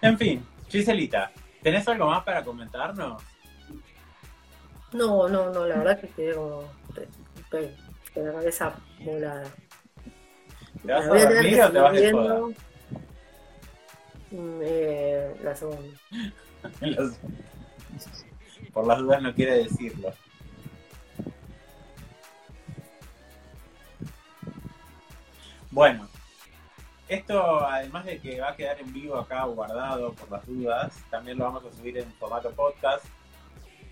En 0.00 0.16
fin, 0.16 0.46
Giselita, 0.68 1.32
¿tenés 1.60 1.88
algo 1.88 2.06
más 2.06 2.22
para 2.22 2.44
comentarnos? 2.44 3.20
No, 4.92 5.28
no, 5.28 5.50
no, 5.50 5.66
la 5.66 5.78
verdad 5.78 6.00
que 6.00 6.08
quedé 6.10 6.32
como 6.32 6.62
con 7.50 8.24
la 8.24 8.32
cabeza 8.32 8.76
volada. 9.04 9.50
¿Te 10.84 10.92
vas 10.92 11.04
a 11.04 11.08
dormir 11.08 11.62
o 11.62 11.70
te 11.72 11.78
vas 11.78 11.92
de 11.92 12.12
joda? 12.12 12.40
Mm, 14.30 14.60
eh, 14.62 15.34
la 15.42 15.54
segunda. 15.54 15.98
Por 18.72 18.86
las 18.86 18.98
dudas 18.98 19.22
no 19.22 19.34
quiere 19.34 19.58
decirlo. 19.58 20.12
Bueno, 25.70 26.08
esto 27.08 27.66
además 27.66 28.04
de 28.04 28.18
que 28.18 28.40
va 28.40 28.50
a 28.50 28.56
quedar 28.56 28.80
en 28.80 28.92
vivo 28.92 29.16
acá 29.16 29.44
guardado 29.44 30.12
por 30.14 30.30
las 30.30 30.46
dudas, 30.46 31.02
también 31.10 31.38
lo 31.38 31.44
vamos 31.44 31.64
a 31.64 31.72
subir 31.72 31.98
en 31.98 32.12
formato 32.14 32.50
podcast 32.52 33.04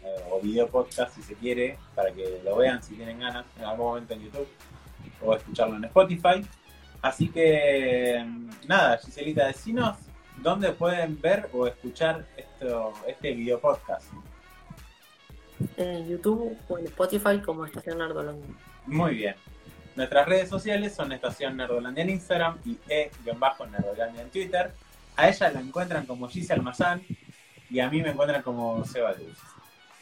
eh, 0.02 0.24
o 0.30 0.40
video 0.40 0.68
podcast 0.68 1.14
si 1.14 1.22
se 1.22 1.34
quiere, 1.34 1.78
para 1.94 2.12
que 2.12 2.40
lo 2.44 2.56
vean 2.56 2.82
si 2.82 2.94
tienen 2.94 3.20
ganas 3.20 3.46
en 3.58 3.64
algún 3.64 3.86
momento 3.86 4.14
en 4.14 4.22
YouTube 4.22 4.48
o 5.22 5.34
escucharlo 5.34 5.76
en 5.76 5.84
Spotify. 5.84 6.46
Así 7.02 7.28
que 7.28 8.24
nada, 8.66 8.98
Giselita, 8.98 9.46
decinos 9.46 9.96
dónde 10.42 10.72
pueden 10.72 11.20
ver 11.20 11.48
o 11.52 11.66
escuchar 11.66 12.26
esto, 12.36 12.92
este 13.06 13.32
video 13.32 13.60
podcast. 13.60 14.06
En 15.76 16.08
YouTube 16.08 16.56
o 16.68 16.78
en 16.78 16.86
Spotify 16.86 17.40
como 17.44 17.64
Estación 17.64 17.98
Nerdolandia. 17.98 18.54
Muy 18.86 19.14
bien. 19.14 19.34
Nuestras 19.96 20.26
redes 20.26 20.48
sociales 20.48 20.94
son 20.94 21.12
Estación 21.12 21.56
Nerdolandia 21.56 22.02
en 22.02 22.10
Instagram 22.10 22.58
y 22.64 22.78
E-Nerdolandia 22.88 24.22
en 24.22 24.30
Twitter. 24.30 24.72
A 25.16 25.28
ella 25.28 25.50
la 25.50 25.60
encuentran 25.60 26.06
como 26.06 26.28
Gise 26.28 26.52
Almazán 26.52 27.02
y 27.68 27.80
a 27.80 27.90
mí 27.90 28.00
me 28.02 28.10
encuentran 28.10 28.42
como 28.42 28.84
Seba 28.84 29.12
Luz. 29.12 29.36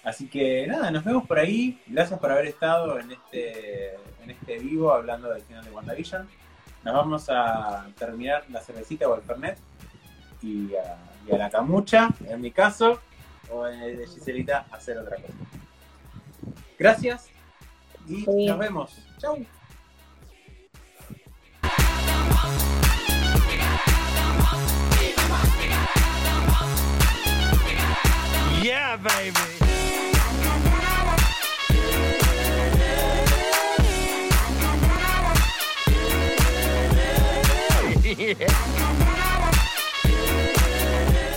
Así 0.08 0.26
que 0.26 0.66
nada, 0.66 0.90
nos 0.90 1.04
vemos 1.04 1.26
por 1.26 1.38
ahí. 1.38 1.82
Gracias 1.86 2.18
por 2.18 2.32
haber 2.32 2.46
estado 2.46 2.98
en 2.98 3.12
este, 3.12 3.94
en 4.22 4.30
este 4.30 4.58
vivo 4.58 4.90
hablando 4.90 5.28
del 5.28 5.42
final 5.42 5.62
de 5.62 5.70
WandaVision. 5.70 6.26
Nos 6.82 6.94
vamos 6.94 7.26
a 7.28 7.86
terminar 7.98 8.44
la 8.48 8.62
cervecita 8.62 9.06
o 9.06 9.14
el 9.16 9.20
Fernet 9.20 9.58
y 10.40 10.70
a, 10.76 11.36
la 11.36 11.50
camucha, 11.50 12.08
en 12.26 12.40
mi 12.40 12.50
caso, 12.50 12.98
o 13.50 13.66
en 13.66 13.82
el 13.82 13.98
de 13.98 14.06
Giselita, 14.06 14.64
hacer 14.70 14.96
otra 14.96 15.16
cosa. 15.16 15.34
Gracias 16.78 17.28
y 18.06 18.46
nos 18.46 18.58
vemos. 18.58 18.98
Chau. 19.18 19.36
Yeah, 28.62 28.96
baby. 28.96 29.67
Yeah. 38.08 38.48
É. 38.74 38.77